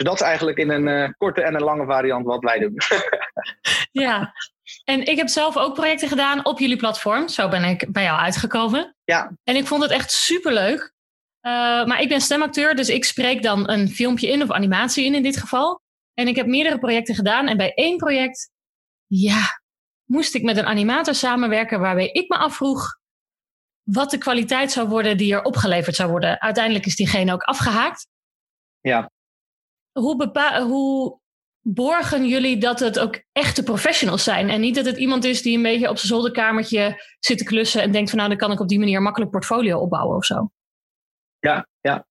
Dus 0.02 0.10
dat 0.10 0.22
is 0.22 0.28
eigenlijk 0.28 0.58
in 0.58 0.70
een 0.70 0.88
uh, 0.88 1.10
korte 1.18 1.42
en 1.42 1.56
een 1.56 1.62
lange 1.62 1.86
variant 1.86 2.26
wat 2.26 2.44
wij 2.44 2.60
doen. 2.60 2.78
ja, 4.06 4.34
En 4.84 5.06
ik 5.06 5.18
heb 5.18 5.28
zelf 5.28 5.58
ook 5.58 5.74
projecten 5.74 6.08
gedaan 6.08 6.46
op 6.46 6.60
jullie 6.60 6.78
platform. 6.78 7.28
Zo 7.28 7.50
ben 7.50 7.64
ik 7.64 7.92
bij 7.92 8.04
jou 8.04 8.20
uitgekomen. 8.20 8.96
Ja. 9.04 9.32
En 9.44 9.56
ik 9.56 9.68
vond 9.68 9.82
het 9.82 9.92
echt 9.92 10.12
superleuk. 10.12 10.94
Uh, 11.42 11.52
maar 11.86 12.02
ik 12.02 12.10
ben 12.10 12.22
stemacteur, 12.22 12.76
dus 12.76 12.90
ik 12.90 13.06
spreek 13.06 13.44
dan 13.44 13.70
een 13.70 13.90
filmpje 13.90 14.28
in 14.28 14.42
of 14.42 14.52
animatie 14.52 15.06
in 15.06 15.16
in 15.16 15.24
dit 15.24 15.38
geval. 15.38 15.82
En 16.14 16.28
ik 16.28 16.36
heb 16.36 16.46
meerdere 16.46 16.80
projecten 16.80 17.16
gedaan. 17.16 17.48
En 17.48 17.58
bij 17.58 17.74
één 17.74 17.98
project, 17.98 18.50
ja, 19.08 19.62
moest 20.06 20.36
ik 20.36 20.44
met 20.44 20.58
een 20.58 20.66
animator 20.66 21.16
samenwerken 21.16 21.80
waarbij 21.80 22.08
ik 22.08 22.30
me 22.30 22.38
afvroeg 22.38 23.00
wat 23.84 24.12
de 24.12 24.18
kwaliteit 24.18 24.72
zou 24.72 24.88
worden 24.88 25.18
die 25.18 25.34
er 25.34 25.44
opgeleverd 25.44 25.96
zou 25.96 26.10
worden. 26.10 26.42
Uiteindelijk 26.42 26.86
is 26.86 26.96
diegene 26.96 27.34
ook 27.34 27.44
afgehaakt. 27.44 28.08
Ja. 28.80 29.12
Hoe, 29.92 31.20
borgen 31.62 32.28
jullie 32.28 32.58
dat 32.58 32.80
het 32.80 33.00
ook 33.00 33.22
echte 33.32 33.64
professionals 33.64 34.24
zijn? 34.24 34.50
En 34.50 34.62
niet 34.62 34.76
dat 34.76 34.86
het 34.86 34.98
iemand 34.98 35.24
is 35.24 35.42
die 35.42 35.58
een 35.58 35.64
beetje 35.64 35.90
op 35.90 35.98
zijn 35.98 36.08
zolderkamertje 36.08 37.04
zit 37.20 37.38
te 37.38 37.44
klussen 37.44 37.82
en 37.82 37.92
denkt 37.92 38.10
van 38.10 38.18
nou, 38.18 38.30
dan 38.30 38.40
kan 38.40 38.52
ik 38.52 38.60
op 38.60 38.68
die 38.68 38.80
manier 38.80 39.02
makkelijk 39.02 39.32
portfolio 39.32 39.80
opbouwen 39.80 40.18
of 40.18 40.26
zo. 40.26 40.52
Ja, 41.40 41.68
ja. 41.82 42.06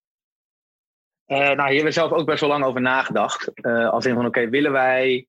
Uh, 1.27 1.39
nou, 1.39 1.55
hier 1.55 1.67
hebben 1.67 1.85
we 1.85 1.91
zelf 1.91 2.13
ook 2.13 2.27
best 2.27 2.41
wel 2.41 2.49
lang 2.49 2.65
over 2.65 2.81
nagedacht. 2.81 3.51
Uh, 3.55 3.89
als 3.89 4.07
in 4.07 4.15
van 4.15 4.27
oké, 4.27 4.49
willen, 4.49 4.73
wij, 4.73 5.27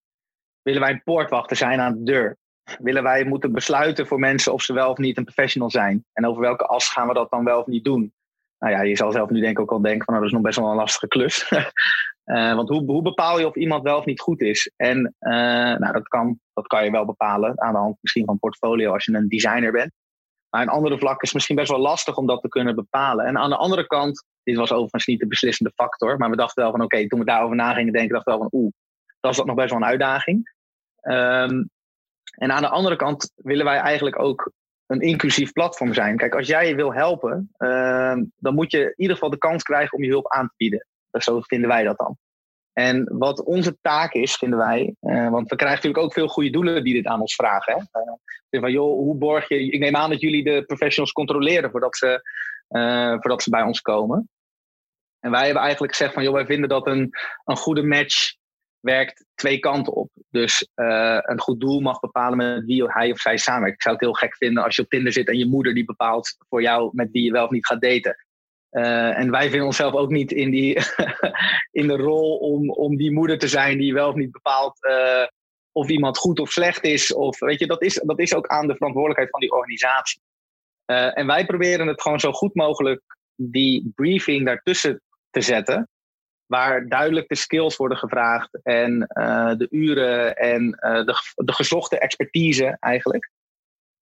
willen 0.62 0.82
wij 0.82 0.92
een 0.92 1.04
poortwachter 1.04 1.58
zijn 1.58 1.80
aan 1.80 1.94
de 1.94 2.04
deur? 2.04 2.38
Willen 2.80 3.04
wij 3.04 3.24
moeten 3.24 3.52
besluiten 3.52 4.08
voor 4.08 4.20
mensen 4.20 4.54
of 4.54 4.62
ze 4.62 4.74
wel 4.74 4.90
of 4.90 4.98
niet 4.98 5.18
een 5.18 5.24
professional 5.24 5.70
zijn? 5.70 6.06
En 6.14 6.26
over 6.26 6.42
welke 6.42 6.66
as 6.66 6.90
gaan 6.90 7.08
we 7.08 7.14
dat 7.14 7.30
dan 7.30 7.44
wel 7.44 7.60
of 7.60 7.66
niet 7.66 7.84
doen? 7.84 8.14
Nou 8.60 8.74
ja, 8.74 8.82
je 8.82 8.96
zal 8.96 9.12
zelf 9.12 9.30
nu 9.30 9.40
denk 9.40 9.58
ik 9.58 9.60
ook 9.60 9.72
al 9.72 9.82
denken 9.82 10.06
van 10.06 10.14
nou, 10.14 10.26
dat 10.26 10.34
is 10.34 10.38
nog 10.38 10.48
best 10.48 10.60
wel 10.60 10.70
een 10.70 10.76
lastige 10.76 11.08
klus. 11.08 11.50
Uh, 12.26 12.56
want 12.56 12.70
hoe, 12.70 12.84
hoe 12.86 13.02
bepaal 13.02 13.40
je 13.40 13.48
of 13.48 13.56
iemand 13.56 13.84
wel 13.84 13.98
of 13.98 14.06
niet 14.06 14.22
goed 14.22 14.42
is? 14.42 14.72
En 14.76 15.16
uh, 15.20 15.32
nou, 15.78 15.92
dat, 15.92 16.08
kan, 16.08 16.40
dat 16.54 16.68
kan 16.68 16.84
je 16.84 16.92
wel 16.92 17.06
bepalen 17.06 17.62
aan 17.62 17.74
de 17.74 17.80
hand 17.80 17.98
misschien 18.02 18.26
van 18.26 18.40
portfolio 18.40 18.94
als 18.94 19.06
je 19.06 19.14
een 19.14 19.28
designer 19.28 19.72
bent. 19.72 19.92
Maar 20.50 20.62
een 20.62 20.70
andere 20.70 20.98
vlak 20.98 21.22
is 21.22 21.34
misschien 21.34 21.56
best 21.56 21.72
wel 21.72 21.80
lastig 21.80 22.18
om 22.18 22.28
dat 22.28 22.42
te 22.42 22.48
kunnen 22.48 22.76
bepalen. 22.76 23.26
En 23.26 23.38
aan 23.38 23.50
de 23.50 23.56
andere 23.58 23.88
kant, 23.88 24.26
dit 24.44 24.58
was 24.58 24.72
overigens 24.72 25.06
niet 25.06 25.20
de 25.20 25.28
beslissende 25.28 25.72
factor, 25.76 26.18
maar 26.18 26.30
we 26.30 26.36
dachten 26.36 26.64
wel 26.64 26.72
van 26.72 26.82
oké, 26.82 27.08
toen 27.08 27.20
we 27.20 27.26
daarover 27.26 27.56
na 27.56 27.74
gingen 27.74 27.94
denken, 27.94 28.14
dachten 28.14 28.34
we 28.34 28.40
wel 28.40 28.50
van 28.50 28.60
oeh, 28.60 28.72
dat 29.20 29.32
is 29.32 29.38
dat 29.38 29.46
nog 29.46 29.56
best 29.56 29.70
wel 29.70 29.80
een 29.80 29.88
uitdaging. 29.88 30.52
Um, 31.02 31.70
en 32.32 32.52
aan 32.52 32.62
de 32.62 32.70
andere 32.70 32.96
kant 32.96 33.32
willen 33.36 33.66
wij 33.66 33.78
eigenlijk 33.78 34.20
ook 34.20 34.52
een 34.86 35.02
inclusief 35.02 35.52
platform 35.52 35.94
zijn. 35.94 36.18
Kijk, 36.18 36.36
als 36.36 36.48
jij 36.48 36.68
je 36.68 36.76
wil 36.76 36.94
helpen, 36.94 37.52
uh, 37.58 38.18
dan 38.38 38.56
moet 38.56 38.72
je 38.72 38.80
in 38.80 38.94
ieder 38.96 39.16
geval 39.16 39.30
de 39.30 39.38
kans 39.38 39.64
krijgen 39.64 39.98
om 39.98 40.04
je 40.04 40.10
hulp 40.10 40.34
aan 40.34 40.48
te 40.48 40.54
bieden. 40.58 40.86
Zo 41.12 41.42
vinden 41.42 41.70
wij 41.70 41.84
dat 41.84 41.98
dan. 41.98 42.18
En 42.74 43.18
wat 43.18 43.44
onze 43.44 43.78
taak 43.82 44.14
is, 44.14 44.36
vinden 44.36 44.60
wij, 44.60 44.96
uh, 45.02 45.30
want 45.30 45.50
we 45.50 45.56
krijgen 45.56 45.78
natuurlijk 45.78 46.04
ook 46.04 46.14
veel 46.14 46.28
goede 46.28 46.50
doelen 46.50 46.84
die 46.84 46.94
dit 46.94 47.06
aan 47.06 47.22
ons 47.22 47.36
vragen. 47.36 47.74
Hè? 47.74 48.02
Uh, 48.50 48.62
van, 48.62 48.72
joh, 48.72 48.98
hoe 48.98 49.18
borg 49.18 49.48
je, 49.48 49.72
ik 49.72 49.80
neem 49.80 49.96
aan 49.96 50.10
dat 50.10 50.22
jullie 50.22 50.44
de 50.44 50.64
professionals 50.66 51.12
controleren 51.12 51.72
voordat 51.72 51.98
ze, 51.98 52.22
voordat 53.20 53.44
ze 53.44 53.50
bij 53.50 53.62
ons 53.62 53.82
komen. 53.82 54.30
En 55.20 55.32
wij 55.32 55.46
hebben 55.46 55.62
eigenlijk 55.64 55.96
gezegd 55.96 56.14
van, 56.14 56.24
joh, 56.24 56.34
wij 56.34 56.46
vinden 56.46 56.70
dat 56.70 56.88
een, 56.88 57.10
een 57.46 57.58
goede 57.58 57.84
match 57.84 58.34
werkt 58.80 59.26
twee 59.36 59.60
kanten 59.60 59.94
op. 59.94 60.10
Dus 60.30 60.70
een 60.74 61.40
goed 61.40 61.60
doel 61.60 61.80
mag 61.80 62.00
bepalen 62.00 62.38
met 62.38 62.66
wie 62.66 62.92
hij 62.92 63.12
of 63.12 63.20
zij 63.20 63.38
samenwerkt. 63.38 63.76
Ik 63.76 63.82
zou 63.82 63.96
het 63.96 64.04
heel 64.04 64.14
gek 64.14 64.36
vinden 64.36 64.64
als 64.64 64.76
je 64.76 64.82
op 64.82 64.90
Tinder 64.90 65.12
zit 65.12 65.28
en 65.28 65.38
je 65.38 65.48
moeder 65.48 65.74
die 65.74 65.86
bepaalt 65.86 66.36
voor 66.50 66.62
jou 66.62 66.90
met 66.94 67.12
wie 67.12 67.24
je 67.24 67.32
wel 67.32 67.46
of 67.46 67.52
niet 67.52 67.66
gaat 67.66 67.82
daten. 67.82 68.16
Uh, 68.72 69.18
en 69.18 69.32
wij 69.32 69.50
vinden 69.50 69.66
onszelf 69.66 69.94
ook 69.94 70.10
niet 70.10 70.32
in, 70.32 70.52
die 70.52 70.80
in 71.82 71.88
de 71.88 71.96
rol 71.96 72.38
om, 72.38 72.70
om 72.70 72.98
die 72.98 73.12
moeder 73.12 73.38
te 73.38 73.48
zijn 73.48 73.78
die 73.78 73.94
wel 73.94 74.10
of 74.10 74.16
niet 74.16 74.32
bepaalt 74.32 74.78
uh, 74.82 75.28
of 75.72 75.90
iemand 75.90 76.18
goed 76.18 76.40
of 76.40 76.52
slecht 76.52 76.84
is. 76.84 77.14
Of, 77.14 77.40
weet 77.40 77.60
je, 77.60 77.68
dat, 77.68 77.82
is, 77.82 78.02
dat 78.06 78.20
is 78.20 78.34
ook 78.34 78.48
aan 78.48 78.68
de 78.68 78.76
verantwoordelijkheid 78.76 79.30
van 79.30 79.40
die 79.40 79.52
organisatie. 79.52 80.22
Uh, 80.86 81.18
en 81.18 81.28
wij 81.28 81.46
proberen 81.46 81.88
het 81.88 82.02
gewoon 82.02 82.20
zo 82.20 82.32
goed 82.32 82.56
mogelijk 82.56 83.02
die 83.36 83.92
briefing 83.96 84.46
daartussen 84.46 85.02
te 85.30 85.42
zetten. 85.42 85.90
Waar 86.46 86.88
duidelijk 86.88 87.28
de 87.28 87.36
skills 87.36 87.76
worden 87.76 87.98
gevraagd 87.98 88.60
en 88.64 89.00
de 89.58 89.68
uren 89.70 90.36
en 90.36 90.72
de, 90.72 91.16
de 91.36 91.54
gezochte 91.54 92.00
expertise 92.00 92.78
eigenlijk. 92.80 93.30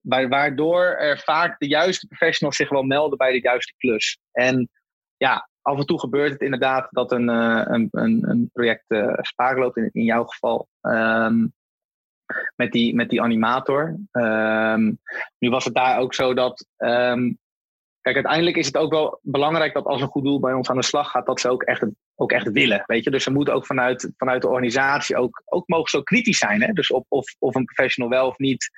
Waardoor 0.02 0.86
er 0.86 1.20
vaak 1.20 1.60
de 1.60 1.68
juiste 1.68 2.08
professionals 2.08 2.56
zich 2.56 2.70
wel 2.70 2.84
melden 2.84 3.18
bij 3.18 3.32
de 3.32 3.42
juiste 3.42 3.74
klus. 3.78 4.20
En 4.32 4.70
ja, 5.18 5.50
af 5.62 5.78
en 5.78 5.86
toe 5.86 6.00
gebeurt 6.00 6.32
het 6.32 6.42
inderdaad 6.42 6.88
dat 6.90 7.12
een, 7.12 7.30
uh, 7.30 7.62
een, 7.66 7.88
een, 7.92 8.30
een, 8.30 8.50
project 8.54 8.84
uh, 8.88 9.14
spaak 9.18 9.58
loopt, 9.58 9.78
in, 9.78 9.90
in 9.94 10.04
jouw 10.04 10.24
geval. 10.24 10.68
Um, 10.82 11.54
met, 12.56 12.72
die, 12.72 12.96
met 12.96 13.10
die 13.10 13.22
animator. 13.22 13.98
Um, 14.12 15.00
nu 15.38 15.50
was 15.50 15.66
het 15.66 15.74
daar 15.74 16.00
ook 16.00 16.14
zo 16.14 16.34
dat. 16.34 16.66
Um, 16.78 17.38
kijk, 18.02 18.16
uiteindelijk 18.16 18.58
is 18.58 18.66
het 18.66 18.78
ook 18.78 18.92
wel 18.92 19.20
belangrijk 19.22 19.74
dat 19.74 19.86
als 19.86 20.02
een 20.02 20.08
goed 20.08 20.24
doel 20.24 20.40
bij 20.40 20.54
ons 20.54 20.70
aan 20.70 20.76
de 20.76 20.84
slag 20.84 21.12
gaat, 21.12 21.26
dat 21.26 21.40
ze 21.40 21.50
ook 21.50 21.64
echt, 21.64 21.86
ook 22.16 22.32
echt 22.32 22.52
willen. 22.52 22.84
Weet 22.86 23.04
je? 23.04 23.12
Dus 23.12 23.24
ze 23.24 23.32
moeten 23.32 23.54
ook 23.54 23.66
vanuit, 23.66 24.12
vanuit 24.18 24.42
de 24.42 24.48
organisatie 24.48 25.18
ook, 25.18 25.42
ook 25.46 25.68
mogen 25.68 25.90
zo 25.90 26.02
kritisch 26.02 26.38
zijn. 26.38 26.62
Hè? 26.62 26.74
Dus 26.74 26.92
op, 26.92 27.06
of, 27.08 27.36
of 27.40 27.56
een 27.56 27.66
professional 27.66 28.12
wel 28.12 28.28
of 28.28 28.38
niet 28.38 28.70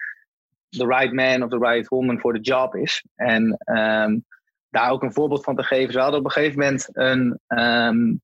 the 0.77 0.87
right 0.87 1.13
man 1.13 1.43
of 1.43 1.49
the 1.49 1.57
right 1.57 1.87
woman 1.87 2.19
voor 2.19 2.33
de 2.33 2.39
job 2.39 2.75
is. 2.75 3.05
En 3.15 3.57
um, 3.65 4.25
daar 4.69 4.91
ook 4.91 5.03
een 5.03 5.13
voorbeeld 5.13 5.43
van 5.43 5.55
te 5.55 5.63
geven. 5.63 5.93
Ze 5.93 5.99
hadden 5.99 6.19
op 6.19 6.25
een 6.25 6.31
gegeven 6.31 6.59
moment 6.59 6.89
een, 6.91 7.39
um, 7.47 8.21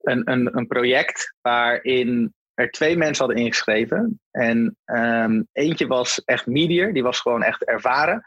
een, 0.00 0.30
een, 0.30 0.56
een 0.56 0.66
project 0.66 1.34
waarin 1.40 2.34
er 2.54 2.70
twee 2.70 2.96
mensen 2.96 3.24
hadden 3.24 3.44
ingeschreven. 3.44 4.20
En 4.30 4.76
um, 4.84 5.48
eentje 5.52 5.86
was 5.86 6.24
echt 6.24 6.46
medier, 6.46 6.92
die 6.92 7.02
was 7.02 7.20
gewoon 7.20 7.42
echt 7.42 7.64
ervaren. 7.64 8.24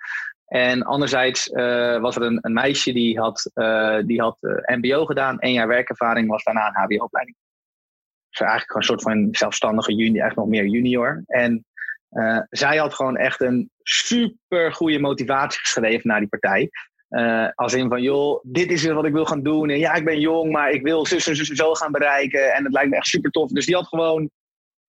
En 0.47 0.83
anderzijds 0.83 1.47
uh, 1.47 1.99
was 1.99 2.15
er 2.15 2.21
een, 2.21 2.39
een, 2.41 2.53
meisje 2.53 2.93
die 2.93 3.19
had, 3.19 3.51
uh, 3.53 3.99
die 4.05 4.21
had 4.21 4.37
uh, 4.41 4.77
MBO 4.77 5.05
gedaan, 5.05 5.39
één 5.39 5.53
jaar 5.53 5.67
werkervaring, 5.67 6.29
was 6.29 6.43
daarna 6.43 6.67
een 6.67 6.83
HBO-opleiding. 6.83 7.37
Dus 8.29 8.39
eigenlijk 8.39 8.75
een 8.75 8.83
soort 8.83 9.01
van 9.01 9.27
zelfstandige 9.31 9.93
junior, 9.93 10.25
echt 10.25 10.35
nog 10.35 10.47
meer 10.47 10.65
junior. 10.65 11.23
En 11.25 11.65
uh, 12.11 12.39
zij 12.49 12.77
had 12.77 12.93
gewoon 12.93 13.17
echt 13.17 13.41
een 13.41 13.69
super 13.81 14.73
goede 14.73 14.99
motivatie 14.99 15.59
geschreven 15.59 16.07
naar 16.07 16.19
die 16.19 16.29
partij. 16.29 16.69
Uh, 17.09 17.47
als 17.55 17.73
in 17.73 17.89
van, 17.89 18.01
joh, 18.01 18.39
dit 18.43 18.71
is 18.71 18.85
wat 18.85 19.05
ik 19.05 19.13
wil 19.13 19.25
gaan 19.25 19.43
doen. 19.43 19.69
En 19.69 19.79
ja, 19.79 19.93
ik 19.93 20.05
ben 20.05 20.19
jong, 20.19 20.51
maar 20.51 20.69
ik 20.69 20.81
wil 20.81 21.05
zus 21.05 21.27
en 21.27 21.35
zus 21.35 21.47
zo 21.47 21.73
gaan 21.73 21.91
bereiken. 21.91 22.53
En 22.53 22.63
het 22.63 22.73
lijkt 22.73 22.89
me 22.89 22.95
echt 22.95 23.07
super 23.07 23.31
tof. 23.31 23.49
Dus 23.49 23.65
die 23.65 23.75
had 23.75 23.87
gewoon, 23.87 24.29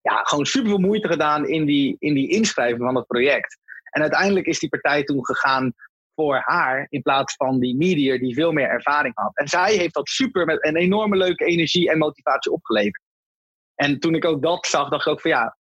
ja, 0.01 0.23
gewoon 0.23 0.47
super 0.47 0.69
veel 0.69 0.79
moeite 0.79 1.09
gedaan 1.09 1.49
in 1.49 1.65
die, 1.65 1.97
in 1.99 2.15
die 2.15 2.31
inschrijving 2.31 2.83
van 2.83 2.97
het 2.97 3.07
project. 3.07 3.59
En 3.91 4.03
uiteindelijk 4.03 4.47
is 4.47 4.59
die 4.59 4.69
partij 4.69 5.05
toen 5.05 5.25
gegaan 5.25 5.73
voor 6.15 6.43
haar 6.45 6.87
in 6.89 7.03
plaats 7.03 7.35
van 7.37 7.61
die 7.61 7.77
medier 7.77 8.19
die 8.19 8.35
veel 8.35 8.53
meer 8.53 8.69
ervaring 8.69 9.15
had. 9.17 9.37
En 9.37 9.49
zij 9.49 9.77
heeft 9.77 9.95
dat 9.95 10.09
super 10.09 10.45
met 10.45 10.65
een 10.65 10.77
enorme 10.77 11.17
leuke 11.17 11.45
energie 11.45 11.91
en 11.91 11.99
motivatie 11.99 12.53
opgeleverd. 12.53 13.03
En 13.75 14.01
toen 14.01 14.15
ik 14.15 14.25
ook 14.25 14.43
dat 14.43 14.67
zag, 14.67 14.89
dacht 14.89 15.07
ik 15.07 15.13
ook 15.13 15.21
van 15.21 15.31
ja, 15.31 15.58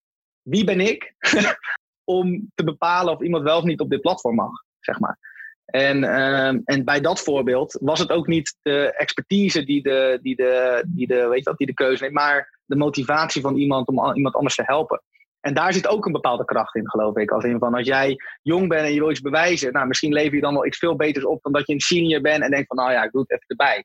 wie 0.48 0.64
ben 0.64 0.80
ik 0.80 1.14
om 2.04 2.50
te 2.54 2.64
bepalen 2.64 3.12
of 3.12 3.22
iemand 3.22 3.44
wel 3.44 3.58
of 3.58 3.64
niet 3.64 3.80
op 3.80 3.90
dit 3.90 4.00
platform 4.00 4.34
mag, 4.34 4.50
zeg 4.80 5.00
maar. 5.00 5.18
En, 5.64 6.02
uh, 6.02 6.48
en 6.48 6.84
bij 6.84 7.00
dat 7.00 7.20
voorbeeld 7.20 7.78
was 7.80 7.98
het 7.98 8.10
ook 8.10 8.26
niet 8.26 8.56
de 8.62 8.92
expertise 8.96 9.64
die 9.64 9.82
de, 9.82 10.18
die 10.22 10.36
de, 10.36 10.84
die 10.86 11.06
de, 11.06 11.28
weet 11.28 11.44
wat, 11.44 11.58
die 11.58 11.66
de 11.66 11.74
keuze 11.74 12.02
neemt, 12.02 12.14
maar 12.14 12.60
de 12.64 12.76
motivatie 12.76 13.42
van 13.42 13.56
iemand 13.56 13.88
om 13.88 14.14
iemand 14.14 14.34
anders 14.34 14.54
te 14.54 14.62
helpen. 14.64 15.02
En 15.40 15.54
daar 15.54 15.72
zit 15.72 15.86
ook 15.86 16.06
een 16.06 16.12
bepaalde 16.12 16.44
kracht 16.44 16.74
in, 16.74 16.90
geloof 16.90 17.16
ik. 17.16 17.30
Als 17.30 17.44
in 17.44 17.58
van 17.58 17.74
als 17.74 17.86
jij 17.86 18.16
jong 18.42 18.68
bent 18.68 18.86
en 18.86 18.92
je 18.92 19.00
wil 19.00 19.10
iets 19.10 19.20
bewijzen, 19.20 19.72
nou, 19.72 19.86
misschien 19.86 20.12
lever 20.12 20.34
je 20.34 20.40
dan 20.40 20.54
wel 20.54 20.66
iets 20.66 20.78
veel 20.78 20.96
beters 20.96 21.24
op 21.24 21.42
dan 21.42 21.52
dat 21.52 21.66
je 21.66 21.72
een 21.72 21.80
senior 21.80 22.20
bent 22.20 22.42
en 22.42 22.50
denkt 22.50 22.66
van, 22.66 22.76
nou 22.76 22.92
ja, 22.92 23.04
ik 23.04 23.12
doe 23.12 23.20
het 23.20 23.30
even 23.30 23.44
erbij. 23.46 23.78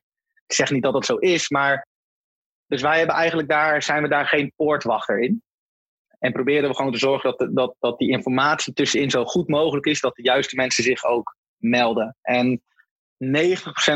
Ik 0.46 0.54
zeg 0.54 0.70
niet 0.70 0.82
dat 0.82 0.92
dat 0.92 1.06
zo 1.06 1.16
is, 1.16 1.48
maar. 1.48 1.86
Dus 2.66 2.82
wij 2.82 2.98
hebben 2.98 3.16
eigenlijk 3.16 3.48
daar, 3.48 3.82
zijn 3.82 4.02
we 4.02 4.08
daar 4.08 4.26
geen 4.26 4.52
poortwachter 4.56 5.20
in. 5.20 5.42
En 6.24 6.32
proberen 6.32 6.68
we 6.68 6.76
gewoon 6.76 6.92
te 6.92 6.98
zorgen 6.98 7.34
dat, 7.36 7.54
dat, 7.54 7.74
dat 7.80 7.98
die 7.98 8.10
informatie 8.10 8.72
tussenin 8.72 9.10
zo 9.10 9.24
goed 9.24 9.48
mogelijk 9.48 9.86
is, 9.86 10.00
dat 10.00 10.14
de 10.14 10.22
juiste 10.22 10.56
mensen 10.56 10.84
zich 10.84 11.04
ook 11.04 11.36
melden. 11.56 12.16
En 12.22 12.62
90% 13.24 13.26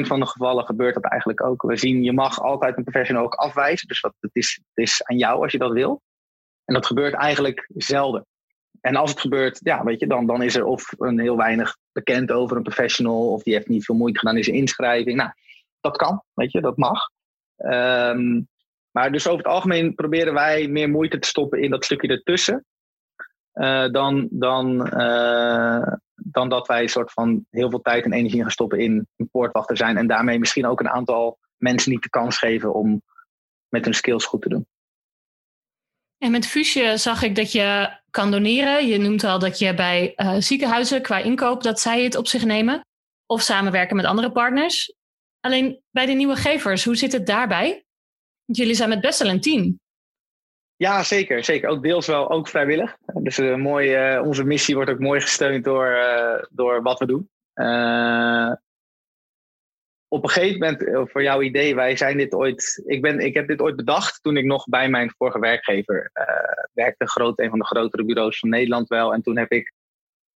van 0.06 0.20
de 0.20 0.26
gevallen 0.26 0.64
gebeurt 0.64 0.94
dat 0.94 1.04
eigenlijk 1.04 1.44
ook. 1.44 1.62
We 1.62 1.76
zien, 1.76 2.02
je 2.02 2.12
mag 2.12 2.40
altijd 2.40 2.76
een 2.76 2.82
professional 2.82 3.24
ook 3.24 3.34
afwijzen. 3.34 3.88
Dus 3.88 4.00
dat, 4.00 4.14
het, 4.20 4.30
is, 4.34 4.60
het 4.74 4.86
is 4.86 5.04
aan 5.04 5.18
jou 5.18 5.42
als 5.42 5.52
je 5.52 5.58
dat 5.58 5.72
wil. 5.72 6.02
En 6.64 6.74
dat 6.74 6.86
gebeurt 6.86 7.14
eigenlijk 7.14 7.70
zelden. 7.74 8.26
En 8.80 8.96
als 8.96 9.10
het 9.10 9.20
gebeurt, 9.20 9.60
ja, 9.62 9.84
weet 9.84 10.00
je, 10.00 10.06
dan, 10.06 10.26
dan 10.26 10.42
is 10.42 10.56
er 10.56 10.64
of 10.64 10.92
een 10.98 11.20
heel 11.20 11.36
weinig 11.36 11.76
bekend 11.92 12.30
over 12.30 12.56
een 12.56 12.62
professional, 12.62 13.32
of 13.32 13.42
die 13.42 13.54
heeft 13.54 13.68
niet 13.68 13.84
veel 13.84 13.94
moeite 13.94 14.18
gedaan 14.18 14.36
in 14.36 14.44
zijn 14.44 14.56
inschrijving. 14.56 15.16
Nou, 15.16 15.30
dat 15.80 15.96
kan, 15.96 16.22
weet 16.34 16.52
je, 16.52 16.60
dat 16.60 16.76
mag. 16.76 17.10
Um, 17.56 18.48
maar 18.98 19.12
dus 19.12 19.26
over 19.26 19.44
het 19.44 19.52
algemeen 19.52 19.94
proberen 19.94 20.34
wij 20.34 20.68
meer 20.68 20.88
moeite 20.88 21.18
te 21.18 21.28
stoppen 21.28 21.62
in 21.62 21.70
dat 21.70 21.84
stukje 21.84 22.08
ertussen. 22.08 22.64
Uh, 23.54 23.88
dan, 23.88 24.28
dan, 24.30 24.90
uh, 25.00 25.92
dan 26.14 26.48
dat 26.48 26.66
wij 26.66 26.82
een 26.82 26.88
soort 26.88 27.12
van 27.12 27.46
heel 27.50 27.70
veel 27.70 27.80
tijd 27.80 28.04
en 28.04 28.12
energie 28.12 28.40
gaan 28.40 28.50
stoppen 28.50 28.78
in 28.78 29.06
een 29.16 29.28
poortwachter 29.30 29.76
zijn. 29.76 29.96
En 29.96 30.06
daarmee 30.06 30.38
misschien 30.38 30.66
ook 30.66 30.80
een 30.80 30.88
aantal 30.88 31.38
mensen 31.56 31.90
niet 31.90 32.02
de 32.02 32.08
kans 32.08 32.38
geven 32.38 32.74
om 32.74 33.02
met 33.68 33.84
hun 33.84 33.94
skills 33.94 34.24
goed 34.24 34.42
te 34.42 34.48
doen. 34.48 34.66
En 36.18 36.30
met 36.30 36.46
Fusje 36.46 36.96
zag 36.96 37.22
ik 37.22 37.34
dat 37.36 37.52
je 37.52 37.98
kan 38.10 38.30
doneren. 38.30 38.86
Je 38.86 38.98
noemt 38.98 39.24
al 39.24 39.38
dat 39.38 39.58
je 39.58 39.74
bij 39.74 40.12
uh, 40.16 40.34
ziekenhuizen 40.38 41.02
qua 41.02 41.18
inkoop 41.18 41.62
dat 41.62 41.80
zij 41.80 42.02
het 42.02 42.16
op 42.16 42.26
zich 42.26 42.44
nemen. 42.44 42.86
Of 43.26 43.40
samenwerken 43.40 43.96
met 43.96 44.04
andere 44.04 44.32
partners. 44.32 44.94
Alleen 45.40 45.82
bij 45.90 46.06
de 46.06 46.12
nieuwe 46.12 46.36
gevers, 46.36 46.84
hoe 46.84 46.96
zit 46.96 47.12
het 47.12 47.26
daarbij? 47.26 47.86
Jullie 48.52 48.74
zijn 48.74 48.88
met 48.88 49.00
best 49.00 49.22
wel 49.22 49.30
een 49.30 49.40
team. 49.40 49.80
Ja, 50.76 51.02
zeker. 51.02 51.44
zeker. 51.44 51.68
Ook 51.68 51.82
deels 51.82 52.06
wel 52.06 52.30
ook 52.30 52.48
vrijwillig. 52.48 52.96
Dus 53.14 53.38
uh, 53.38 53.56
mooi, 53.56 54.16
uh, 54.16 54.26
onze 54.26 54.44
missie 54.44 54.74
wordt 54.74 54.90
ook 54.90 54.98
mooi 54.98 55.20
gesteund 55.20 55.64
door, 55.64 55.86
uh, 55.86 56.42
door 56.50 56.82
wat 56.82 56.98
we 56.98 57.06
doen. 57.06 57.30
op 60.08 60.22
een 60.22 60.28
gegeven 60.28 60.58
moment, 60.58 61.10
voor 61.10 61.22
jouw 61.22 61.42
idee, 61.42 61.74
wij 61.74 61.96
zijn 61.96 62.16
dit 62.16 62.34
ooit. 62.34 62.82
Ik, 62.86 63.02
ben, 63.02 63.18
ik 63.18 63.34
heb 63.34 63.48
dit 63.48 63.60
ooit 63.60 63.76
bedacht 63.76 64.22
toen 64.22 64.36
ik 64.36 64.44
nog 64.44 64.64
bij 64.64 64.88
mijn 64.88 65.12
vorige 65.16 65.38
werkgever 65.38 66.10
werkte. 66.72 67.08
Groot, 67.08 67.38
een 67.38 67.50
van 67.50 67.58
de 67.58 67.66
grotere 67.66 68.04
bureaus 68.04 68.38
van 68.38 68.48
Nederland 68.48 68.88
wel. 68.88 69.12
En 69.12 69.22
toen 69.22 69.38
heb 69.38 69.50
ik, 69.50 69.72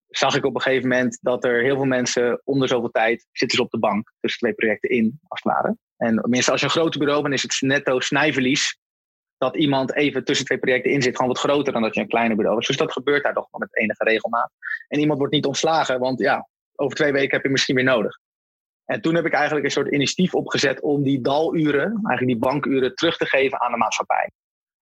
zag 0.10 0.36
ik 0.36 0.46
op 0.46 0.56
een 0.56 0.62
gegeven 0.62 0.90
moment 0.90 1.20
dat 1.22 1.44
er 1.44 1.64
heel 1.64 1.76
veel 1.76 1.86
mensen 1.86 2.42
onder 2.44 2.68
zoveel 2.68 2.90
tijd 2.90 3.28
zitten 3.32 3.58
ze 3.58 3.64
op 3.64 3.72
de 3.72 3.80
bank 3.80 4.14
tussen 4.20 4.40
twee 4.40 4.54
projecten 4.54 4.90
in, 4.90 5.20
als 5.28 5.44
het 5.44 5.54
ware. 5.54 5.78
En 5.98 6.16
tenminste, 6.16 6.52
als 6.52 6.60
je 6.60 6.66
een 6.66 6.72
groot 6.72 6.98
bureau 6.98 7.22
bent, 7.22 7.34
is 7.34 7.42
het 7.42 7.58
netto 7.60 8.00
snijverlies 8.00 8.78
dat 9.38 9.56
iemand 9.56 9.96
even 9.96 10.24
tussen 10.24 10.46
twee 10.46 10.58
projecten 10.58 10.92
in 10.92 11.02
zit, 11.02 11.16
gewoon 11.16 11.32
wat 11.32 11.40
groter 11.40 11.74
dan 11.74 11.82
dat 11.82 11.96
je 11.96 12.02
een 12.02 12.08
kleiner 12.08 12.38
bureau 12.38 12.60
is. 12.60 12.68
Dus 12.68 12.78
dat 12.78 12.92
gebeurt 12.92 13.24
daar 13.24 13.34
toch 13.34 13.48
wel 13.52 13.60
met 13.60 13.78
enige 13.78 14.04
regelmaat. 14.04 14.52
En 14.88 15.00
iemand 15.00 15.20
wordt 15.20 15.34
niet 15.34 15.46
ontslagen, 15.46 16.00
want 16.00 16.20
ja, 16.20 16.48
over 16.76 16.96
twee 16.96 17.12
weken 17.12 17.36
heb 17.36 17.44
je 17.44 17.50
misschien 17.50 17.76
weer 17.76 17.84
nodig. 17.84 18.20
En 18.86 19.02
toen 19.02 19.16
heb 19.16 19.26
ik 19.26 19.34
eigenlijk 19.34 19.66
een 19.66 19.72
soort 19.72 19.92
initiatief 19.92 20.36
opgezet 20.36 20.82
om 20.82 21.04
die 21.04 21.22
daluren, 21.22 21.84
eigenlijk 21.84 22.28
die 22.28 22.38
bankuren, 22.38 22.96
terug 22.96 23.18
te 23.18 23.26
geven 23.26 23.62
aan 23.62 23.72
de 23.72 23.78
maatschappij. 23.78 24.32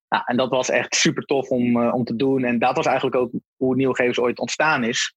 Nou, 0.10 0.24
en 0.26 0.38
dat 0.38 0.50
was 0.50 0.70
echt 0.70 0.96
super 0.96 1.24
tof 1.24 1.50
om, 1.50 1.78
uh, 1.78 1.94
om 1.94 2.04
te 2.04 2.16
doen. 2.16 2.44
En 2.44 2.60
dat 2.60 2.76
was 2.76 2.86
eigenlijk 2.86 3.16
ook 3.16 3.32
hoe 3.56 3.76
Nieuwgevers 3.76 4.20
ooit 4.20 4.40
ontstaan 4.40 4.84
is. 4.84 5.16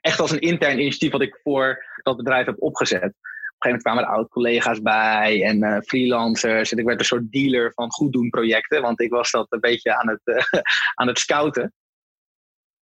Echt 0.00 0.20
als 0.20 0.30
een 0.30 0.40
intern 0.40 0.78
initiatief 0.78 1.12
wat 1.12 1.22
ik 1.22 1.40
voor 1.42 1.84
dat 2.02 2.16
bedrijf 2.16 2.46
heb 2.46 2.62
opgezet 2.62 3.14
een 3.58 3.70
gegeven 3.70 3.82
moment 3.82 3.82
kwamen 3.82 4.02
er 4.02 4.10
oud-collega's 4.10 4.82
bij 4.82 5.44
en 5.44 5.62
uh, 5.64 5.80
freelancers. 5.80 6.72
En 6.72 6.78
ik 6.78 6.84
werd 6.84 6.98
een 6.98 7.04
soort 7.04 7.32
dealer 7.32 7.72
van 7.74 7.90
goed 7.90 8.30
projecten, 8.30 8.82
want 8.82 9.00
ik 9.00 9.10
was 9.10 9.30
dat 9.30 9.46
een 9.48 9.60
beetje 9.60 9.96
aan 9.96 10.08
het, 10.08 10.20
uh, 10.24 10.60
aan 11.00 11.06
het 11.06 11.18
scouten. 11.18 11.72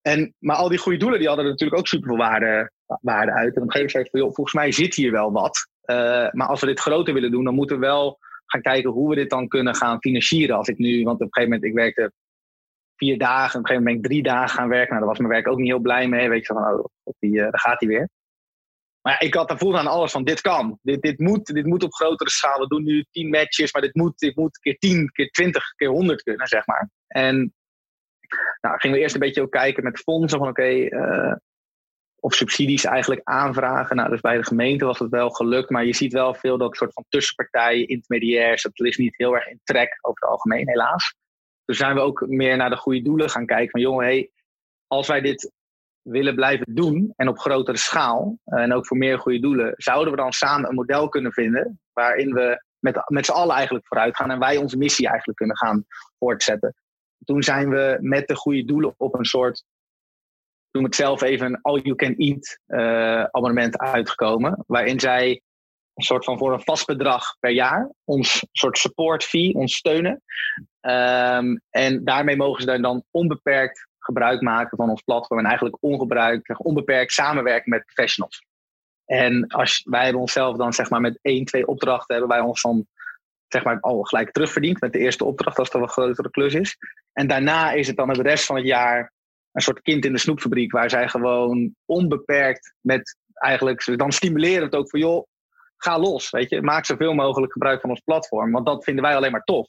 En, 0.00 0.34
maar 0.38 0.56
al 0.56 0.68
die 0.68 0.78
goede 0.78 0.98
doelen 0.98 1.18
die 1.18 1.28
hadden 1.28 1.46
natuurlijk 1.46 1.78
ook 1.78 1.86
super 1.86 2.16
waarde, 2.16 2.70
waarde 2.86 3.32
uit. 3.32 3.56
En 3.56 3.62
op 3.62 3.68
een 3.68 3.72
gegeven 3.72 3.98
moment 3.98 4.10
zei 4.12 4.24
ik 4.24 4.34
volgens 4.34 4.52
mij 4.52 4.72
zit 4.72 4.94
hier 4.94 5.12
wel 5.12 5.32
wat. 5.32 5.68
Uh, 5.84 6.30
maar 6.30 6.46
als 6.46 6.60
we 6.60 6.66
dit 6.66 6.80
groter 6.80 7.14
willen 7.14 7.30
doen, 7.30 7.44
dan 7.44 7.54
moeten 7.54 7.80
we 7.80 7.86
wel 7.86 8.18
gaan 8.46 8.60
kijken 8.60 8.90
hoe 8.90 9.08
we 9.08 9.14
dit 9.14 9.30
dan 9.30 9.48
kunnen 9.48 9.74
gaan 9.74 10.00
financieren. 10.00 10.56
Als 10.56 10.68
ik 10.68 10.78
nu, 10.78 11.04
want 11.04 11.20
op 11.20 11.26
een 11.26 11.32
gegeven 11.32 11.50
moment, 11.50 11.70
ik 11.70 11.74
werkte 11.74 12.12
vier 13.02 13.18
dagen, 13.18 13.58
op 13.58 13.64
een 13.64 13.66
gegeven 13.66 13.84
moment 13.84 13.94
ben 13.94 14.02
ik 14.02 14.22
drie 14.22 14.34
dagen 14.34 14.58
gaan 14.58 14.68
werken. 14.68 14.88
Nou, 14.88 14.98
daar 14.98 15.08
was 15.08 15.18
mijn 15.18 15.32
werk 15.32 15.48
ook 15.48 15.58
niet 15.58 15.72
heel 15.74 15.78
blij 15.88 16.08
mee. 16.08 16.28
Weet 16.28 16.46
je, 16.46 16.52
van, 16.52 16.62
oh, 16.62 16.84
die, 17.18 17.36
daar 17.36 17.60
gaat 17.60 17.80
hij 17.80 17.88
weer. 17.88 18.08
Maar 19.02 19.12
ja, 19.12 19.20
ik 19.20 19.34
had 19.34 19.54
voelde 19.56 19.78
aan 19.78 19.86
alles 19.86 20.12
van 20.12 20.24
dit 20.24 20.40
kan. 20.40 20.78
Dit, 20.82 21.02
dit, 21.02 21.18
moet, 21.18 21.46
dit 21.46 21.66
moet 21.66 21.82
op 21.82 21.94
grotere 21.94 22.30
schaal. 22.30 22.60
We 22.60 22.66
doen 22.66 22.84
nu 22.84 23.04
tien 23.10 23.30
matches, 23.30 23.72
maar 23.72 23.82
dit 23.82 23.94
moet, 23.94 24.18
dit 24.18 24.36
moet 24.36 24.58
keer 24.58 24.78
tien, 24.78 25.10
keer 25.12 25.30
twintig, 25.30 25.74
keer 25.76 25.88
honderd 25.88 26.22
kunnen, 26.22 26.46
zeg 26.46 26.66
maar. 26.66 26.90
En 27.06 27.54
nou, 28.60 28.78
gingen 28.78 28.96
we 28.96 29.02
eerst 29.02 29.14
een 29.14 29.20
beetje 29.20 29.42
ook 29.42 29.50
kijken 29.50 29.84
met 29.84 29.98
fondsen 29.98 30.38
van 30.38 30.48
oké, 30.48 30.68
uh, 30.68 31.34
of 32.20 32.34
subsidies 32.34 32.84
eigenlijk 32.84 33.20
aanvragen. 33.24 33.96
Nou, 33.96 34.10
dus 34.10 34.20
bij 34.20 34.36
de 34.36 34.44
gemeente 34.44 34.84
was 34.84 34.98
het 34.98 35.10
wel 35.10 35.30
gelukt, 35.30 35.70
maar 35.70 35.84
je 35.84 35.94
ziet 35.94 36.12
wel 36.12 36.34
veel 36.34 36.58
dat 36.58 36.76
soort 36.76 36.92
van 36.92 37.04
tussenpartijen, 37.08 37.88
intermediairs, 37.88 38.62
dat 38.62 38.86
is 38.86 38.96
niet 38.96 39.16
heel 39.16 39.34
erg 39.34 39.46
in 39.46 39.60
trek 39.64 39.98
over 40.00 40.20
het 40.20 40.30
algemeen, 40.30 40.68
helaas. 40.68 41.14
Dus 41.64 41.76
zijn 41.76 41.94
we 41.94 42.00
ook 42.00 42.26
meer 42.26 42.56
naar 42.56 42.70
de 42.70 42.76
goede 42.76 43.02
doelen 43.02 43.30
gaan 43.30 43.46
kijken 43.46 43.70
van 43.70 43.80
jongen, 43.80 44.04
hey, 44.04 44.30
als 44.86 45.06
wij 45.06 45.20
dit 45.20 45.52
willen 46.02 46.34
blijven 46.34 46.74
doen 46.74 47.12
en 47.16 47.28
op 47.28 47.38
grotere 47.38 47.76
schaal 47.76 48.38
eh, 48.44 48.62
en 48.62 48.72
ook 48.72 48.86
voor 48.86 48.96
meer 48.96 49.18
goede 49.18 49.40
doelen, 49.40 49.74
zouden 49.76 50.10
we 50.10 50.20
dan 50.20 50.32
samen 50.32 50.68
een 50.68 50.74
model 50.74 51.08
kunnen 51.08 51.32
vinden 51.32 51.80
waarin 51.92 52.32
we 52.32 52.64
met, 52.78 53.02
met 53.06 53.26
z'n 53.26 53.32
allen 53.32 53.54
eigenlijk 53.54 53.86
vooruit 53.86 54.16
gaan 54.16 54.30
en 54.30 54.38
wij 54.38 54.56
onze 54.56 54.76
missie 54.76 55.06
eigenlijk 55.06 55.38
kunnen 55.38 55.56
gaan 55.56 55.84
voortzetten. 56.18 56.74
Toen 57.24 57.42
zijn 57.42 57.68
we 57.68 57.98
met 58.00 58.28
de 58.28 58.36
goede 58.36 58.64
doelen 58.64 58.94
op 58.96 59.14
een 59.14 59.24
soort, 59.24 59.64
noem 60.70 60.84
het 60.84 60.94
zelf 60.94 61.22
even, 61.22 61.46
een 61.46 61.60
all-you-can-eat 61.60 62.58
uh, 62.66 63.22
abonnement 63.22 63.78
uitgekomen, 63.78 64.64
waarin 64.66 65.00
zij 65.00 65.42
een 66.02 66.08
soort 66.08 66.24
van 66.24 66.38
voor 66.38 66.52
een 66.52 66.62
vast 66.62 66.86
bedrag 66.86 67.36
per 67.40 67.50
jaar 67.50 67.90
ons 68.04 68.46
soort 68.52 68.78
support 68.78 69.24
fee, 69.24 69.54
ons 69.54 69.76
steunen. 69.76 70.22
Um, 70.80 71.60
en 71.70 72.04
daarmee 72.04 72.36
mogen 72.36 72.62
ze 72.62 72.80
dan 72.80 73.04
onbeperkt 73.10 73.86
gebruik 73.98 74.40
maken 74.40 74.76
van 74.76 74.90
ons 74.90 75.02
platform 75.02 75.38
en 75.38 75.46
eigenlijk 75.46 75.76
ongebruikt, 75.80 76.58
onbeperkt 76.58 77.12
samenwerken 77.12 77.70
met 77.70 77.84
professionals. 77.84 78.44
En 79.04 79.46
als, 79.46 79.86
wij 79.90 80.02
hebben 80.04 80.20
onszelf 80.20 80.56
dan 80.56 80.72
zeg 80.72 80.90
maar 80.90 81.00
met 81.00 81.18
één, 81.22 81.44
twee 81.44 81.66
opdrachten 81.66 82.14
hebben 82.16 82.36
wij 82.36 82.46
ons 82.46 82.62
dan 82.62 82.86
zeg 83.48 83.64
maar 83.64 83.80
al 83.80 84.02
gelijk 84.02 84.32
terugverdiend 84.32 84.80
met 84.80 84.92
de 84.92 84.98
eerste 84.98 85.24
opdracht 85.24 85.58
als 85.58 85.70
dat 85.70 85.82
een 85.82 85.88
grotere 85.88 86.30
klus 86.30 86.54
is. 86.54 86.76
En 87.12 87.26
daarna 87.26 87.72
is 87.72 87.86
het 87.86 87.96
dan 87.96 88.08
het 88.08 88.20
rest 88.20 88.44
van 88.44 88.56
het 88.56 88.66
jaar 88.66 89.12
een 89.52 89.62
soort 89.62 89.82
kind 89.82 90.04
in 90.04 90.12
de 90.12 90.18
snoepfabriek 90.18 90.72
waar 90.72 90.90
zij 90.90 91.08
gewoon 91.08 91.74
onbeperkt 91.84 92.74
met 92.80 93.16
eigenlijk, 93.32 93.98
dan 93.98 94.12
stimuleren 94.12 94.62
het 94.62 94.74
ook 94.74 94.90
voor 94.90 94.98
joh, 94.98 95.26
ga 95.82 95.98
los, 95.98 96.30
weet 96.30 96.50
je, 96.50 96.62
maak 96.62 96.84
zoveel 96.84 97.14
mogelijk 97.14 97.52
gebruik 97.52 97.80
van 97.80 97.90
ons 97.90 98.00
platform, 98.00 98.52
want 98.52 98.66
dat 98.66 98.84
vinden 98.84 99.04
wij 99.04 99.16
alleen 99.16 99.32
maar 99.32 99.44
tof. 99.44 99.68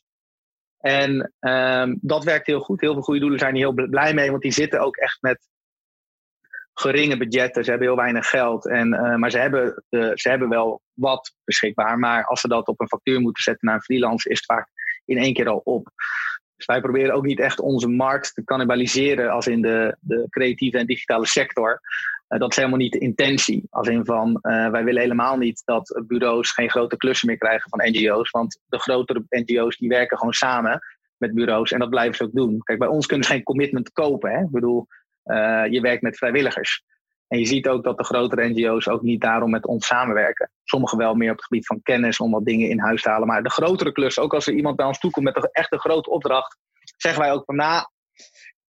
En 0.78 1.34
um, 1.40 1.98
dat 2.02 2.24
werkt 2.24 2.48
heel 2.48 2.60
goed. 2.60 2.82
Heel 2.82 2.94
veel 2.94 3.02
goede 3.02 3.20
doelen 3.20 3.40
zijn 3.40 3.56
hier 3.56 3.74
heel 3.74 3.88
blij 3.88 4.14
mee, 4.14 4.30
want 4.30 4.42
die 4.42 4.52
zitten 4.52 4.80
ook 4.80 4.96
echt 4.96 5.18
met 5.22 5.48
geringe 6.74 7.18
budgetten. 7.18 7.64
Ze 7.64 7.70
hebben 7.70 7.88
heel 7.88 7.98
weinig 7.98 8.30
geld. 8.30 8.68
En, 8.68 8.94
uh, 8.94 9.16
maar 9.16 9.32
ze 9.32 9.38
hebben, 9.38 9.84
ze 9.90 10.30
hebben 10.30 10.50
wel 10.50 10.82
wat 10.94 11.36
beschikbaar. 11.44 12.00
Maar 12.00 12.26
als 12.26 12.42
ze 12.42 12.48
dat 12.48 12.68
op 12.68 12.80
een 12.80 12.88
factuur 12.88 13.20
moeten 13.20 13.44
zetten 13.44 13.68
naar 13.68 13.76
een 13.76 13.84
freelance, 13.84 14.30
is 14.30 14.38
het 14.38 14.46
vaak 14.46 14.68
in 15.06 15.18
één 15.18 15.34
keer 15.34 15.50
al 15.50 15.62
op. 15.64 15.90
Dus 16.56 16.66
wij 16.66 16.82
proberen 16.82 17.16
ook 17.16 17.26
niet 17.26 17.40
echt 17.40 17.60
onze 17.60 17.88
markt 17.88 18.34
te 18.34 18.44
cannibaliseren 18.44 19.32
als 19.32 19.48
in 19.48 19.62
de, 19.62 19.98
de 20.00 20.26
creatieve 20.30 20.78
en 20.78 20.86
digitale 20.86 21.26
sector. 21.26 21.82
Uh, 22.34 22.40
dat 22.40 22.50
is 22.50 22.56
helemaal 22.56 22.78
niet 22.78 22.92
de 22.92 23.00
intentie. 23.00 23.68
Als 23.70 23.88
in 23.88 24.06
van, 24.06 24.30
uh, 24.42 24.70
wij 24.70 24.84
willen 24.84 25.02
helemaal 25.02 25.38
niet 25.38 25.62
dat 25.66 26.04
bureaus 26.08 26.52
geen 26.52 26.70
grote 26.70 26.98
klussen 26.98 27.28
meer 27.28 27.38
krijgen 27.38 27.70
van 27.70 27.92
NGO's. 27.92 28.30
Want 28.30 28.60
de 28.66 28.80
grotere 28.80 29.26
NGO's 29.30 29.78
die 29.78 29.90
werken 29.90 30.18
gewoon 30.18 30.34
samen 30.34 30.80
met 31.18 31.34
bureaus 31.34 31.72
en 31.72 31.80
dat 31.80 31.90
blijven 31.90 32.16
ze 32.16 32.24
ook 32.24 32.34
doen. 32.34 32.60
Kijk, 32.64 32.80
bij 32.80 32.88
ons 32.88 33.06
kunnen 33.06 33.26
ze 33.26 33.34
geen 33.34 33.44
commitment 33.44 33.92
kopen. 33.92 34.32
Hè? 34.32 34.42
Ik 34.42 34.52
bedoel, 34.52 34.88
uh, 35.26 35.66
je 35.70 35.82
werkt 35.82 36.02
met 36.02 36.18
vrijwilligers. 36.18 36.84
En 37.28 37.40
je 37.40 37.46
ziet 37.46 37.68
ook 37.68 37.84
dat 37.84 37.98
de 37.98 38.04
grotere 38.04 38.50
NGO's 38.50 38.88
ook 38.88 39.02
niet 39.02 39.22
daarom 39.22 39.50
met 39.50 39.66
ons 39.66 39.88
samenwerken. 39.88 40.52
Sommigen 40.64 40.98
wel 40.98 41.14
meer 41.14 41.32
op 41.32 41.36
het 41.36 41.46
gebied 41.46 41.66
van 41.66 41.82
kennis 41.82 42.20
om 42.20 42.32
wat 42.32 42.46
dingen 42.46 42.70
in 42.70 42.80
huis 42.80 43.02
te 43.02 43.10
halen. 43.10 43.28
Maar 43.28 43.44
de 43.44 43.50
grotere 43.50 43.92
klus, 43.92 44.20
ook 44.20 44.34
als 44.34 44.48
er 44.48 44.54
iemand 44.54 44.76
bij 44.76 44.86
ons 44.86 45.00
toekomt 45.00 45.26
met 45.26 45.36
een 45.36 45.50
echt 45.52 45.72
een 45.72 45.80
grote 45.80 46.10
opdracht, 46.10 46.58
zeggen 46.98 47.22
wij 47.22 47.32
ook 47.32 47.46
van 47.46 47.56
nou, 47.56 47.86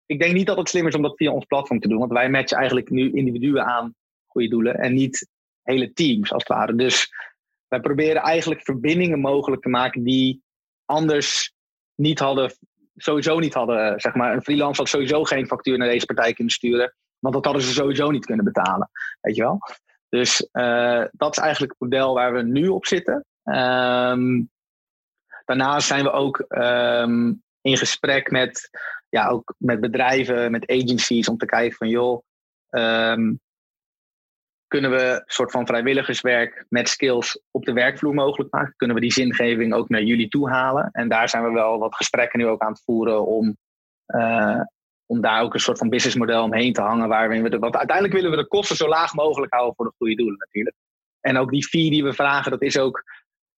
ik 0.07 0.21
denk 0.21 0.35
niet 0.35 0.47
dat 0.47 0.57
het 0.57 0.69
slim 0.69 0.87
is 0.87 0.95
om 0.95 1.03
dat 1.03 1.17
via 1.17 1.33
ons 1.33 1.45
platform 1.45 1.81
te 1.81 1.89
doen. 1.89 1.99
Want 1.99 2.13
wij 2.13 2.31
matchen 2.31 2.59
eigenlijk 2.59 2.91
nu 2.91 3.13
individuen 3.13 3.65
aan 3.65 3.95
goede 4.27 4.49
doelen 4.49 4.75
en 4.75 4.95
niet 4.95 5.29
hele 5.63 5.93
teams 5.93 6.33
als 6.33 6.43
het 6.43 6.57
ware. 6.57 6.75
Dus 6.75 7.13
wij 7.69 7.81
proberen 7.81 8.23
eigenlijk 8.23 8.63
verbindingen 8.63 9.21
mogelijk 9.21 9.63
te 9.63 9.69
maken 9.69 10.03
die 10.03 10.43
anders 10.85 11.55
niet 11.95 12.19
hadden, 12.19 12.53
sowieso 12.95 13.39
niet 13.39 13.55
hadden. 13.55 14.01
Zeg 14.01 14.15
maar, 14.15 14.33
een 14.33 14.43
freelancer 14.43 14.79
had 14.79 14.89
sowieso 14.89 15.25
geen 15.25 15.47
factuur 15.47 15.79
naar 15.79 15.89
deze 15.89 16.07
partij 16.07 16.33
kunnen 16.33 16.53
sturen. 16.53 16.95
Want 17.19 17.35
dat 17.35 17.45
hadden 17.45 17.63
ze 17.63 17.73
sowieso 17.73 18.11
niet 18.11 18.27
kunnen 18.27 18.45
betalen. 18.45 18.91
Weet 19.21 19.37
je 19.37 19.43
wel? 19.43 19.59
Dus 20.09 20.49
uh, 20.53 21.05
dat 21.13 21.37
is 21.37 21.43
eigenlijk 21.43 21.73
het 21.73 21.81
model 21.81 22.15
waar 22.15 22.33
we 22.33 22.43
nu 22.43 22.69
op 22.69 22.87
zitten. 22.87 23.15
Um, 23.45 24.51
daarnaast 25.45 25.87
zijn 25.87 26.03
we 26.03 26.11
ook 26.11 26.45
um, 26.49 27.43
in 27.67 27.77
gesprek 27.77 28.31
met 28.31 28.71
ja, 29.09 29.29
ook 29.29 29.55
met 29.59 29.81
bedrijven, 29.81 30.51
met 30.51 30.71
agencies, 30.71 31.29
om 31.29 31.37
te 31.37 31.47
kijken 31.47 31.77
van 31.77 31.89
joh, 31.89 32.23
um, 32.71 33.41
kunnen 34.67 34.91
we 34.91 35.03
een 35.03 35.23
soort 35.27 35.51
van 35.51 35.67
vrijwilligerswerk 35.67 36.65
met 36.69 36.89
skills 36.89 37.41
op 37.51 37.65
de 37.65 37.73
werkvloer 37.73 38.15
mogelijk 38.15 38.53
maken? 38.53 38.75
Kunnen 38.77 38.97
we 38.97 39.03
die 39.03 39.13
zingeving 39.13 39.75
ook 39.75 39.89
naar 39.89 40.03
jullie 40.03 40.29
toe 40.29 40.51
halen? 40.51 40.89
En 40.93 41.09
daar 41.09 41.29
zijn 41.29 41.45
we 41.45 41.51
wel 41.51 41.79
wat 41.79 41.95
gesprekken 41.95 42.39
nu 42.39 42.47
ook 42.47 42.63
aan 42.63 42.73
het 42.73 42.83
voeren 42.85 43.27
om, 43.27 43.57
uh, 44.07 44.61
om 45.07 45.21
daar 45.21 45.43
ook 45.43 45.55
een 45.55 45.61
soort 45.61 45.79
van 45.79 45.89
businessmodel 45.89 46.43
omheen 46.43 46.73
te 46.73 46.81
hangen. 46.81 47.09
Waarin 47.09 47.43
we 47.43 47.51
de, 47.51 47.59
want 47.59 47.77
uiteindelijk 47.77 48.17
willen 48.17 48.31
we 48.31 48.37
de 48.37 48.49
kosten 48.49 48.77
zo 48.77 48.89
laag 48.89 49.15
mogelijk 49.15 49.53
houden 49.53 49.75
voor 49.75 49.85
de 49.85 49.95
goede 49.97 50.15
doelen 50.15 50.39
natuurlijk. 50.39 50.77
En 51.21 51.37
ook 51.37 51.51
die 51.51 51.67
fee 51.67 51.91
die 51.91 52.05
we 52.05 52.13
vragen, 52.13 52.51
dat 52.51 52.63
is 52.63 52.79
ook 52.79 53.05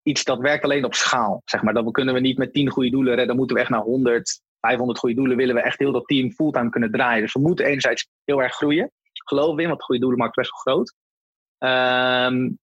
iets 0.02 0.24
dat 0.24 0.38
werkt 0.38 0.64
alleen 0.64 0.84
op 0.84 0.94
schaal. 0.94 1.42
Zeg 1.44 1.62
maar. 1.62 1.74
Dat 1.74 1.90
kunnen 1.90 2.14
we 2.14 2.20
niet 2.20 2.38
met 2.38 2.52
tien 2.52 2.70
goede 2.70 2.90
doelen 2.90 3.08
redden, 3.08 3.26
dan 3.26 3.36
moeten 3.36 3.56
we 3.56 3.62
echt 3.62 3.70
naar 3.70 3.80
100, 3.80 4.40
500 4.60 4.98
goede 4.98 5.14
doelen 5.14 5.36
willen 5.36 5.54
we 5.54 5.60
echt 5.60 5.78
heel 5.78 5.92
dat 5.92 6.06
team 6.06 6.32
fulltime 6.32 6.70
kunnen 6.70 6.90
draaien. 6.90 7.22
Dus 7.22 7.32
we 7.32 7.40
moeten 7.40 7.64
enerzijds 7.64 8.08
heel 8.24 8.42
erg 8.42 8.54
groeien. 8.54 8.90
Geloof 9.12 9.58
in, 9.58 9.68
want 9.68 9.82
goede 9.82 10.00
doelen 10.00 10.18
maakt 10.18 10.34
best 10.34 10.50
wel 10.50 10.60
groot. 10.60 10.94
Um, 11.58 12.58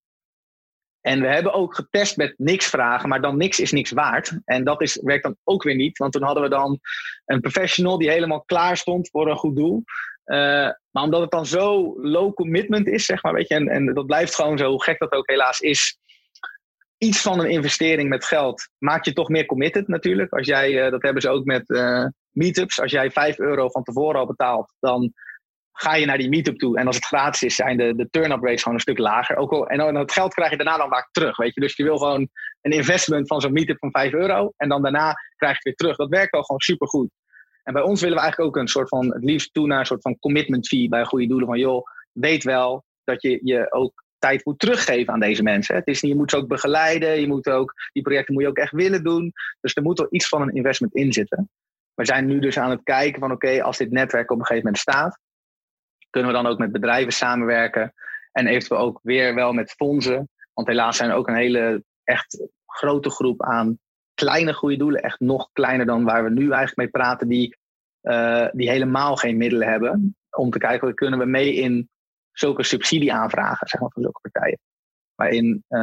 En 1.02 1.22
we 1.22 1.28
hebben 1.28 1.54
ook 1.54 1.76
getest 1.76 2.18
met 2.18 2.34
niks 2.38 2.66
vragen, 2.66 3.10
maar 3.10 3.22
dan 3.22 3.38
niks 3.38 3.60
is 3.60 3.72
niks 3.72 3.92
waard. 3.92 4.40
En 4.46 4.64
dat 4.64 4.82
is, 4.82 5.00
werkt 5.02 5.24
dan 5.24 5.38
ook 5.44 5.64
weer 5.64 5.76
niet, 5.76 5.98
want 5.98 6.12
toen 6.12 6.24
hadden 6.24 6.44
we 6.44 6.50
dan 6.50 6.80
een 7.26 7.42
professional 7.42 7.98
die 7.98 8.10
helemaal 8.10 8.44
klaar 8.44 8.78
stond 8.78 9.10
voor 9.10 9.30
een 9.30 9.38
goed 9.38 9.56
doel. 9.56 9.84
Uh, 10.26 10.70
maar 10.92 11.04
omdat 11.04 11.22
het 11.22 11.32
dan 11.32 11.46
zo 11.46 11.96
low 12.02 12.34
commitment 12.34 12.88
is, 12.88 13.06
zeg 13.06 13.24
maar, 13.24 13.34
weet 13.34 13.48
je, 13.48 13.56
en, 13.56 13.68
en 13.68 13.94
dat 13.94 14.06
blijft 14.06 14.36
gewoon 14.36 14.58
zo, 14.58 14.70
hoe 14.70 14.84
gek 14.84 15.00
dat 15.00 15.12
ook 15.12 15.30
helaas 15.30 15.60
is. 15.60 15.98
Iets 16.98 17.22
van 17.22 17.40
een 17.40 17.50
investering 17.50 18.10
met 18.10 18.26
geld 18.26 18.70
maakt 18.78 19.06
je 19.06 19.14
toch 19.14 19.30
meer 19.30 19.46
committed 19.46 19.88
natuurlijk. 19.88 20.34
Als 20.34 20.48
jij, 20.48 20.86
uh, 20.86 20.92
dat 20.92 21.02
hebben 21.02 21.22
ze 21.22 21.30
ook 21.30 21.46
met 21.46 21.70
uh, 21.70 22.06
meetups, 22.32 22.82
als 22.82 22.92
jij 22.92 23.12
5 23.12 23.40
euro 23.40 23.70
van 23.70 23.84
tevoren 23.84 24.20
al 24.20 24.26
betaalt, 24.26 24.74
dan 24.80 25.14
ga 25.72 25.96
je 25.96 26.06
naar 26.06 26.18
die 26.18 26.30
meetup 26.30 26.58
toe. 26.58 26.78
En 26.78 26.88
als 26.88 26.96
het 26.96 27.06
gratis 27.06 27.44
is, 27.44 27.56
zijn 27.56 27.78
de, 27.78 27.96
de 27.96 28.10
turn-up 28.10 28.44
rates 28.44 28.62
gewoon 28.62 28.78
een 28.78 28.84
stuk 28.84 28.98
lager. 28.98 29.36
Ook 29.36 29.52
al, 29.52 29.68
en 29.68 29.78
dan 29.78 29.96
het 29.96 30.12
geld 30.12 30.34
krijg 30.34 30.52
je 30.52 30.58
daarna 30.58 30.78
dan 30.78 30.90
vaak 30.90 31.10
terug. 31.12 31.38
Weet 31.38 31.54
je? 31.54 31.62
Dus 31.62 31.76
je 31.76 31.84
wil 31.84 31.98
gewoon 31.98 32.30
een 32.62 32.72
investment 32.72 33.28
van 33.28 33.42
zo'n 33.42 33.54
meetup 33.54 33.78
van 33.80 33.92
5 33.92 34.14
euro. 34.14 34.54
En 34.58 34.70
dan 34.70 34.82
daarna 34.82 35.14
krijg 35.36 35.54
je 35.54 35.58
het 35.58 35.64
weer 35.64 35.76
terug. 35.76 35.96
Dat 35.96 36.10
werkt 36.10 36.34
al 36.34 36.44
gewoon 36.44 36.62
supergoed. 36.62 37.10
En 37.64 37.74
bij 37.74 37.82
ons 37.82 38.02
willen 38.02 38.16
we 38.16 38.22
eigenlijk 38.22 38.56
ook 38.56 38.62
een 38.62 38.68
soort 38.68 38.90
van, 38.90 39.14
het 39.14 39.24
liefst 39.24 39.54
toe 39.54 39.68
naar 39.68 39.80
een 39.80 39.86
soort 39.86 40.02
van 40.02 40.20
commitment 40.20 40.68
fee 40.68 40.90
bij 40.90 41.04
goede 41.04 41.28
doelen. 41.28 41.48
Van 41.48 41.60
joh, 41.60 41.84
weet 42.12 42.44
wel 42.44 42.84
dat 43.04 43.22
je 43.22 43.40
je 43.44 43.72
ook 43.72 44.04
tijd 44.28 44.46
moet 44.46 44.60
teruggeven 44.60 45.14
aan 45.14 45.20
deze 45.20 45.44
mensen. 45.44 45.76
Het 45.76 45.88
is 45.88 46.00
je 46.00 46.16
moet 46.16 46.30
ze 46.30 46.38
ook 46.38 46.48
begeleiden. 46.48 47.20
Je 47.20 47.28
moet 47.28 47.50
ook, 47.50 47.74
die 47.92 48.04
projecten 48.04 48.34
moet 48.34 48.44
je 48.44 48.50
ook 48.50 48.58
echt 48.58 48.72
willen 48.72 49.04
doen. 49.04 49.32
Dus 49.62 49.76
er 49.76 49.84
moet 49.84 50.00
wel 50.00 50.08
iets 50.10 50.28
van 50.28 50.42
een 50.42 50.56
investment 50.56 50.96
in 50.96 51.14
zitten. 51.14 51.50
We 51.94 52.06
zijn 52.06 52.26
nu 52.26 52.40
dus 52.40 52.58
aan 52.58 52.70
het 52.70 52.84
kijken 52.84 53.20
van 53.20 53.32
oké, 53.32 53.64
als 53.64 53.78
dit 53.78 53.92
netwerk 53.92 54.32
op 54.32 54.40
een 54.40 54.46
gegeven 54.46 54.66
moment 54.66 54.82
staat 54.82 55.20
kunnen 56.16 56.34
we 56.34 56.42
dan 56.42 56.52
ook 56.52 56.58
met 56.58 56.72
bedrijven 56.72 57.14
samenwerken. 57.14 57.94
En 58.32 58.48
eventueel 58.48 58.82
ook 58.82 59.00
weer 59.04 59.36
wel 59.36 59.54
met 59.54 59.72
fondsen. 59.72 60.30
Want 60.54 60.68
helaas 60.68 60.98
zijn 60.98 61.10
er 61.10 61.16
ook 61.16 61.28
een 61.28 61.36
hele 61.36 61.84
echt 62.04 62.48
grote 62.66 63.10
groep 63.10 63.44
aan 63.44 63.80
kleine 64.14 64.54
goede 64.54 64.78
doelen. 64.78 65.02
Echt 65.02 65.20
nog 65.20 65.50
kleiner 65.54 65.86
dan 65.86 66.04
waar 66.04 66.24
we 66.24 66.30
nu 66.30 66.42
eigenlijk 66.42 66.76
mee 66.76 66.88
praten. 66.88 67.28
Die, 67.28 67.58
uh, 68.02 68.48
die 68.52 68.70
helemaal 68.70 69.16
geen 69.16 69.38
middelen 69.38 69.68
hebben. 69.68 70.16
Om 70.30 70.50
te 70.50 70.58
kijken, 70.58 70.96
kunnen 70.96 71.20
we 71.20 71.26
mee 71.26 71.54
in 71.54 71.90
zulke 72.38 72.64
subsidie 72.64 73.14
aanvragen, 73.14 73.68
zeg 73.68 73.82
maar, 73.82 73.92
van 73.94 74.02
zulke 74.02 74.30
partijen. 74.30 74.60
Waarin, 75.16 75.64
uh, 75.70 75.80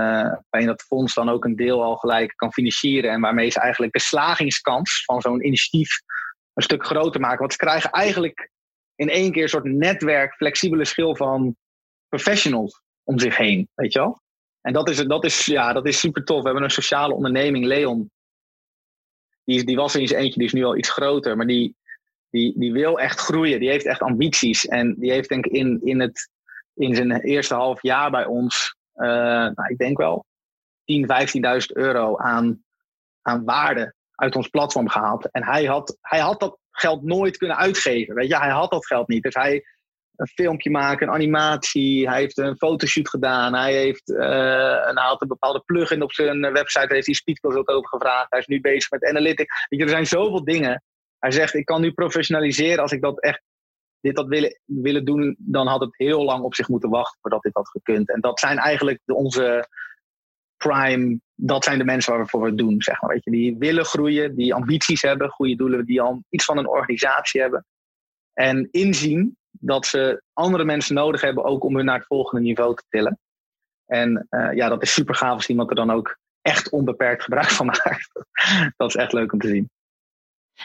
waarin 0.50 0.66
dat 0.66 0.82
fonds 0.82 1.14
dan 1.14 1.28
ook 1.28 1.44
een 1.44 1.56
deel 1.56 1.82
al 1.82 1.96
gelijk 1.96 2.32
kan 2.36 2.52
financieren. 2.52 3.10
En 3.10 3.20
waarmee 3.20 3.50
ze 3.50 3.60
eigenlijk 3.60 3.92
de 3.92 4.00
slagingskans 4.00 5.04
van 5.04 5.20
zo'n 5.20 5.44
initiatief 5.44 6.00
een 6.52 6.62
stuk 6.62 6.84
groter 6.84 7.20
maken. 7.20 7.38
Want 7.38 7.52
ze 7.52 7.58
krijgen 7.58 7.90
eigenlijk 7.90 8.50
in 8.94 9.08
één 9.08 9.32
keer 9.32 9.42
een 9.42 9.48
soort 9.48 9.64
netwerk, 9.64 10.34
flexibele 10.34 10.84
schil 10.84 11.16
van 11.16 11.56
professionals 12.08 12.82
om 13.04 13.18
zich 13.18 13.36
heen. 13.36 13.68
Weet 13.74 13.92
je 13.92 13.98
wel? 13.98 14.20
En 14.60 14.72
dat 14.72 14.88
is, 14.88 14.96
dat 14.96 15.24
is, 15.24 15.46
ja, 15.46 15.72
dat 15.72 15.86
is 15.86 15.98
super 15.98 16.24
tof. 16.24 16.38
We 16.38 16.44
hebben 16.44 16.64
een 16.64 16.70
sociale 16.70 17.14
onderneming, 17.14 17.64
Leon. 17.64 18.10
Die, 19.44 19.64
die 19.64 19.76
was 19.76 19.94
er 19.94 20.00
eens 20.00 20.10
eentje, 20.10 20.38
die 20.38 20.46
is 20.46 20.52
nu 20.52 20.64
al 20.64 20.76
iets 20.76 20.90
groter. 20.90 21.36
Maar 21.36 21.46
die, 21.46 21.76
die, 22.30 22.58
die 22.58 22.72
wil 22.72 23.00
echt 23.00 23.20
groeien. 23.20 23.60
Die 23.60 23.68
heeft 23.68 23.86
echt 23.86 24.00
ambities. 24.00 24.66
En 24.66 24.94
die 24.98 25.10
heeft 25.10 25.28
denk 25.28 25.46
ik 25.46 25.52
in, 25.52 25.80
in, 25.82 26.00
het, 26.00 26.30
in 26.74 26.94
zijn 26.94 27.20
eerste 27.20 27.54
half 27.54 27.82
jaar 27.82 28.10
bij 28.10 28.24
ons, 28.24 28.76
uh, 28.94 29.06
nou, 29.08 29.68
ik 29.68 29.78
denk 29.78 29.98
wel 29.98 30.24
10, 30.84 31.06
15.000 31.06 31.66
euro 31.66 32.16
aan, 32.16 32.64
aan 33.22 33.44
waarde 33.44 33.94
uit 34.14 34.36
ons 34.36 34.48
platform 34.48 34.88
gehaald. 34.88 35.30
En 35.30 35.44
hij 35.44 35.64
had, 35.64 35.96
hij 36.00 36.20
had 36.20 36.40
dat 36.40 36.58
geld 36.70 37.02
nooit 37.02 37.36
kunnen 37.36 37.56
uitgeven. 37.56 38.14
Weet 38.14 38.28
je, 38.28 38.36
hij 38.36 38.50
had 38.50 38.70
dat 38.70 38.86
geld 38.86 39.08
niet. 39.08 39.22
Dus 39.22 39.34
hij 39.34 39.64
een 40.16 40.26
filmpje 40.26 40.70
maken, 40.70 41.06
een 41.06 41.14
animatie. 41.14 42.08
Hij 42.08 42.20
heeft 42.20 42.38
een 42.38 42.56
fotoshoot 42.56 43.08
gedaan. 43.08 43.54
Hij 43.54 43.72
heeft 43.72 44.08
uh, 44.08 44.18
een, 44.18 44.98
een 45.18 45.28
bepaalde 45.28 45.62
plugin 45.66 46.02
op 46.02 46.12
zijn 46.12 46.40
website. 46.40 46.86
Daar 46.86 46.94
heeft 46.94 47.06
hij 47.06 47.14
Speedcode 47.14 47.58
ook 47.58 47.70
over 47.70 47.88
gevraagd. 47.88 48.30
Hij 48.30 48.38
is 48.38 48.46
nu 48.46 48.60
bezig 48.60 48.90
met 48.90 49.04
analytics. 49.04 49.66
Er 49.68 49.88
zijn 49.88 50.06
zoveel 50.06 50.44
dingen. 50.44 50.82
Hij 51.18 51.30
zegt, 51.30 51.54
ik 51.54 51.64
kan 51.64 51.80
nu 51.80 51.92
professionaliseren. 51.92 52.82
Als 52.82 52.92
ik 52.92 53.02
dat 53.02 53.20
echt 53.20 53.42
dit 54.02 54.16
had 54.16 54.26
willen, 54.26 54.60
willen 54.64 55.04
doen, 55.04 55.36
dan 55.38 55.66
had 55.66 55.80
het 55.80 55.96
heel 55.96 56.24
lang 56.24 56.42
op 56.44 56.54
zich 56.54 56.68
moeten 56.68 56.90
wachten 56.90 57.18
voordat 57.20 57.42
dit 57.42 57.54
had 57.54 57.68
gekund. 57.68 58.08
En 58.08 58.20
dat 58.20 58.40
zijn 58.40 58.58
eigenlijk 58.58 59.00
onze 59.06 59.68
prime, 60.56 61.20
dat 61.34 61.64
zijn 61.64 61.78
de 61.78 61.84
mensen 61.84 62.16
waarvoor 62.16 62.40
we 62.40 62.46
het 62.46 62.58
doen, 62.58 62.82
zeg 62.82 63.00
maar. 63.00 63.10
Weet 63.10 63.24
je, 63.24 63.30
die 63.30 63.56
willen 63.58 63.84
groeien, 63.84 64.36
die 64.36 64.54
ambities 64.54 65.02
hebben, 65.02 65.30
goede 65.30 65.56
doelen, 65.56 65.84
die 65.84 66.00
al 66.00 66.24
iets 66.28 66.44
van 66.44 66.58
een 66.58 66.68
organisatie 66.68 67.40
hebben. 67.40 67.66
En 68.32 68.68
inzien 68.70 69.36
dat 69.50 69.86
ze 69.86 70.22
andere 70.32 70.64
mensen 70.64 70.94
nodig 70.94 71.20
hebben 71.20 71.44
ook 71.44 71.64
om 71.64 71.76
hun 71.76 71.84
naar 71.84 71.98
het 71.98 72.06
volgende 72.06 72.42
niveau 72.42 72.76
te 72.76 72.84
tillen. 72.88 73.18
En 73.86 74.26
uh, 74.30 74.52
ja, 74.54 74.68
dat 74.68 74.82
is 74.82 74.92
super 74.92 75.14
gaaf 75.14 75.34
als 75.34 75.48
iemand 75.48 75.70
er 75.70 75.76
dan 75.76 75.90
ook 75.90 76.18
echt 76.42 76.70
onbeperkt 76.70 77.22
gebruik 77.22 77.50
van 77.50 77.66
maakt. 77.72 78.10
dat 78.76 78.88
is 78.88 78.96
echt 78.96 79.12
leuk 79.12 79.32
om 79.32 79.38
te 79.38 79.48
zien. 79.48 79.70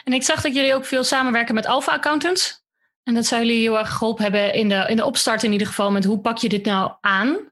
En 0.04 0.12
ik 0.12 0.22
zag 0.22 0.40
dat 0.40 0.54
jullie 0.54 0.74
ook 0.74 0.84
veel 0.84 1.04
samenwerken 1.04 1.54
met 1.54 1.66
Alpha 1.66 1.92
Accountants. 1.92 2.62
En 3.08 3.14
dat 3.14 3.26
zou 3.26 3.44
jullie 3.44 3.60
heel 3.60 3.78
erg 3.78 3.92
geholpen 3.92 4.22
hebben 4.22 4.54
in 4.54 4.68
de, 4.68 4.84
in 4.88 4.96
de 4.96 5.04
opstart 5.04 5.42
in 5.42 5.52
ieder 5.52 5.66
geval 5.66 5.90
met 5.90 6.04
hoe 6.04 6.20
pak 6.20 6.38
je 6.38 6.48
dit 6.48 6.64
nou 6.64 6.92
aan? 7.00 7.50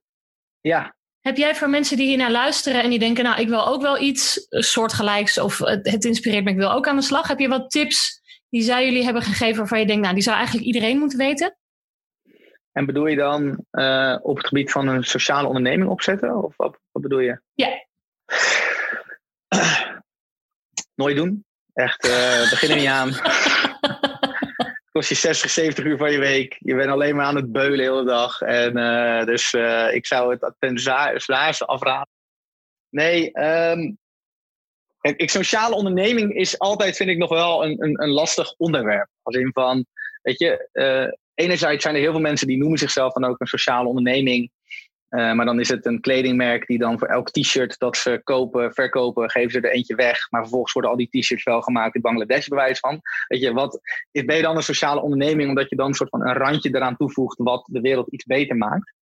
Ja, 0.60 0.96
heb 1.20 1.36
jij 1.36 1.54
voor 1.54 1.70
mensen 1.70 1.96
die 1.96 2.06
hier 2.06 2.16
naar 2.16 2.30
luisteren 2.30 2.82
en 2.82 2.90
die 2.90 2.98
denken, 2.98 3.24
nou, 3.24 3.40
ik 3.40 3.48
wil 3.48 3.66
ook 3.66 3.82
wel 3.82 3.98
iets 4.00 4.46
soortgelijks 4.48 5.38
of 5.38 5.58
het 5.58 6.04
inspireert 6.04 6.44
me, 6.44 6.50
ik 6.50 6.56
wil 6.56 6.72
ook 6.72 6.88
aan 6.88 6.96
de 6.96 7.02
slag. 7.02 7.28
Heb 7.28 7.38
je 7.38 7.48
wat 7.48 7.70
tips 7.70 8.20
die 8.48 8.62
zij 8.62 8.84
jullie 8.84 9.04
hebben 9.04 9.22
gegeven 9.22 9.56
waarvan 9.56 9.78
je 9.78 9.86
denkt, 9.86 10.02
nou, 10.02 10.14
die 10.14 10.22
zou 10.22 10.36
eigenlijk 10.36 10.66
iedereen 10.66 10.98
moeten 10.98 11.18
weten? 11.18 11.56
En 12.72 12.86
bedoel 12.86 13.06
je 13.06 13.16
dan 13.16 13.64
uh, 13.72 14.18
op 14.22 14.36
het 14.36 14.46
gebied 14.46 14.70
van 14.70 14.88
een 14.88 15.04
sociale 15.04 15.48
onderneming 15.48 15.90
opzetten? 15.90 16.44
Of 16.44 16.56
wat, 16.56 16.78
wat 16.92 17.02
bedoel 17.02 17.20
je? 17.20 17.40
Ja. 17.54 17.86
Nooit 20.94 21.16
doen. 21.16 21.44
Echt, 21.72 22.06
uh, 22.06 22.50
begin 22.50 22.70
er 22.70 22.76
niet 22.76 22.86
aan. 22.86 23.12
kost 24.96 25.08
je 25.08 25.14
60, 25.14 25.50
70 25.50 25.84
uur 25.84 25.96
van 25.96 26.12
je 26.12 26.18
week. 26.18 26.56
Je 26.58 26.74
bent 26.74 26.90
alleen 26.90 27.16
maar 27.16 27.24
aan 27.24 27.36
het 27.36 27.52
beulen 27.52 27.76
de 27.76 27.82
hele 27.82 28.04
dag. 28.04 28.40
En, 28.40 28.78
uh, 28.78 29.24
dus 29.24 29.52
uh, 29.52 29.94
ik 29.94 30.06
zou 30.06 30.30
het 30.30 30.54
ten 30.58 30.78
zwaarste 31.16 31.64
afraden. 31.66 32.08
Nee, 32.88 33.38
um, 33.70 33.98
ik, 35.00 35.30
sociale 35.30 35.74
onderneming 35.74 36.34
is 36.34 36.58
altijd, 36.58 36.96
vind 36.96 37.10
ik, 37.10 37.16
nog 37.16 37.28
wel 37.28 37.64
een, 37.64 37.82
een, 37.82 38.02
een 38.02 38.10
lastig 38.10 38.54
onderwerp. 38.56 39.08
Als 39.22 39.36
in 39.36 39.50
van, 39.52 39.86
weet 40.22 40.38
je, 40.38 40.68
uh, 40.72 41.12
enerzijds 41.34 41.82
zijn 41.82 41.94
er 41.94 42.00
heel 42.00 42.12
veel 42.12 42.20
mensen 42.20 42.46
die 42.46 42.58
noemen 42.58 42.78
zichzelf 42.78 43.12
dan 43.12 43.24
ook 43.24 43.40
een 43.40 43.46
sociale 43.46 43.88
onderneming. 43.88 44.50
Uh, 45.10 45.32
maar 45.32 45.44
dan 45.44 45.60
is 45.60 45.68
het 45.68 45.86
een 45.86 46.00
kledingmerk 46.00 46.66
die 46.66 46.78
dan 46.78 46.98
voor 46.98 47.08
elk 47.08 47.30
t-shirt 47.30 47.78
dat 47.78 47.96
ze 47.96 48.20
kopen, 48.24 48.72
verkopen, 48.72 49.30
geven 49.30 49.50
ze 49.50 49.60
er 49.60 49.70
eentje 49.70 49.94
weg. 49.94 50.30
Maar 50.30 50.40
vervolgens 50.40 50.72
worden 50.72 50.90
al 50.90 50.96
die 50.96 51.08
t-shirts 51.08 51.44
wel 51.44 51.62
gemaakt 51.62 51.94
in 51.94 52.00
Bangladesh, 52.00 52.48
bewijs 52.48 52.78
van. 52.78 53.00
Weet 53.28 53.40
je, 53.40 53.52
wat, 53.52 53.80
ben 54.12 54.36
je 54.36 54.42
dan 54.42 54.56
een 54.56 54.62
sociale 54.62 55.00
onderneming 55.00 55.48
omdat 55.48 55.68
je 55.68 55.76
dan 55.76 55.86
een 55.86 55.94
soort 55.94 56.10
van 56.10 56.26
een 56.26 56.34
randje 56.34 56.74
eraan 56.74 56.96
toevoegt 56.96 57.38
wat 57.38 57.68
de 57.70 57.80
wereld 57.80 58.12
iets 58.12 58.24
beter 58.24 58.56
maakt? 58.56 58.94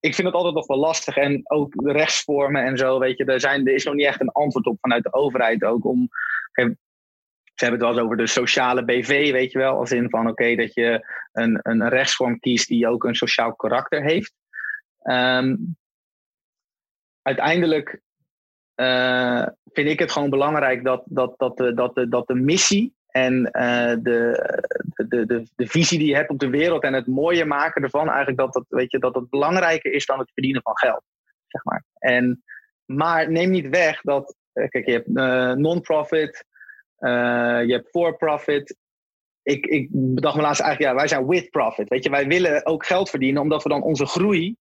Ik 0.00 0.14
vind 0.14 0.26
het 0.26 0.36
altijd 0.36 0.54
nog 0.54 0.66
wel 0.66 0.78
lastig. 0.78 1.16
En 1.16 1.40
ook 1.44 1.72
de 1.72 1.92
rechtsvormen 1.92 2.64
en 2.64 2.76
zo, 2.76 2.98
weet 2.98 3.18
je, 3.18 3.24
er, 3.24 3.40
zijn, 3.40 3.66
er 3.66 3.74
is 3.74 3.84
nog 3.84 3.94
niet 3.94 4.06
echt 4.06 4.20
een 4.20 4.32
antwoord 4.32 4.66
op 4.66 4.76
vanuit 4.80 5.02
de 5.02 5.12
overheid 5.12 5.64
ook 5.64 5.84
om. 5.84 6.08
Ze 7.54 7.64
hebben 7.64 7.78
het 7.78 7.88
wel 7.88 7.90
eens 7.90 8.04
over 8.04 8.16
de 8.16 8.26
sociale 8.26 8.84
BV, 8.84 9.32
weet 9.32 9.52
je 9.52 9.58
wel. 9.58 9.76
Als 9.76 9.92
in 9.92 10.10
van 10.10 10.28
oké, 10.28 10.54
dat 10.54 10.74
je 10.74 11.06
een, 11.32 11.58
een 11.62 11.88
rechtsvorm 11.88 12.38
kiest 12.38 12.68
die 12.68 12.88
ook 12.88 13.04
een 13.04 13.14
sociaal 13.14 13.54
karakter 13.54 14.02
heeft. 14.02 14.32
Um, 15.10 15.76
uiteindelijk 17.22 18.00
uh, 18.76 19.46
vind 19.72 19.88
ik 19.88 19.98
het 19.98 20.12
gewoon 20.12 20.30
belangrijk 20.30 20.84
dat, 20.84 21.02
dat, 21.04 21.34
dat, 21.38 21.56
de, 21.56 21.74
dat, 21.74 21.94
de, 21.94 22.08
dat 22.08 22.26
de 22.26 22.34
missie 22.34 22.94
en 23.06 23.34
uh, 23.52 23.94
de, 24.02 24.44
de, 25.08 25.26
de, 25.26 25.46
de 25.56 25.66
visie 25.66 25.98
die 25.98 26.08
je 26.08 26.14
hebt 26.14 26.30
op 26.30 26.38
de 26.38 26.50
wereld 26.50 26.82
en 26.82 26.92
het 26.92 27.06
mooie 27.06 27.44
maken 27.44 27.82
ervan, 27.82 28.08
eigenlijk 28.08 28.38
dat 28.38 28.52
dat, 28.52 28.64
weet 28.68 28.90
je, 28.90 28.98
dat 28.98 29.14
het 29.14 29.30
belangrijker 29.30 29.92
is 29.92 30.06
dan 30.06 30.18
het 30.18 30.32
verdienen 30.32 30.62
van 30.62 30.78
geld. 30.78 31.02
Zeg 31.46 31.64
maar. 31.64 31.84
en, 31.98 32.42
maar 32.84 33.30
neem 33.30 33.50
niet 33.50 33.68
weg 33.68 34.00
dat, 34.00 34.36
eh, 34.52 34.68
kijk, 34.68 34.86
je 34.86 34.92
hebt 34.92 35.08
non-profit, 35.58 36.44
je 36.98 37.72
hebt 37.72 37.90
for-profit. 37.90 38.76
Ik, 39.42 39.66
ik 39.66 39.88
bedacht 39.90 40.36
me 40.36 40.42
laatst 40.42 40.60
eigenlijk, 40.60 40.90
ja, 40.92 40.98
wij 40.98 41.08
zijn 41.08 41.26
with 41.26 41.50
profit. 41.50 41.88
Weet 41.88 42.04
je, 42.04 42.10
wij 42.10 42.26
willen 42.26 42.66
ook 42.66 42.86
geld 42.86 43.10
verdienen 43.10 43.42
omdat 43.42 43.62
we 43.62 43.68
dan 43.68 43.82
onze 43.82 44.06
groei 44.06 44.56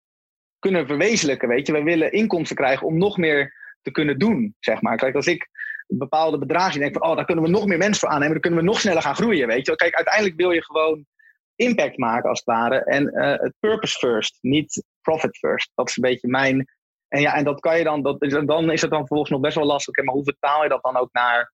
kunnen 0.63 0.87
verwezenlijken. 0.87 1.49
Weet 1.49 1.67
je, 1.67 1.73
wij 1.73 1.83
willen 1.83 2.13
inkomsten 2.13 2.57
krijgen 2.57 2.87
om 2.87 2.99
nog 2.99 3.17
meer 3.17 3.55
te 3.83 3.91
kunnen 3.91 4.19
doen, 4.19 4.55
zeg 4.61 4.83
maar. 4.83 4.97
Kijk, 4.97 5.15
als 5.15 5.27
ik 5.27 5.49
bepaalde 5.87 6.39
bedragen 6.39 6.81
denk 6.81 6.93
van, 6.93 7.09
oh, 7.09 7.17
daar 7.17 7.25
kunnen 7.25 7.45
we 7.45 7.51
nog 7.51 7.67
meer 7.67 7.79
mensen 7.79 8.01
voor 8.01 8.09
aannemen, 8.09 8.33
dan 8.33 8.41
kunnen 8.41 8.61
we 8.61 8.67
nog 8.67 8.81
sneller 8.81 9.03
gaan 9.03 9.15
groeien, 9.15 9.47
weet 9.47 9.67
je. 9.67 9.77
Kijk, 9.77 9.95
uiteindelijk 9.95 10.37
wil 10.37 10.51
je 10.51 10.65
gewoon 10.65 11.07
impact 11.55 11.99
maken, 11.99 12.29
als 12.29 12.39
het 12.39 12.49
ware. 12.49 12.85
En 12.85 13.03
uh, 13.15 13.31
het 13.31 13.55
purpose 13.61 13.99
first, 13.99 14.39
niet 14.41 14.85
profit 15.01 15.37
first. 15.37 15.71
Dat 15.75 15.89
is 15.89 15.97
een 15.97 16.03
beetje 16.03 16.29
mijn... 16.29 16.69
En 17.09 17.21
ja, 17.21 17.35
en 17.35 17.45
dat 17.45 17.61
kan 17.61 17.79
je 17.79 17.85
dan, 17.85 18.03
dat, 18.03 18.21
dan 18.47 18.71
is 18.71 18.81
het 18.81 18.91
dan 18.91 18.99
vervolgens 18.99 19.31
nog 19.31 19.41
best 19.41 19.57
wel 19.57 19.67
lastig. 19.67 20.05
Maar 20.05 20.15
hoe 20.15 20.25
vertaal 20.25 20.63
je 20.63 20.69
dat 20.69 20.83
dan 20.83 20.97
ook 20.97 21.13
naar 21.13 21.53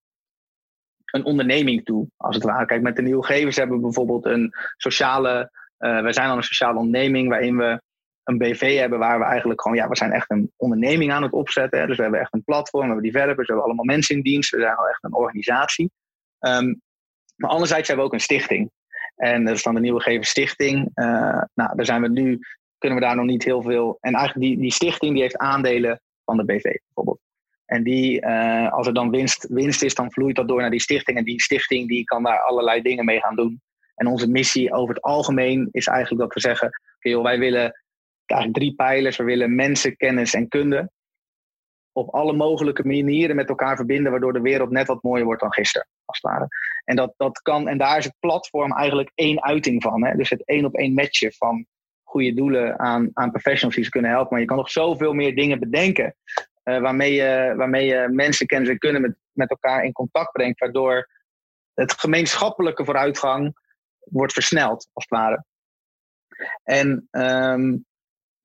een 1.05 1.25
onderneming 1.25 1.85
toe, 1.85 2.07
als 2.17 2.35
het 2.35 2.43
ware? 2.43 2.65
Kijk, 2.65 2.81
met 2.81 2.95
de 2.95 3.01
nieuwe 3.01 3.25
gevers 3.25 3.55
hebben 3.55 3.75
we 3.75 3.81
bijvoorbeeld 3.81 4.25
een 4.25 4.53
sociale... 4.77 5.51
Uh, 5.79 6.01
wij 6.01 6.13
zijn 6.13 6.27
dan 6.27 6.37
een 6.37 6.43
sociale 6.43 6.77
onderneming 6.77 7.29
waarin 7.29 7.57
we 7.57 7.81
een 8.29 8.37
BV 8.37 8.77
hebben 8.77 8.99
waar 8.99 9.19
we 9.19 9.25
eigenlijk 9.25 9.61
gewoon, 9.61 9.77
ja, 9.77 9.87
we 9.87 9.95
zijn 9.95 10.11
echt 10.11 10.31
een 10.31 10.51
onderneming 10.55 11.11
aan 11.11 11.23
het 11.23 11.31
opzetten. 11.31 11.79
Hè? 11.79 11.87
Dus 11.87 11.95
we 11.95 12.01
hebben 12.01 12.19
echt 12.19 12.33
een 12.33 12.43
platform, 12.43 12.87
we 12.87 12.93
hebben 12.93 13.11
developers, 13.11 13.47
we 13.47 13.53
hebben 13.53 13.63
allemaal 13.63 13.95
mensen 13.95 14.15
in 14.15 14.21
dienst. 14.21 14.51
We 14.51 14.61
zijn 14.61 14.75
al 14.75 14.87
echt 14.87 15.03
een 15.03 15.13
organisatie. 15.13 15.91
Ehm, 16.39 16.73
maar 17.35 17.49
anderzijds 17.49 17.87
hebben 17.87 18.05
we 18.05 18.11
ook 18.11 18.17
een 18.17 18.25
stichting. 18.25 18.71
En 19.15 19.45
dat 19.45 19.55
is 19.55 19.63
dan 19.63 19.75
de 19.75 19.81
Nieuwe 19.81 20.01
Gever 20.01 20.25
Stichting. 20.25 20.91
Uh, 20.95 21.41
nou, 21.53 21.75
daar 21.75 21.85
zijn 21.85 22.01
we 22.01 22.09
nu, 22.09 22.39
kunnen 22.77 22.99
we 22.99 23.05
daar 23.05 23.15
nog 23.15 23.25
niet 23.25 23.43
heel 23.43 23.61
veel. 23.61 23.97
En 24.01 24.13
eigenlijk 24.13 24.47
die, 24.47 24.57
die 24.57 24.71
stichting 24.71 25.13
die 25.13 25.21
heeft 25.21 25.37
aandelen 25.37 26.01
van 26.25 26.37
de 26.37 26.45
BV 26.45 26.61
bijvoorbeeld. 26.61 27.19
En 27.65 27.83
die, 27.83 28.25
uh, 28.25 28.71
als 28.71 28.87
er 28.87 28.93
dan 28.93 29.09
winst, 29.09 29.47
winst 29.49 29.83
is, 29.83 29.95
dan 29.95 30.11
vloeit 30.11 30.35
dat 30.35 30.47
door 30.47 30.61
naar 30.61 30.69
die 30.69 30.81
stichting. 30.81 31.17
En 31.17 31.23
die 31.23 31.41
stichting 31.41 31.87
die 31.87 32.03
kan 32.03 32.23
daar 32.23 32.39
allerlei 32.39 32.81
dingen 32.81 33.05
mee 33.05 33.19
gaan 33.19 33.35
doen. 33.35 33.61
En 33.95 34.07
onze 34.07 34.27
missie 34.27 34.73
over 34.73 34.95
het 34.95 35.03
algemeen 35.03 35.69
is 35.71 35.87
eigenlijk 35.87 36.21
dat 36.21 36.33
we 36.33 36.39
zeggen: 36.39 36.79
oké, 36.95 37.21
wij 37.21 37.39
willen 37.39 37.83
eigenlijk 38.31 38.63
drie 38.63 38.75
pijlers. 38.75 39.17
We 39.17 39.23
willen 39.23 39.55
mensen, 39.55 39.97
kennis 39.97 40.33
en 40.33 40.47
kunde 40.47 40.91
op 41.91 42.13
alle 42.13 42.33
mogelijke 42.33 42.87
manieren 42.87 43.35
met 43.35 43.49
elkaar 43.49 43.75
verbinden, 43.75 44.11
waardoor 44.11 44.33
de 44.33 44.41
wereld 44.41 44.69
net 44.69 44.87
wat 44.87 45.03
mooier 45.03 45.25
wordt 45.25 45.41
dan 45.41 45.53
gisteren, 45.53 45.87
als 46.05 46.19
het 46.21 46.31
ware. 46.31 46.47
En, 46.85 46.95
dat, 46.95 47.13
dat 47.17 47.41
kan, 47.41 47.67
en 47.67 47.77
daar 47.77 47.97
is 47.97 48.05
het 48.05 48.15
platform 48.19 48.73
eigenlijk 48.73 49.11
één 49.15 49.43
uiting 49.43 49.81
van. 49.81 50.05
Hè? 50.05 50.15
Dus 50.15 50.29
het 50.29 50.45
één 50.45 50.65
op 50.65 50.75
één 50.75 50.93
matchen 50.93 51.33
van 51.33 51.65
goede 52.03 52.33
doelen 52.33 52.79
aan, 52.79 53.09
aan 53.13 53.31
professionals 53.31 53.75
die 53.75 53.83
ze 53.83 53.89
kunnen 53.89 54.11
helpen. 54.11 54.29
Maar 54.31 54.39
je 54.39 54.45
kan 54.45 54.57
nog 54.57 54.71
zoveel 54.71 55.13
meer 55.13 55.35
dingen 55.35 55.59
bedenken 55.59 56.15
uh, 56.63 56.79
waarmee, 56.79 57.13
je, 57.13 57.53
waarmee 57.57 57.85
je 57.85 58.07
mensen, 58.11 58.47
kennis 58.47 58.69
en 58.69 58.77
kunnen 58.77 59.01
met, 59.01 59.15
met 59.31 59.49
elkaar 59.49 59.83
in 59.83 59.91
contact 59.91 60.31
brengt, 60.31 60.59
waardoor 60.59 61.09
het 61.73 61.93
gemeenschappelijke 61.93 62.85
vooruitgang 62.85 63.57
wordt 63.99 64.33
versneld, 64.33 64.89
als 64.93 65.05
het 65.07 65.19
ware. 65.19 65.45
En 66.63 67.07
um, 67.11 67.85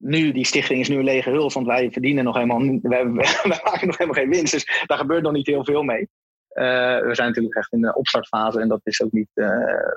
nu, 0.05 0.33
die 0.33 0.47
stichting 0.47 0.81
is 0.81 0.89
nu 0.89 0.97
een 0.97 1.05
lege 1.05 1.31
huls, 1.31 1.55
want 1.55 1.67
wij 1.67 1.91
verdienen 1.91 2.25
nog 2.25 2.35
helemaal, 2.35 2.59
we, 2.59 3.59
maken 3.65 3.87
nog 3.87 3.99
helemaal 3.99 4.23
geen 4.23 4.31
winst. 4.31 4.53
Dus 4.53 4.85
daar 4.87 4.99
gebeurt 4.99 5.23
nog 5.23 5.33
niet 5.33 5.47
heel 5.47 5.65
veel 5.65 5.83
mee. 5.83 6.09
Uh, 6.55 6.99
we 7.01 7.15
zijn 7.15 7.29
natuurlijk 7.29 7.55
echt 7.55 7.73
in 7.73 7.81
de 7.81 7.95
opstartfase 7.95 8.61
en 8.61 8.69
dat 8.69 8.81
is 8.83 9.03
ook 9.03 9.13
niet 9.13 9.31
uh, 9.35 9.49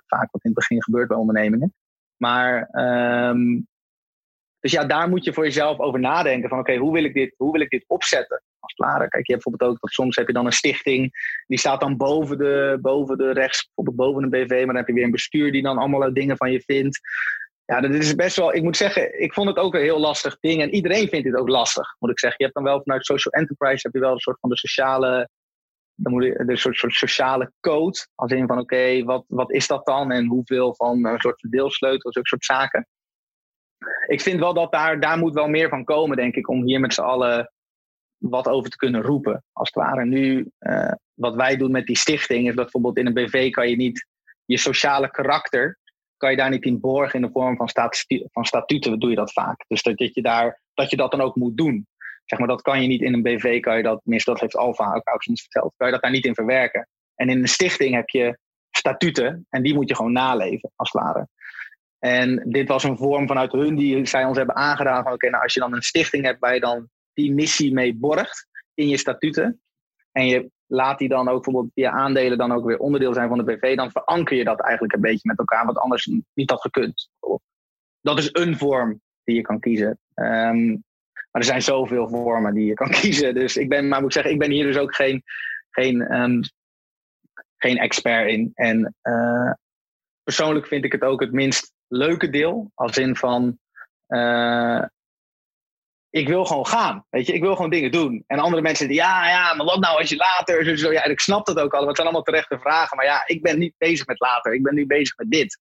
vaak 0.08 0.32
wat 0.32 0.44
in 0.44 0.50
het 0.50 0.54
begin 0.54 0.84
gebeurt 0.84 1.08
bij 1.08 1.18
ondernemingen. 1.18 1.74
Maar, 2.18 2.70
um, 3.30 3.68
dus 4.60 4.72
ja, 4.72 4.86
daar 4.86 5.10
moet 5.10 5.24
je 5.24 5.34
voor 5.34 5.44
jezelf 5.44 5.80
over 5.80 6.00
nadenken 6.00 6.50
van 6.50 6.60
oké, 6.60 6.76
hoe 6.76 6.94
wil 6.94 7.04
ik 7.04 7.14
dit, 7.14 7.34
hoe 7.38 7.52
wil 7.52 7.62
ik 7.62 7.70
dit 7.70 7.84
opzetten? 7.88 8.44
Als 8.60 8.74
het. 8.76 9.10
Kijk, 9.10 9.28
je 9.28 9.34
hebt 9.34 9.44
bijvoorbeeld 9.44 9.72
ook 9.72 9.82
dat 9.82 9.92
soms 9.92 10.16
heb 10.16 10.28
je 10.28 10.34
dan 10.34 10.46
een 10.46 10.52
stichting, 10.52 11.12
die 11.48 11.60
staat 11.60 11.80
dan 11.80 11.98
boven 11.98 12.38
de, 12.38 12.78
boven 12.82 13.18
de 13.18 13.32
rechts, 13.32 13.66
bijvoorbeeld 13.66 14.08
boven 14.08 14.24
een 14.24 14.30
BV, 14.30 14.50
maar 14.50 14.66
dan 14.66 14.76
heb 14.76 14.88
je 14.88 14.94
weer 14.94 15.04
een 15.04 15.12
bestuur 15.12 15.52
die 15.52 15.62
dan 15.62 15.78
allemaal 15.78 16.14
dingen 16.14 16.38
van 16.38 16.52
je 16.52 16.62
vindt. 16.62 17.00
Ja, 17.68 17.82
dat 17.82 17.92
is 17.92 18.16
best 18.16 18.36
wel. 18.36 18.54
Ik 18.54 18.64
moet 18.64 18.78
zeggen, 18.78 19.22
ik 19.22 19.34
vond 19.34 19.48
het 19.48 19.58
ook 19.58 19.74
een 19.74 19.82
heel 19.82 20.00
lastig 20.00 20.38
ding. 20.40 20.62
En 20.62 20.74
iedereen 20.74 21.08
vindt 21.08 21.26
dit 21.26 21.36
ook 21.36 21.50
lastig, 21.50 21.96
moet 22.00 22.10
ik 22.10 22.20
zeggen. 22.20 22.40
Je 22.40 22.46
hebt 22.46 22.56
dan 22.56 22.66
wel 22.74 22.82
vanuit 22.84 23.06
social 23.06 23.34
enterprise 23.34 23.80
heb 23.82 23.94
je 23.94 24.00
wel 24.00 24.12
een 24.12 24.20
soort 24.20 24.40
van 24.40 24.50
de 24.50 24.58
sociale. 24.58 25.30
Dan 25.96 26.12
moet 26.12 26.24
je, 26.24 26.44
de 26.46 26.58
soort, 26.58 26.78
soort 26.78 26.94
sociale 26.94 27.52
code. 27.60 28.08
Als 28.16 28.32
in 28.32 28.48
van 28.48 28.60
oké, 28.60 29.04
wat, 29.04 29.24
wat 29.28 29.52
is 29.52 29.68
dat 29.68 29.86
dan? 29.86 30.12
En 30.12 30.26
hoeveel 30.26 30.76
van 30.76 31.06
een 31.06 31.20
soort 31.20 31.40
verdeelsleutels, 31.40 32.14
zulke 32.14 32.28
soort 32.28 32.46
zaken. 32.46 32.88
Ik 34.08 34.22
vind 34.22 34.40
wel 34.40 34.54
dat 34.54 34.72
daar, 34.72 35.00
daar 35.00 35.18
moet 35.18 35.34
wel 35.34 35.48
meer 35.48 35.70
van 35.70 35.84
komen, 35.84 36.18
denk 36.18 36.36
ik, 36.36 36.50
om 36.50 36.64
hier 36.64 36.80
met 36.80 36.94
z'n 36.94 37.02
allen 37.02 37.52
wat 38.18 38.48
over 38.48 38.70
te 38.70 38.78
kunnen 38.78 39.02
roepen. 39.02 39.44
Als 39.54 39.72
het 39.74 39.84
ware. 39.84 40.06
Nu, 40.06 40.52
uh, 40.60 40.92
wat 41.14 41.36
wij 41.36 41.58
doen 41.58 41.72
met 41.72 41.86
die 41.86 41.98
stichting, 41.98 42.48
is 42.48 42.56
dat 42.56 42.64
bijvoorbeeld 42.64 42.98
in 42.98 43.06
een 43.06 43.14
BV 43.14 43.50
kan 43.50 43.70
je 43.70 43.76
niet 43.76 44.08
je 44.46 44.58
sociale 44.58 45.12
karakter 45.12 45.80
kan 46.18 46.32
je 46.32 46.38
daar 46.38 46.50
niet 46.50 46.66
in 46.66 46.80
borgen 46.80 47.20
in 47.20 47.26
de 47.26 47.32
vorm 47.32 47.56
van, 47.56 47.68
statu 47.68 48.28
van 48.32 48.46
statuten, 48.46 49.00
doe 49.00 49.10
je 49.10 49.16
dat 49.16 49.34
vaak. 49.34 49.66
Dus 49.68 49.82
dat, 49.82 50.14
je 50.14 50.22
daar, 50.22 50.62
dat 50.74 50.90
je 50.90 50.98
dat 50.98 51.12
dan 51.12 51.22
ook 51.22 51.36
moet 51.36 51.58
doen. 51.58 51.88
Zeg 52.26 52.40
maar, 52.40 52.48
dat 52.48 52.62
kan 52.62 52.82
je 52.82 52.88
niet 52.88 53.02
in 53.02 53.14
een 53.14 53.22
BV, 53.22 53.60
kan 53.60 53.78
je 53.78 53.84
dat, 53.84 54.02
tenminste 54.02 54.32
dat 54.32 54.40
heeft 54.40 54.56
Alfa 54.56 54.94
ook, 54.94 55.28
ons 55.28 55.42
verteld, 55.42 55.74
kan 55.78 55.88
je 55.88 55.94
dat 55.94 56.02
daar 56.02 56.12
niet 56.12 56.26
in 56.26 56.36
verwerken. 56.36 56.88
En 57.16 57.30
in 57.30 57.40
een 57.40 57.48
stichting 57.48 57.96
heb 57.96 58.10
je 58.10 58.38
statuten 58.72 59.46
en 59.50 59.64
die 59.64 59.74
moet 59.74 59.90
je 59.90 59.96
gewoon 59.96 60.12
naleven, 60.12 60.72
als 60.76 60.92
het 60.92 61.02
ware. 61.02 61.28
En 62.00 62.50
dit 62.50 62.68
was 62.68 62.84
een 62.84 62.98
vorm 62.98 63.28
vanuit 63.28 63.52
hun 63.52 63.76
die 63.76 64.06
zij 64.06 64.26
ons 64.26 64.38
hebben 64.38 64.56
aangedaan 64.56 65.12
oké, 65.12 65.30
nou 65.30 65.44
als 65.44 65.54
je 65.54 65.60
dan 65.60 65.74
een 65.74 65.82
stichting 65.82 66.26
hebt 66.26 66.40
waar 66.40 66.54
je 66.54 66.60
dan 66.60 66.90
die 67.14 67.34
missie 67.34 67.74
mee 67.74 67.96
borgt 67.96 68.48
in 68.74 68.88
je 68.88 68.98
statuten 68.98 69.62
en 70.18 70.28
je 70.28 70.52
laat 70.66 71.00
die 71.00 71.10
dan 71.10 71.28
ook 71.28 71.44
bijvoorbeeld 71.44 71.74
via 71.74 71.92
aandelen 71.92 72.38
dan 72.38 72.52
ook 72.52 72.66
weer 72.66 72.78
onderdeel 72.78 73.14
zijn 73.14 73.28
van 73.28 73.38
de 73.38 73.44
BV, 73.44 73.76
dan 73.76 73.92
veranker 73.92 74.38
je 74.38 74.44
dat 74.44 74.60
eigenlijk 74.60 74.94
een 74.94 75.02
beetje 75.02 75.28
met 75.28 75.38
elkaar, 75.38 75.66
wat 75.66 75.78
anders 75.78 76.10
niet 76.34 76.50
had 76.50 76.62
gekund. 76.62 77.10
Dat 78.02 78.18
is 78.18 78.30
een 78.32 78.58
vorm 78.58 79.02
die 79.24 79.36
je 79.36 79.42
kan 79.42 79.60
kiezen. 79.60 80.00
Um, 80.16 80.84
maar 81.32 81.42
er 81.42 81.44
zijn 81.44 81.62
zoveel 81.62 82.10
vormen 82.10 82.54
die 82.54 82.66
je 82.66 82.74
kan 82.74 82.90
kiezen. 83.02 83.34
Dus 83.34 83.58
ik 83.58 83.70
ben, 83.70 83.88
maar 83.88 84.00
moet 84.00 84.08
ik 84.08 84.14
zeggen, 84.14 84.34
ik 84.34 84.40
ben 84.40 84.52
hier 84.52 84.66
dus 84.66 84.78
ook 84.78 84.96
geen, 84.96 85.24
geen, 85.70 86.20
um, 86.20 86.42
geen 87.58 87.78
expert 87.78 88.30
in. 88.30 88.52
En 88.54 88.96
uh, 89.04 89.52
persoonlijk 90.24 90.68
vind 90.68 90.86
ik 90.86 90.92
het 90.92 91.04
ook 91.04 91.20
het 91.20 91.32
minst 91.32 91.74
leuke 91.88 92.30
deel. 92.30 92.72
Als 92.74 92.98
in 92.98 93.16
van, 93.16 93.58
uh, 94.08 94.84
ik 96.10 96.28
wil 96.28 96.46
gewoon 96.46 96.68
gaan. 96.68 97.06
Weet 97.10 97.26
je, 97.28 97.34
ik 97.34 97.42
wil 97.42 97.56
gewoon 97.56 97.70
dingen 97.70 97.92
doen. 97.92 98.24
En 98.28 98.40
andere 98.40 98.62
mensen 98.62 98.86
zeggen, 98.86 99.06
ja, 99.06 99.28
ja, 99.30 99.54
maar 99.54 99.66
wat 99.66 99.80
nou 99.80 99.98
als 99.98 100.10
je 100.10 100.16
later. 100.16 100.78
Zo, 100.78 100.92
ja, 100.92 101.04
ik 101.04 101.20
snap 101.20 101.46
dat 101.46 101.60
ook 101.60 101.74
al. 101.74 101.88
Het 101.88 101.96
zijn 101.96 102.08
allemaal 102.08 102.26
terechte 102.26 102.60
vragen. 102.60 102.98
Maar 102.98 103.06
ja, 103.06 103.24
ik 103.26 103.42
ben 103.42 103.60
niet 103.60 103.74
bezig 103.78 104.06
met 104.06 104.20
later. 104.20 104.54
Ik 104.54 104.64
ben 104.64 104.74
nu 104.74 104.86
bezig 104.86 105.18
met 105.18 105.32
dit. 105.32 105.60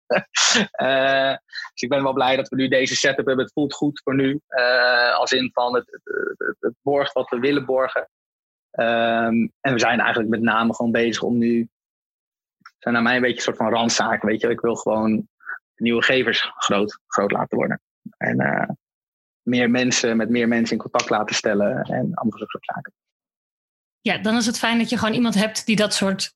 uh, 0.80 1.30
dus 1.72 1.82
ik 1.82 1.88
ben 1.88 2.02
wel 2.02 2.12
blij 2.12 2.36
dat 2.36 2.48
we 2.48 2.56
nu 2.56 2.68
deze 2.68 2.96
setup 2.96 3.26
hebben. 3.26 3.44
Het 3.44 3.52
voelt 3.52 3.74
goed 3.74 4.00
voor 4.04 4.14
nu. 4.14 4.40
Uh, 4.48 5.14
als 5.14 5.32
in 5.32 5.50
van 5.52 5.74
het, 5.74 6.00
het, 6.58 6.74
borgt 6.82 7.12
wat 7.12 7.30
we 7.30 7.38
willen 7.38 7.64
borgen. 7.64 8.08
Um, 8.70 9.52
en 9.60 9.72
we 9.72 9.78
zijn 9.78 10.00
eigenlijk 10.00 10.30
met 10.30 10.40
name 10.40 10.74
gewoon 10.74 10.92
bezig 10.92 11.22
om 11.22 11.38
nu. 11.38 11.68
zijn 12.78 12.94
naar 12.94 13.02
mij 13.02 13.14
een 13.14 13.20
beetje 13.20 13.36
een 13.36 13.42
soort 13.42 13.56
van 13.56 13.70
randzaken. 13.70 14.28
Weet 14.28 14.40
je, 14.40 14.48
ik 14.48 14.60
wil 14.60 14.74
gewoon 14.74 15.28
nieuwe 15.76 16.02
gevers 16.02 16.52
groot, 16.56 16.98
groot 17.06 17.32
laten 17.32 17.56
worden. 17.56 17.80
En 18.16 18.40
uh, 18.40 18.68
meer 19.46 19.70
mensen 19.70 20.16
met 20.16 20.28
meer 20.28 20.48
mensen 20.48 20.76
in 20.76 20.82
contact 20.82 21.10
laten 21.10 21.34
stellen 21.34 21.82
en 21.82 22.14
andere 22.14 22.44
soort 22.46 22.64
zaken. 22.64 22.92
Ja, 24.00 24.18
dan 24.18 24.36
is 24.36 24.46
het 24.46 24.58
fijn 24.58 24.78
dat 24.78 24.88
je 24.88 24.98
gewoon 24.98 25.14
iemand 25.14 25.34
hebt 25.34 25.66
die 25.66 25.76
dat 25.76 25.94
soort 25.94 26.34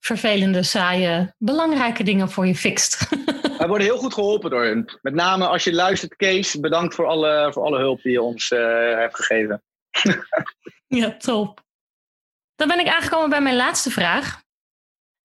vervelende, 0.00 0.62
saaie, 0.62 1.34
belangrijke 1.38 2.02
dingen 2.02 2.30
voor 2.30 2.46
je 2.46 2.54
fixt. 2.54 3.08
Wij 3.58 3.68
worden 3.68 3.86
heel 3.86 3.98
goed 3.98 4.14
geholpen 4.14 4.50
door 4.50 4.64
hen. 4.64 4.98
Met 5.02 5.14
name 5.14 5.46
als 5.46 5.64
je 5.64 5.72
luistert, 5.72 6.16
Kees, 6.16 6.60
bedankt 6.60 6.94
voor 6.94 7.06
alle, 7.06 7.52
voor 7.52 7.64
alle 7.64 7.78
hulp 7.78 8.02
die 8.02 8.12
je 8.12 8.22
ons 8.22 8.50
uh, 8.50 8.94
hebt 8.94 9.16
gegeven. 9.16 9.62
ja, 11.00 11.16
top. 11.16 11.64
Dan 12.54 12.68
ben 12.68 12.78
ik 12.78 12.88
aangekomen 12.88 13.30
bij 13.30 13.40
mijn 13.40 13.56
laatste 13.56 13.90
vraag. 13.90 14.42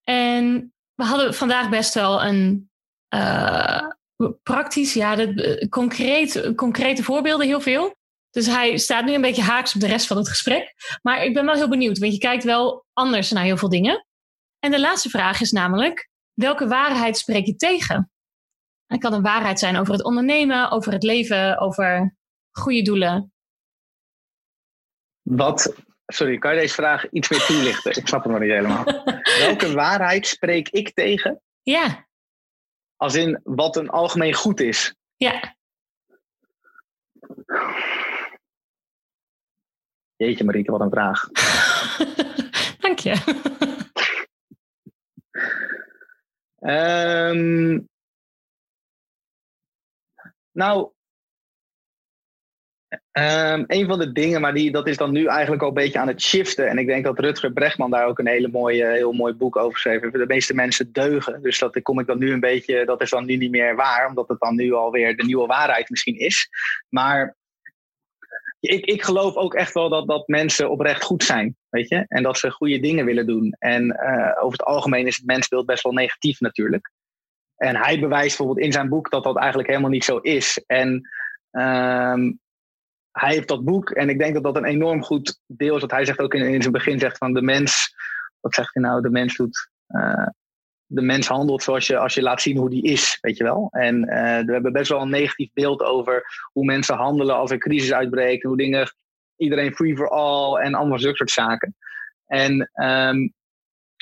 En 0.04 0.74
we 0.94 1.04
hadden 1.04 1.34
vandaag 1.34 1.68
best 1.68 1.94
wel 1.94 2.24
een, 2.24 2.70
uh, 3.14 3.88
praktisch, 4.42 4.94
ja, 4.94 5.16
de, 5.16 5.58
eh, 5.58 5.68
concreet, 5.68 6.52
concrete 6.54 7.02
voorbeelden 7.02 7.46
heel 7.46 7.60
veel. 7.60 7.94
Dus 8.30 8.46
hij 8.46 8.76
staat 8.78 9.04
nu 9.04 9.14
een 9.14 9.20
beetje 9.20 9.42
haaks 9.42 9.74
op 9.74 9.80
de 9.80 9.86
rest 9.86 10.06
van 10.06 10.16
het 10.16 10.28
gesprek. 10.28 10.74
Maar 11.02 11.24
ik 11.24 11.34
ben 11.34 11.44
wel 11.44 11.54
heel 11.54 11.68
benieuwd, 11.68 11.98
want 11.98 12.12
je 12.12 12.18
kijkt 12.18 12.44
wel 12.44 12.84
anders 12.92 13.30
naar 13.30 13.44
heel 13.44 13.56
veel 13.56 13.68
dingen. 13.68 14.06
En 14.58 14.70
de 14.70 14.80
laatste 14.80 15.08
vraag 15.08 15.40
is 15.40 15.50
namelijk: 15.50 16.08
welke 16.32 16.68
waarheid 16.68 17.16
spreek 17.16 17.46
je 17.46 17.56
tegen? 17.56 18.10
Het 18.86 19.00
kan 19.00 19.12
een 19.12 19.22
waarheid 19.22 19.58
zijn 19.58 19.76
over 19.76 19.92
het 19.92 20.04
ondernemen, 20.04 20.70
over 20.70 20.92
het 20.92 21.02
leven, 21.02 21.58
over 21.58 22.16
goede 22.50 22.82
doelen. 22.82 23.32
Wat, 25.22 25.74
sorry, 26.06 26.38
kan 26.38 26.54
je 26.54 26.60
deze 26.60 26.74
vraag 26.74 27.10
iets 27.10 27.28
meer 27.28 27.44
toelichten? 27.46 27.96
ik 27.96 28.08
snap 28.08 28.22
het 28.22 28.32
nog 28.32 28.40
niet 28.40 28.50
helemaal. 28.50 28.84
welke 29.46 29.72
waarheid 29.72 30.26
spreek 30.26 30.68
ik 30.68 30.94
tegen? 30.94 31.42
Ja. 31.62 32.05
Als 32.96 33.14
in 33.14 33.40
wat 33.44 33.76
een 33.76 33.88
algemeen 33.88 34.34
goed 34.34 34.60
is. 34.60 34.94
Ja. 35.16 35.54
Jeetje 40.16 40.44
Marieke, 40.44 40.70
wat 40.70 40.80
een 40.80 40.90
vraag. 40.90 41.28
Dank 42.84 42.98
je. 42.98 43.14
um, 46.60 47.88
nou, 50.52 50.92
Um, 52.88 53.64
een 53.66 53.86
van 53.86 53.98
de 53.98 54.12
dingen, 54.12 54.40
maar 54.40 54.54
die, 54.54 54.70
dat 54.70 54.88
is 54.88 54.96
dan 54.96 55.12
nu 55.12 55.26
eigenlijk 55.26 55.62
al 55.62 55.68
een 55.68 55.74
beetje 55.74 55.98
aan 55.98 56.08
het 56.08 56.22
shiften. 56.22 56.68
En 56.68 56.78
ik 56.78 56.86
denk 56.86 57.04
dat 57.04 57.18
Rutger 57.18 57.52
Bregman 57.52 57.90
daar 57.90 58.06
ook 58.06 58.18
een 58.18 58.26
hele 58.26 58.48
mooie, 58.48 58.86
heel 58.86 59.12
mooi 59.12 59.34
boek 59.34 59.56
over 59.56 59.78
schreef. 59.78 60.00
De 60.00 60.24
meeste 60.26 60.54
mensen 60.54 60.92
deugen. 60.92 61.42
Dus 61.42 61.58
dat 61.58 61.82
kom 61.82 62.00
ik 62.00 62.06
dan 62.06 62.18
nu 62.18 62.32
een 62.32 62.40
beetje, 62.40 62.84
dat 62.84 63.00
is 63.00 63.10
dan 63.10 63.24
nu 63.24 63.36
niet 63.36 63.50
meer 63.50 63.76
waar, 63.76 64.08
omdat 64.08 64.28
het 64.28 64.40
dan 64.40 64.54
nu 64.54 64.72
alweer 64.72 65.16
de 65.16 65.24
nieuwe 65.24 65.46
waarheid 65.46 65.90
misschien 65.90 66.18
is. 66.18 66.48
Maar 66.88 67.36
ik, 68.60 68.84
ik 68.84 69.02
geloof 69.02 69.34
ook 69.34 69.54
echt 69.54 69.74
wel 69.74 69.88
dat, 69.88 70.08
dat 70.08 70.28
mensen 70.28 70.70
oprecht 70.70 71.02
goed 71.02 71.24
zijn, 71.24 71.56
weet 71.68 71.88
je. 71.88 72.04
En 72.08 72.22
dat 72.22 72.38
ze 72.38 72.50
goede 72.50 72.80
dingen 72.80 73.04
willen 73.04 73.26
doen. 73.26 73.56
En 73.58 73.84
uh, 73.84 74.44
over 74.44 74.58
het 74.58 74.66
algemeen 74.66 75.06
is 75.06 75.16
het 75.16 75.26
mensbeeld 75.26 75.66
best 75.66 75.82
wel 75.82 75.92
negatief 75.92 76.40
natuurlijk. 76.40 76.90
En 77.56 77.76
hij 77.76 78.00
bewijst 78.00 78.36
bijvoorbeeld 78.36 78.66
in 78.66 78.72
zijn 78.72 78.88
boek 78.88 79.10
dat 79.10 79.24
dat 79.24 79.36
eigenlijk 79.36 79.68
helemaal 79.68 79.90
niet 79.90 80.04
zo 80.04 80.16
is. 80.16 80.62
En 80.66 81.08
ehm, 81.50 82.32
hij 83.18 83.34
heeft 83.34 83.48
dat 83.48 83.64
boek 83.64 83.90
en 83.90 84.08
ik 84.08 84.18
denk 84.18 84.34
dat 84.34 84.42
dat 84.42 84.56
een 84.56 84.64
enorm 84.64 85.02
goed 85.02 85.40
deel 85.46 85.74
is. 85.74 85.80
Wat 85.80 85.90
hij 85.90 86.04
zegt 86.04 86.18
ook 86.18 86.34
in, 86.34 86.46
in 86.46 86.60
zijn 86.60 86.72
begin 86.72 86.98
zegt 86.98 87.18
van 87.18 87.32
de 87.32 87.42
mens. 87.42 87.94
Wat 88.40 88.54
zegt 88.54 88.74
hij 88.74 88.82
nou? 88.82 89.02
De 89.02 89.10
mens 89.10 89.36
doet. 89.36 89.70
Uh, 89.88 90.26
de 90.86 91.02
mens 91.02 91.28
handelt 91.28 91.62
zoals 91.62 91.86
je, 91.86 91.98
als 91.98 92.14
je 92.14 92.22
laat 92.22 92.42
zien 92.42 92.56
hoe 92.56 92.70
die 92.70 92.82
is, 92.82 93.18
weet 93.20 93.36
je 93.36 93.44
wel. 93.44 93.68
En 93.70 93.96
uh, 93.96 94.44
we 94.46 94.52
hebben 94.52 94.72
best 94.72 94.88
wel 94.88 95.00
een 95.00 95.10
negatief 95.10 95.50
beeld 95.52 95.82
over 95.82 96.24
hoe 96.52 96.64
mensen 96.64 96.96
handelen 96.96 97.36
als 97.36 97.50
er 97.50 97.58
crisis 97.58 97.92
uitbreekt. 97.92 98.42
Hoe 98.42 98.56
dingen, 98.56 98.94
iedereen 99.36 99.74
free 99.74 99.96
for 99.96 100.08
all 100.08 100.56
en 100.56 100.74
allemaal 100.74 100.98
zulke 100.98 101.16
soort 101.16 101.30
zaken. 101.30 101.76
En 102.26 102.70
um, 102.74 103.32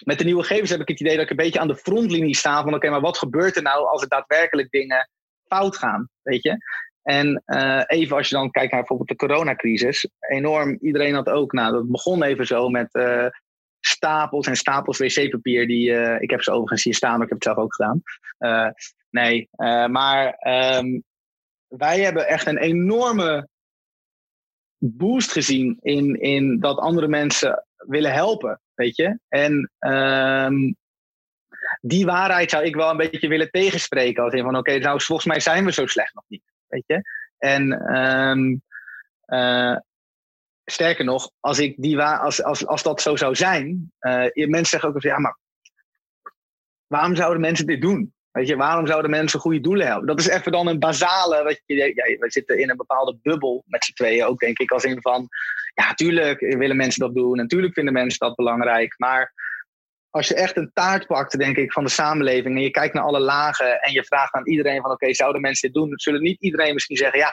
met 0.04 0.18
de 0.18 0.24
nieuwe 0.24 0.42
gegevens 0.42 0.70
heb 0.70 0.80
ik 0.80 0.88
het 0.88 1.00
idee 1.00 1.14
dat 1.14 1.24
ik 1.24 1.30
een 1.30 1.36
beetje 1.36 1.60
aan 1.60 1.68
de 1.68 1.76
frontlinie 1.76 2.36
sta 2.36 2.62
van 2.62 2.74
oké, 2.74 2.90
maar 2.90 3.00
wat 3.00 3.18
gebeurt 3.18 3.56
er 3.56 3.62
nou 3.62 3.86
als 3.86 4.02
er 4.02 4.08
daadwerkelijk 4.08 4.70
dingen 4.70 5.08
fout 5.46 5.76
gaan, 5.76 6.08
weet 6.22 6.42
je? 6.42 6.56
En 7.04 7.42
uh, 7.46 7.82
even 7.86 8.16
als 8.16 8.28
je 8.28 8.34
dan 8.34 8.50
kijkt 8.50 8.70
naar 8.70 8.80
bijvoorbeeld 8.80 9.08
de 9.08 9.26
coronacrisis, 9.26 10.08
enorm, 10.20 10.78
iedereen 10.80 11.14
had 11.14 11.28
ook, 11.28 11.52
nou 11.52 11.72
dat 11.72 11.90
begon 11.90 12.22
even 12.22 12.46
zo 12.46 12.68
met 12.68 12.94
uh, 12.94 13.26
stapels 13.80 14.46
en 14.46 14.56
stapels 14.56 14.98
wc-papier, 14.98 15.66
die, 15.66 15.90
uh, 15.90 16.20
ik 16.20 16.30
heb 16.30 16.42
ze 16.42 16.50
overigens 16.50 16.84
hier 16.84 16.94
staan, 16.94 17.12
maar 17.12 17.26
ik 17.26 17.28
heb 17.28 17.42
het 17.42 17.44
zelf 17.44 17.58
ook 17.58 17.74
gedaan. 17.74 18.02
nee, 19.10 19.48
maar 19.88 20.36
um, 20.78 21.04
wij 21.66 22.00
hebben 22.00 22.28
echt 22.28 22.46
een 22.46 22.58
enorme 22.58 23.48
boost 24.78 25.32
gezien 25.32 25.78
in, 25.80 26.20
in 26.20 26.60
dat 26.60 26.78
andere 26.78 27.08
mensen 27.08 27.66
willen 27.76 28.12
helpen, 28.12 28.60
weet 28.74 28.96
je. 28.96 29.18
En 29.28 29.70
um, 29.78 30.76
die 31.80 32.04
waarheid 32.04 32.50
zou 32.50 32.64
ik 32.64 32.74
wel 32.74 32.90
een 32.90 32.96
beetje 32.96 33.28
willen 33.28 33.50
tegenspreken. 33.50 34.22
Als 34.22 34.32
in 34.32 34.42
van, 34.42 34.56
oké, 34.56 34.78
nou, 34.78 35.02
volgens 35.02 35.26
mij 35.26 35.40
zijn 35.40 35.64
we 35.64 35.72
zo 35.72 35.86
slecht 35.86 36.14
nog 36.14 36.24
niet, 36.28 36.42
weet 36.68 36.84
je. 36.86 37.02
En 37.38 37.96
um, 37.96 38.62
uh, 39.26 39.76
sterker 40.64 41.04
nog, 41.04 41.30
als, 41.40 41.58
ik 41.58 41.74
die 41.76 41.96
wa 41.96 42.16
als, 42.16 42.42
als, 42.42 42.66
als 42.66 42.82
dat 42.82 43.00
zo 43.00 43.16
zou 43.16 43.34
zijn, 43.34 43.92
uh, 44.00 44.26
mensen 44.34 44.66
zeggen 44.66 44.88
ook, 44.88 45.02
ja, 45.02 45.18
maar 45.18 45.38
waarom 46.86 47.16
zouden 47.16 47.40
mensen 47.40 47.66
dit 47.66 47.80
doen? 47.80 48.14
Weet 48.30 48.48
je, 48.48 48.56
waarom 48.56 48.86
zouden 48.86 49.10
mensen 49.10 49.40
goede 49.40 49.60
doelen 49.60 49.86
helpen? 49.86 50.06
Dat 50.06 50.18
is 50.18 50.28
even 50.28 50.52
dan 50.52 50.66
een 50.66 50.78
basale. 50.78 51.44
Weet 51.44 51.62
je, 51.66 51.74
ja, 51.74 52.18
we 52.18 52.30
zitten 52.30 52.58
in 52.58 52.70
een 52.70 52.76
bepaalde 52.76 53.18
bubbel 53.22 53.64
met 53.66 53.84
z'n 53.84 53.92
tweeën 53.92 54.24
ook, 54.24 54.38
denk 54.38 54.58
ik. 54.58 54.70
Als 54.70 54.84
in 54.84 55.00
van, 55.00 55.28
ja, 55.74 55.94
tuurlijk 55.94 56.40
willen 56.40 56.76
mensen 56.76 57.00
dat 57.00 57.14
doen. 57.14 57.38
En 57.38 57.48
tuurlijk 57.48 57.74
vinden 57.74 57.92
mensen 57.92 58.18
dat 58.18 58.34
belangrijk. 58.34 58.94
Maar 58.98 59.32
als 60.14 60.28
je 60.28 60.34
echt 60.34 60.56
een 60.56 60.70
taart 60.72 61.06
pakt, 61.06 61.38
denk 61.38 61.56
ik, 61.56 61.72
van 61.72 61.84
de 61.84 61.90
samenleving. 61.90 62.56
En 62.56 62.62
je 62.62 62.70
kijkt 62.70 62.94
naar 62.94 63.04
alle 63.04 63.20
lagen. 63.20 63.80
En 63.80 63.92
je 63.92 64.04
vraagt 64.04 64.34
aan 64.34 64.48
iedereen 64.48 64.80
van, 64.80 64.90
oké, 64.90 65.14
zouden 65.14 65.40
mensen 65.40 65.72
dit 65.72 65.82
doen? 65.82 65.92
Zullen 65.94 66.22
niet 66.22 66.40
iedereen 66.40 66.74
misschien 66.74 66.96
zeggen, 66.96 67.18
ja. 67.18 67.32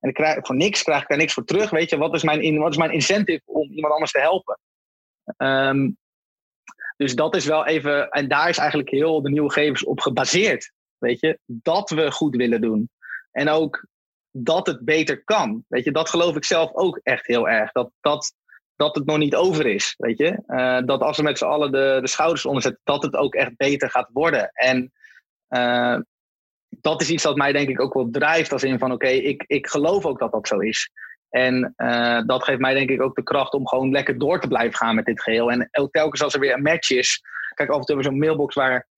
En 0.00 0.08
ik 0.08 0.14
krijg, 0.14 0.46
voor 0.46 0.56
niks 0.56 0.82
krijg 0.82 1.02
ik 1.02 1.08
daar 1.08 1.18
niks 1.18 1.32
voor 1.32 1.44
terug. 1.44 1.70
Weet 1.70 1.90
je, 1.90 1.96
wat 1.96 2.14
is 2.14 2.22
mijn, 2.22 2.58
wat 2.58 2.70
is 2.70 2.76
mijn 2.76 2.92
incentive 2.92 3.42
om 3.44 3.70
iemand 3.72 3.92
anders 3.92 4.12
te 4.12 4.20
helpen? 4.20 4.58
Um, 5.36 5.96
dus 6.96 7.14
dat 7.14 7.36
is 7.36 7.44
wel 7.44 7.66
even, 7.66 8.10
en 8.10 8.28
daar 8.28 8.48
is 8.48 8.58
eigenlijk 8.58 8.90
heel 8.90 9.22
de 9.22 9.30
nieuwe 9.30 9.52
gegevens 9.52 9.84
op 9.84 10.00
gebaseerd. 10.00 10.72
Weet 10.98 11.20
je, 11.20 11.38
dat 11.46 11.90
we 11.90 12.10
goed 12.10 12.36
willen 12.36 12.60
doen. 12.60 12.90
En 13.30 13.48
ook 13.48 13.86
dat 14.30 14.66
het 14.66 14.84
beter 14.84 15.24
kan. 15.24 15.64
Weet 15.68 15.84
je, 15.84 15.92
dat 15.92 16.08
geloof 16.08 16.36
ik 16.36 16.44
zelf 16.44 16.74
ook 16.74 17.00
echt 17.02 17.26
heel 17.26 17.48
erg. 17.48 17.72
Dat, 17.72 17.90
dat, 18.00 18.34
dat 18.80 18.94
het 18.94 19.06
nog 19.06 19.18
niet 19.18 19.34
over 19.34 19.66
is. 19.66 19.94
Weet 19.98 20.18
je, 20.18 20.42
uh, 20.46 20.80
dat 20.84 21.00
als 21.00 21.16
we 21.16 21.22
met 21.22 21.38
z'n 21.38 21.44
allen 21.44 21.72
de, 21.72 21.98
de 22.00 22.08
schouders 22.08 22.46
onderzetten, 22.46 22.80
dat 22.84 23.02
het 23.02 23.16
ook 23.16 23.34
echt 23.34 23.56
beter 23.56 23.90
gaat 23.90 24.10
worden. 24.12 24.50
En 24.52 24.92
uh, 25.48 25.98
dat 26.68 27.00
is 27.00 27.10
iets 27.10 27.22
dat 27.22 27.36
mij 27.36 27.52
denk 27.52 27.68
ik 27.68 27.80
ook 27.80 27.94
wel 27.94 28.10
drijft 28.10 28.52
als 28.52 28.62
in 28.62 28.78
van 28.78 28.92
oké, 28.92 29.06
ik, 29.06 29.44
ik 29.46 29.66
geloof 29.66 30.06
ook 30.06 30.18
dat 30.18 30.32
dat 30.32 30.48
zo 30.48 30.58
is. 30.58 30.90
En 31.28 31.74
uh, 31.76 32.20
dat 32.26 32.44
geeft 32.44 32.60
mij 32.60 32.74
denk 32.74 32.90
ik 32.90 33.02
ook 33.02 33.14
de 33.14 33.22
kracht 33.22 33.52
om 33.52 33.68
gewoon 33.68 33.90
lekker 33.90 34.18
door 34.18 34.40
te 34.40 34.48
blijven 34.48 34.76
gaan 34.76 34.94
met 34.94 35.04
dit 35.04 35.22
geheel. 35.22 35.50
En 35.50 35.68
telkens 35.90 36.22
als 36.22 36.34
er 36.34 36.40
weer 36.40 36.54
een 36.54 36.62
match 36.62 36.90
is. 36.90 37.20
Kijk, 37.54 37.70
af 37.70 37.78
en 37.78 37.84
toe 37.84 37.94
hebben 37.94 38.12
we 38.12 38.18
zo'n 38.18 38.26
mailbox 38.28 38.54
waar 38.54 38.88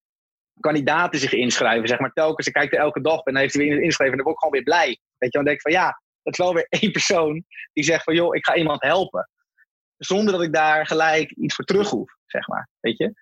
kandidaten 0.60 1.20
zich 1.20 1.32
inschrijven. 1.32 1.88
Zeg 1.88 1.98
maar 1.98 2.12
telkens, 2.12 2.46
ik 2.46 2.52
kijk 2.52 2.72
er 2.72 2.78
elke 2.78 3.00
dag 3.00 3.22
en 3.22 3.32
dan 3.32 3.42
heeft 3.42 3.54
hij 3.54 3.64
weer 3.64 3.80
ingeschreven. 3.80 4.12
En 4.12 4.18
dan 4.18 4.26
word 4.26 4.36
ik 4.36 4.42
gewoon 4.42 4.64
weer 4.64 4.74
blij. 4.74 4.98
Weet 5.18 5.32
je, 5.32 5.38
dan 5.38 5.44
denk 5.44 5.56
ik 5.56 5.62
van 5.62 5.72
ja, 5.72 6.00
dat 6.22 6.32
is 6.32 6.38
wel 6.38 6.54
weer 6.54 6.66
één 6.80 6.92
persoon 6.92 7.44
die 7.72 7.84
zegt 7.84 8.04
van 8.04 8.14
joh, 8.14 8.34
ik 8.34 8.46
ga 8.46 8.54
iemand 8.54 8.82
helpen. 8.82 9.28
Zonder 10.04 10.32
dat 10.32 10.42
ik 10.42 10.52
daar 10.52 10.86
gelijk 10.86 11.30
iets 11.30 11.54
voor 11.54 11.64
terug 11.64 11.90
hoef, 11.90 12.16
zeg 12.26 12.48
maar. 12.48 12.68
Weet 12.80 12.98
je? 12.98 13.14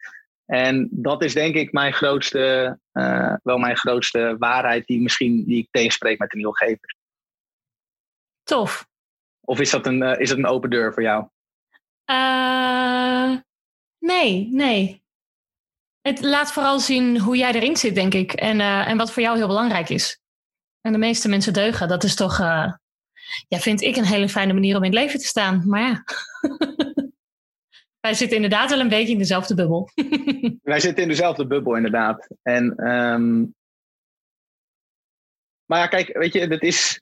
En 0.46 0.88
dat 0.90 1.24
is 1.24 1.34
denk 1.34 1.54
ik 1.54 1.72
mijn 1.72 1.92
grootste, 1.92 2.78
uh, 2.92 3.34
wel 3.42 3.58
mijn 3.58 3.76
grootste 3.76 4.36
waarheid 4.38 4.86
die 4.86 5.00
misschien 5.00 5.44
die 5.44 5.58
ik 5.58 5.68
tegenspreek 5.70 6.18
met 6.18 6.30
de 6.30 6.36
nieuwgevers. 6.36 6.96
Tof. 8.42 8.88
Of 9.40 9.60
is 9.60 9.70
dat 9.70 9.86
een, 9.86 10.02
uh, 10.02 10.18
is 10.18 10.28
dat 10.28 10.38
een 10.38 10.46
open 10.46 10.70
deur 10.70 10.92
voor 10.92 11.02
jou? 11.02 11.28
Uh, 12.10 13.36
nee, 13.98 14.48
nee. 14.50 15.02
Het 16.00 16.22
laat 16.22 16.52
vooral 16.52 16.80
zien 16.80 17.18
hoe 17.18 17.36
jij 17.36 17.52
erin 17.52 17.76
zit, 17.76 17.94
denk 17.94 18.14
ik. 18.14 18.32
En, 18.32 18.60
en 18.60 18.96
wat 18.96 19.12
voor 19.12 19.22
jou 19.22 19.36
heel 19.36 19.46
belangrijk 19.46 19.88
is. 19.88 20.20
En 20.80 20.92
de 20.92 20.98
meeste 20.98 21.28
mensen 21.28 21.52
deugen. 21.52 21.88
Dat 21.88 22.04
is 22.04 22.14
toch, 22.14 22.38
ja, 23.48 23.58
vind 23.58 23.80
ik 23.80 23.96
een 23.96 24.04
hele 24.04 24.28
fijne 24.28 24.52
manier 24.52 24.76
om 24.76 24.84
in 24.84 24.90
het 24.90 25.00
leven 25.00 25.18
te 25.20 25.26
staan. 25.26 25.62
Maar 25.66 25.80
ja. 25.80 26.04
Wij 28.00 28.14
zitten 28.14 28.36
inderdaad 28.36 28.70
wel 28.70 28.80
een 28.80 28.88
beetje 28.88 29.12
in 29.12 29.18
dezelfde 29.18 29.54
bubbel. 29.54 29.88
Wij 30.62 30.80
zitten 30.80 31.02
in 31.02 31.08
dezelfde 31.08 31.46
bubbel, 31.46 31.76
inderdaad. 31.76 32.28
En, 32.42 32.88
um... 32.90 33.54
maar 35.64 35.78
ja, 35.78 35.86
kijk, 35.86 36.16
weet 36.16 36.32
je, 36.32 36.48
dat 36.48 36.62
is 36.62 37.00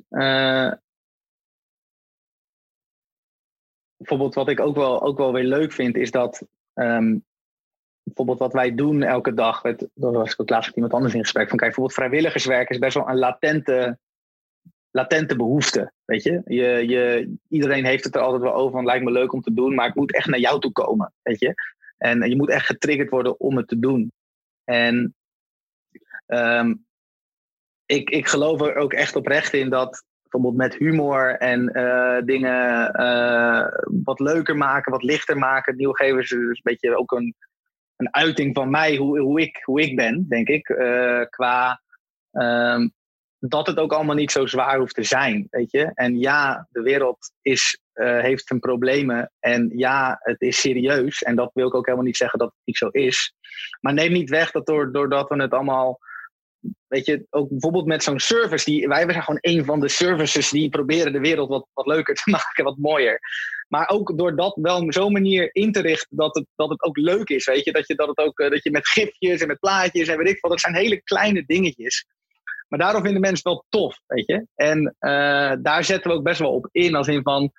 bijvoorbeeld 3.99 4.35
wat 4.35 4.49
ik 4.49 4.61
ook 4.61 4.77
wel, 4.77 5.03
ook 5.03 5.19
wel 5.19 5.33
weer 5.33 5.45
leuk 5.45 5.73
vind, 5.73 5.97
is 5.97 6.11
dat 6.11 6.47
um, 6.75 7.25
bijvoorbeeld 8.03 8.39
wat 8.39 8.53
wij 8.53 8.75
doen 8.75 9.03
elke 9.03 9.35
dag, 9.35 9.63
met, 9.63 9.89
dat 9.95 10.15
was 10.15 10.33
ik 10.33 10.41
ook 10.41 10.51
laatst 10.51 10.67
met 10.67 10.77
iemand 10.77 10.95
anders 10.95 11.15
in 11.15 11.21
gesprek, 11.21 11.49
van 11.49 11.59
kijk, 11.59 11.75
bijvoorbeeld 11.75 11.99
vrijwilligerswerk 11.99 12.71
is 12.71 12.79
best 12.79 12.95
wel 12.95 13.09
een 13.09 13.19
latente, 13.19 13.99
latente 14.91 15.37
behoefte, 15.37 15.93
weet 16.05 16.23
je? 16.23 16.43
Je, 16.45 16.89
je. 16.89 17.35
Iedereen 17.49 17.85
heeft 17.85 18.05
het 18.05 18.15
er 18.15 18.21
altijd 18.21 18.43
wel 18.43 18.55
over, 18.55 18.73
van 18.73 18.85
lijkt 18.85 19.05
me 19.05 19.11
leuk 19.11 19.33
om 19.33 19.41
te 19.41 19.55
doen, 19.55 19.75
maar 19.75 19.89
ik 19.89 19.95
moet 19.95 20.15
echt 20.15 20.27
naar 20.27 20.39
jou 20.39 20.61
toe 20.61 20.73
komen, 20.73 21.13
weet 21.23 21.41
je? 21.41 21.55
En 21.99 22.29
je 22.29 22.37
moet 22.37 22.51
echt 22.51 22.67
getriggerd 22.67 23.11
worden 23.11 23.41
om 23.41 23.57
het 23.57 23.69
te 23.69 23.79
doen. 23.79 24.13
En 24.65 25.15
um, 26.27 26.87
ik, 27.87 28.11
ik 28.11 28.29
geloof 28.29 28.61
er 28.61 28.77
ook 28.77 28.93
echt 28.93 29.17
oprecht 29.17 29.53
in 29.53 29.71
dat 29.71 30.05
bijvoorbeeld 30.23 30.57
met 30.57 30.75
humor 30.75 31.37
en 31.37 31.71
uh, 31.79 32.19
dingen 32.25 33.01
uh, 33.01 33.67
wat 34.05 34.21
leuker 34.21 34.57
maken, 34.57 34.93
wat 34.93 35.03
lichter 35.03 35.39
maken. 35.39 35.77
Nieuwgevers 35.77 36.31
is 36.31 36.39
een 36.39 36.61
beetje 36.63 36.97
ook 36.97 37.13
een, 37.13 37.35
een 37.97 38.15
uiting 38.15 38.55
van 38.55 38.71
mij, 38.71 38.97
hoe, 38.97 39.41
ik, 39.41 39.61
hoe 39.65 39.81
ik 39.81 39.97
ben, 39.97 40.29
denk 40.29 40.49
ik. 40.49 40.69
Uh, 40.69 41.23
qua 41.31 41.83
um, 42.33 42.93
dat 43.39 43.67
het 43.67 43.79
ook 43.79 43.93
allemaal 43.93 44.15
niet 44.15 44.33
zo 44.33 44.47
zwaar 44.47 44.79
hoeft 44.79 44.95
te 44.95 45.03
zijn, 45.03 45.47
weet 45.51 45.71
je. 45.71 45.91
En 45.95 46.19
ja, 46.19 46.69
de 46.71 46.83
wereld 46.83 47.33
is, 47.43 47.81
heeft 47.93 48.47
zijn 48.47 48.61
problemen. 48.61 49.33
En 49.39 49.71
ja, 49.77 50.19
het 50.21 50.41
is 50.41 50.61
serieus. 50.61 51.23
En 51.23 51.37
dat 51.37 51.51
wil 51.55 51.67
ik 51.67 51.75
ook 51.75 51.85
helemaal 51.85 52.07
niet 52.07 52.17
zeggen 52.17 52.39
dat 52.39 52.49
het 52.49 52.61
niet 52.65 52.77
zo 52.77 52.89
is. 52.89 53.35
Maar 53.81 53.93
neem 53.93 54.13
niet 54.13 54.31
weg 54.31 54.51
dat 54.51 54.67
door, 54.67 54.93
doordat 54.93 55.29
we 55.29 55.43
het 55.43 55.53
allemaal 55.53 55.99
weet 56.89 57.07
je, 57.07 57.27
ook 57.31 57.49
bijvoorbeeld 57.49 57.87
met 57.87 58.03
zo'n 58.03 58.19
service, 58.19 58.65
die, 58.65 58.89
wij 58.89 59.11
zijn 59.11 59.23
gewoon 59.23 59.39
een 59.41 59.65
van 59.65 59.81
de 59.81 59.89
services 59.89 60.51
die 60.51 60.69
proberen 60.69 61.13
de 61.13 61.21
wereld 61.21 61.49
wat, 61.49 61.67
wat 61.73 61.87
leuker 61.87 62.15
te 62.15 62.31
maken, 62.31 62.65
wat 62.65 62.77
mooier. 62.77 63.19
Maar 63.69 63.89
ook 63.89 64.19
door 64.19 64.37
dat 64.37 64.59
wel 64.61 64.81
op 64.81 64.93
zo'n 64.93 65.13
manier 65.13 65.55
in 65.55 65.73
te 65.73 65.81
richten 65.81 66.17
dat 66.17 66.35
het, 66.35 66.47
dat 66.57 66.69
het 66.69 66.83
ook 66.83 66.97
leuk 66.97 67.29
is, 67.29 67.45
weet 67.45 67.65
je. 67.65 67.73
Dat 67.73 67.87
je, 67.87 67.95
dat 67.95 68.09
het 68.09 68.19
ook, 68.19 68.37
dat 68.37 68.63
je 68.63 68.71
met 68.71 68.89
gifjes 68.89 69.41
en 69.41 69.47
met 69.47 69.59
plaatjes 69.59 70.09
en 70.09 70.19
weet 70.19 70.29
ik 70.29 70.41
wat, 70.41 70.51
dat 70.51 70.61
zijn 70.61 70.75
hele 70.75 71.03
kleine 71.03 71.45
dingetjes. 71.47 72.07
Maar 72.69 72.79
daarom 72.79 73.03
vinden 73.03 73.21
mensen 73.21 73.45
wel 73.45 73.65
tof, 73.69 74.01
weet 74.07 74.27
je. 74.27 74.47
En 74.55 74.97
uh, 75.01 75.53
daar 75.63 75.85
zetten 75.85 76.11
we 76.11 76.17
ook 76.17 76.23
best 76.23 76.39
wel 76.39 76.55
op 76.55 76.69
in, 76.71 76.95
als 76.95 77.09
in 77.09 77.23
van, 77.23 77.53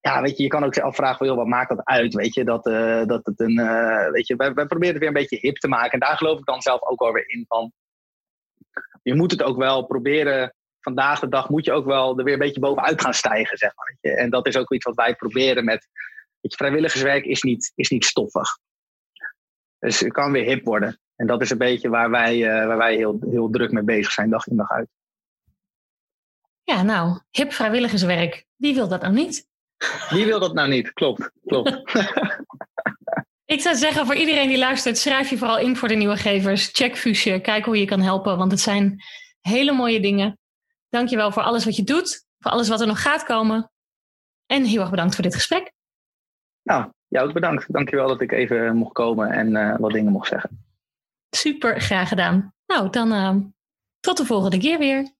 ja, 0.00 0.22
weet 0.22 0.36
je, 0.36 0.42
je 0.42 0.48
kan 0.48 0.64
ook 0.64 0.78
afvragen, 0.78 1.26
joh, 1.26 1.36
wat 1.36 1.46
maakt 1.46 1.68
dat 1.68 1.84
uit, 1.84 2.14
weet 2.14 2.34
je. 2.34 2.44
Dat, 2.44 2.66
uh, 2.66 3.04
dat 3.04 3.26
het 3.26 3.40
een, 3.40 3.58
uh, 3.58 4.10
weet 4.10 4.26
je, 4.26 4.36
wij, 4.36 4.52
proberen 4.52 4.88
het 4.88 4.98
weer 4.98 5.08
een 5.08 5.12
beetje 5.12 5.38
hip 5.40 5.56
te 5.56 5.68
maken. 5.68 5.90
En 5.90 5.98
daar 5.98 6.16
geloof 6.16 6.38
ik 6.38 6.44
dan 6.44 6.62
zelf 6.62 6.82
ook 6.82 7.00
wel 7.00 7.12
weer 7.12 7.28
in 7.28 7.44
van, 7.48 7.72
je 9.02 9.14
moet 9.14 9.30
het 9.30 9.42
ook 9.42 9.56
wel 9.56 9.86
proberen. 9.86 10.54
Vandaag 10.80 11.20
de 11.20 11.28
dag 11.28 11.48
moet 11.48 11.64
je 11.64 11.72
ook 11.72 11.86
wel 11.86 12.18
er 12.18 12.24
weer 12.24 12.32
een 12.32 12.38
beetje 12.38 12.60
bovenuit 12.60 13.00
gaan 13.00 13.14
stijgen, 13.14 13.58
zeg 13.58 13.72
maar. 13.74 13.96
Weet 14.00 14.12
je. 14.12 14.20
En 14.20 14.30
dat 14.30 14.46
is 14.46 14.56
ook 14.56 14.72
iets 14.72 14.84
wat 14.84 14.94
wij 14.94 15.14
proberen 15.14 15.64
met. 15.64 15.88
Vrijwilligerswerk 16.40 17.24
is 17.24 17.42
niet, 17.42 17.72
is 17.74 17.88
niet 17.88 18.04
stoffig. 18.04 18.58
Dus 19.78 20.00
het 20.00 20.12
kan 20.12 20.32
weer 20.32 20.44
hip 20.44 20.64
worden. 20.64 21.00
En 21.18 21.26
dat 21.26 21.42
is 21.42 21.50
een 21.50 21.58
beetje 21.58 21.88
waar 21.88 22.10
wij, 22.10 22.48
eh, 22.48 22.66
waar 22.66 22.76
wij 22.76 22.96
heel, 22.96 23.18
heel 23.30 23.50
druk 23.50 23.72
mee 23.72 23.82
bezig 23.82 24.12
zijn, 24.12 24.30
dag 24.30 24.46
in 24.46 24.56
dag 24.56 24.70
uit. 24.70 24.88
Ja, 26.62 26.82
nou, 26.82 27.20
hip 27.30 27.52
vrijwilligerswerk. 27.52 28.44
Wie 28.56 28.74
wil 28.74 28.88
dat 28.88 29.00
nou 29.00 29.14
niet? 29.14 29.46
Wie 30.08 30.24
wil 30.24 30.40
dat 30.40 30.54
nou 30.54 30.68
niet? 30.68 30.92
Klopt, 30.92 31.30
klopt. 31.46 31.82
Ik 33.44 33.60
zou 33.60 33.76
zeggen, 33.76 34.06
voor 34.06 34.14
iedereen 34.14 34.48
die 34.48 34.58
luistert, 34.58 34.98
schrijf 34.98 35.30
je 35.30 35.38
vooral 35.38 35.58
in 35.58 35.76
voor 35.76 35.88
de 35.88 35.94
nieuwe 35.94 36.16
gevers. 36.16 36.68
Check 36.72 36.96
Fuusje, 36.96 37.40
kijk 37.40 37.64
hoe 37.64 37.78
je 37.78 37.84
kan 37.84 38.00
helpen, 38.00 38.36
want 38.36 38.50
het 38.50 38.60
zijn 38.60 39.02
hele 39.40 39.72
mooie 39.72 40.00
dingen. 40.00 40.38
Dankjewel 40.88 41.32
voor 41.32 41.42
alles 41.42 41.64
wat 41.64 41.76
je 41.76 41.84
doet, 41.84 42.24
voor 42.38 42.50
alles 42.50 42.68
wat 42.68 42.80
er 42.80 42.86
nog 42.86 43.02
gaat 43.02 43.24
komen. 43.24 43.70
En 44.46 44.64
heel 44.64 44.80
erg 44.80 44.90
bedankt 44.90 45.14
voor 45.14 45.24
dit 45.24 45.34
gesprek. 45.34 45.72
Nou, 46.62 46.92
jou 47.06 47.26
ook 47.26 47.34
bedankt. 47.34 47.72
Dankjewel 47.72 48.08
dat 48.08 48.20
ik 48.20 48.32
even 48.32 48.76
mocht 48.76 48.92
komen 48.92 49.30
en 49.30 49.56
eh, 49.56 49.76
wat 49.78 49.92
dingen 49.92 50.12
mocht 50.12 50.28
zeggen. 50.28 50.67
Super, 51.30 51.80
graag 51.80 52.08
gedaan. 52.08 52.54
Nou, 52.66 52.90
dan 52.90 53.12
ehm, 53.12 53.40
tot 54.00 54.16
de 54.16 54.24
volgende 54.24 54.58
keer 54.58 54.78
weer. 54.78 55.16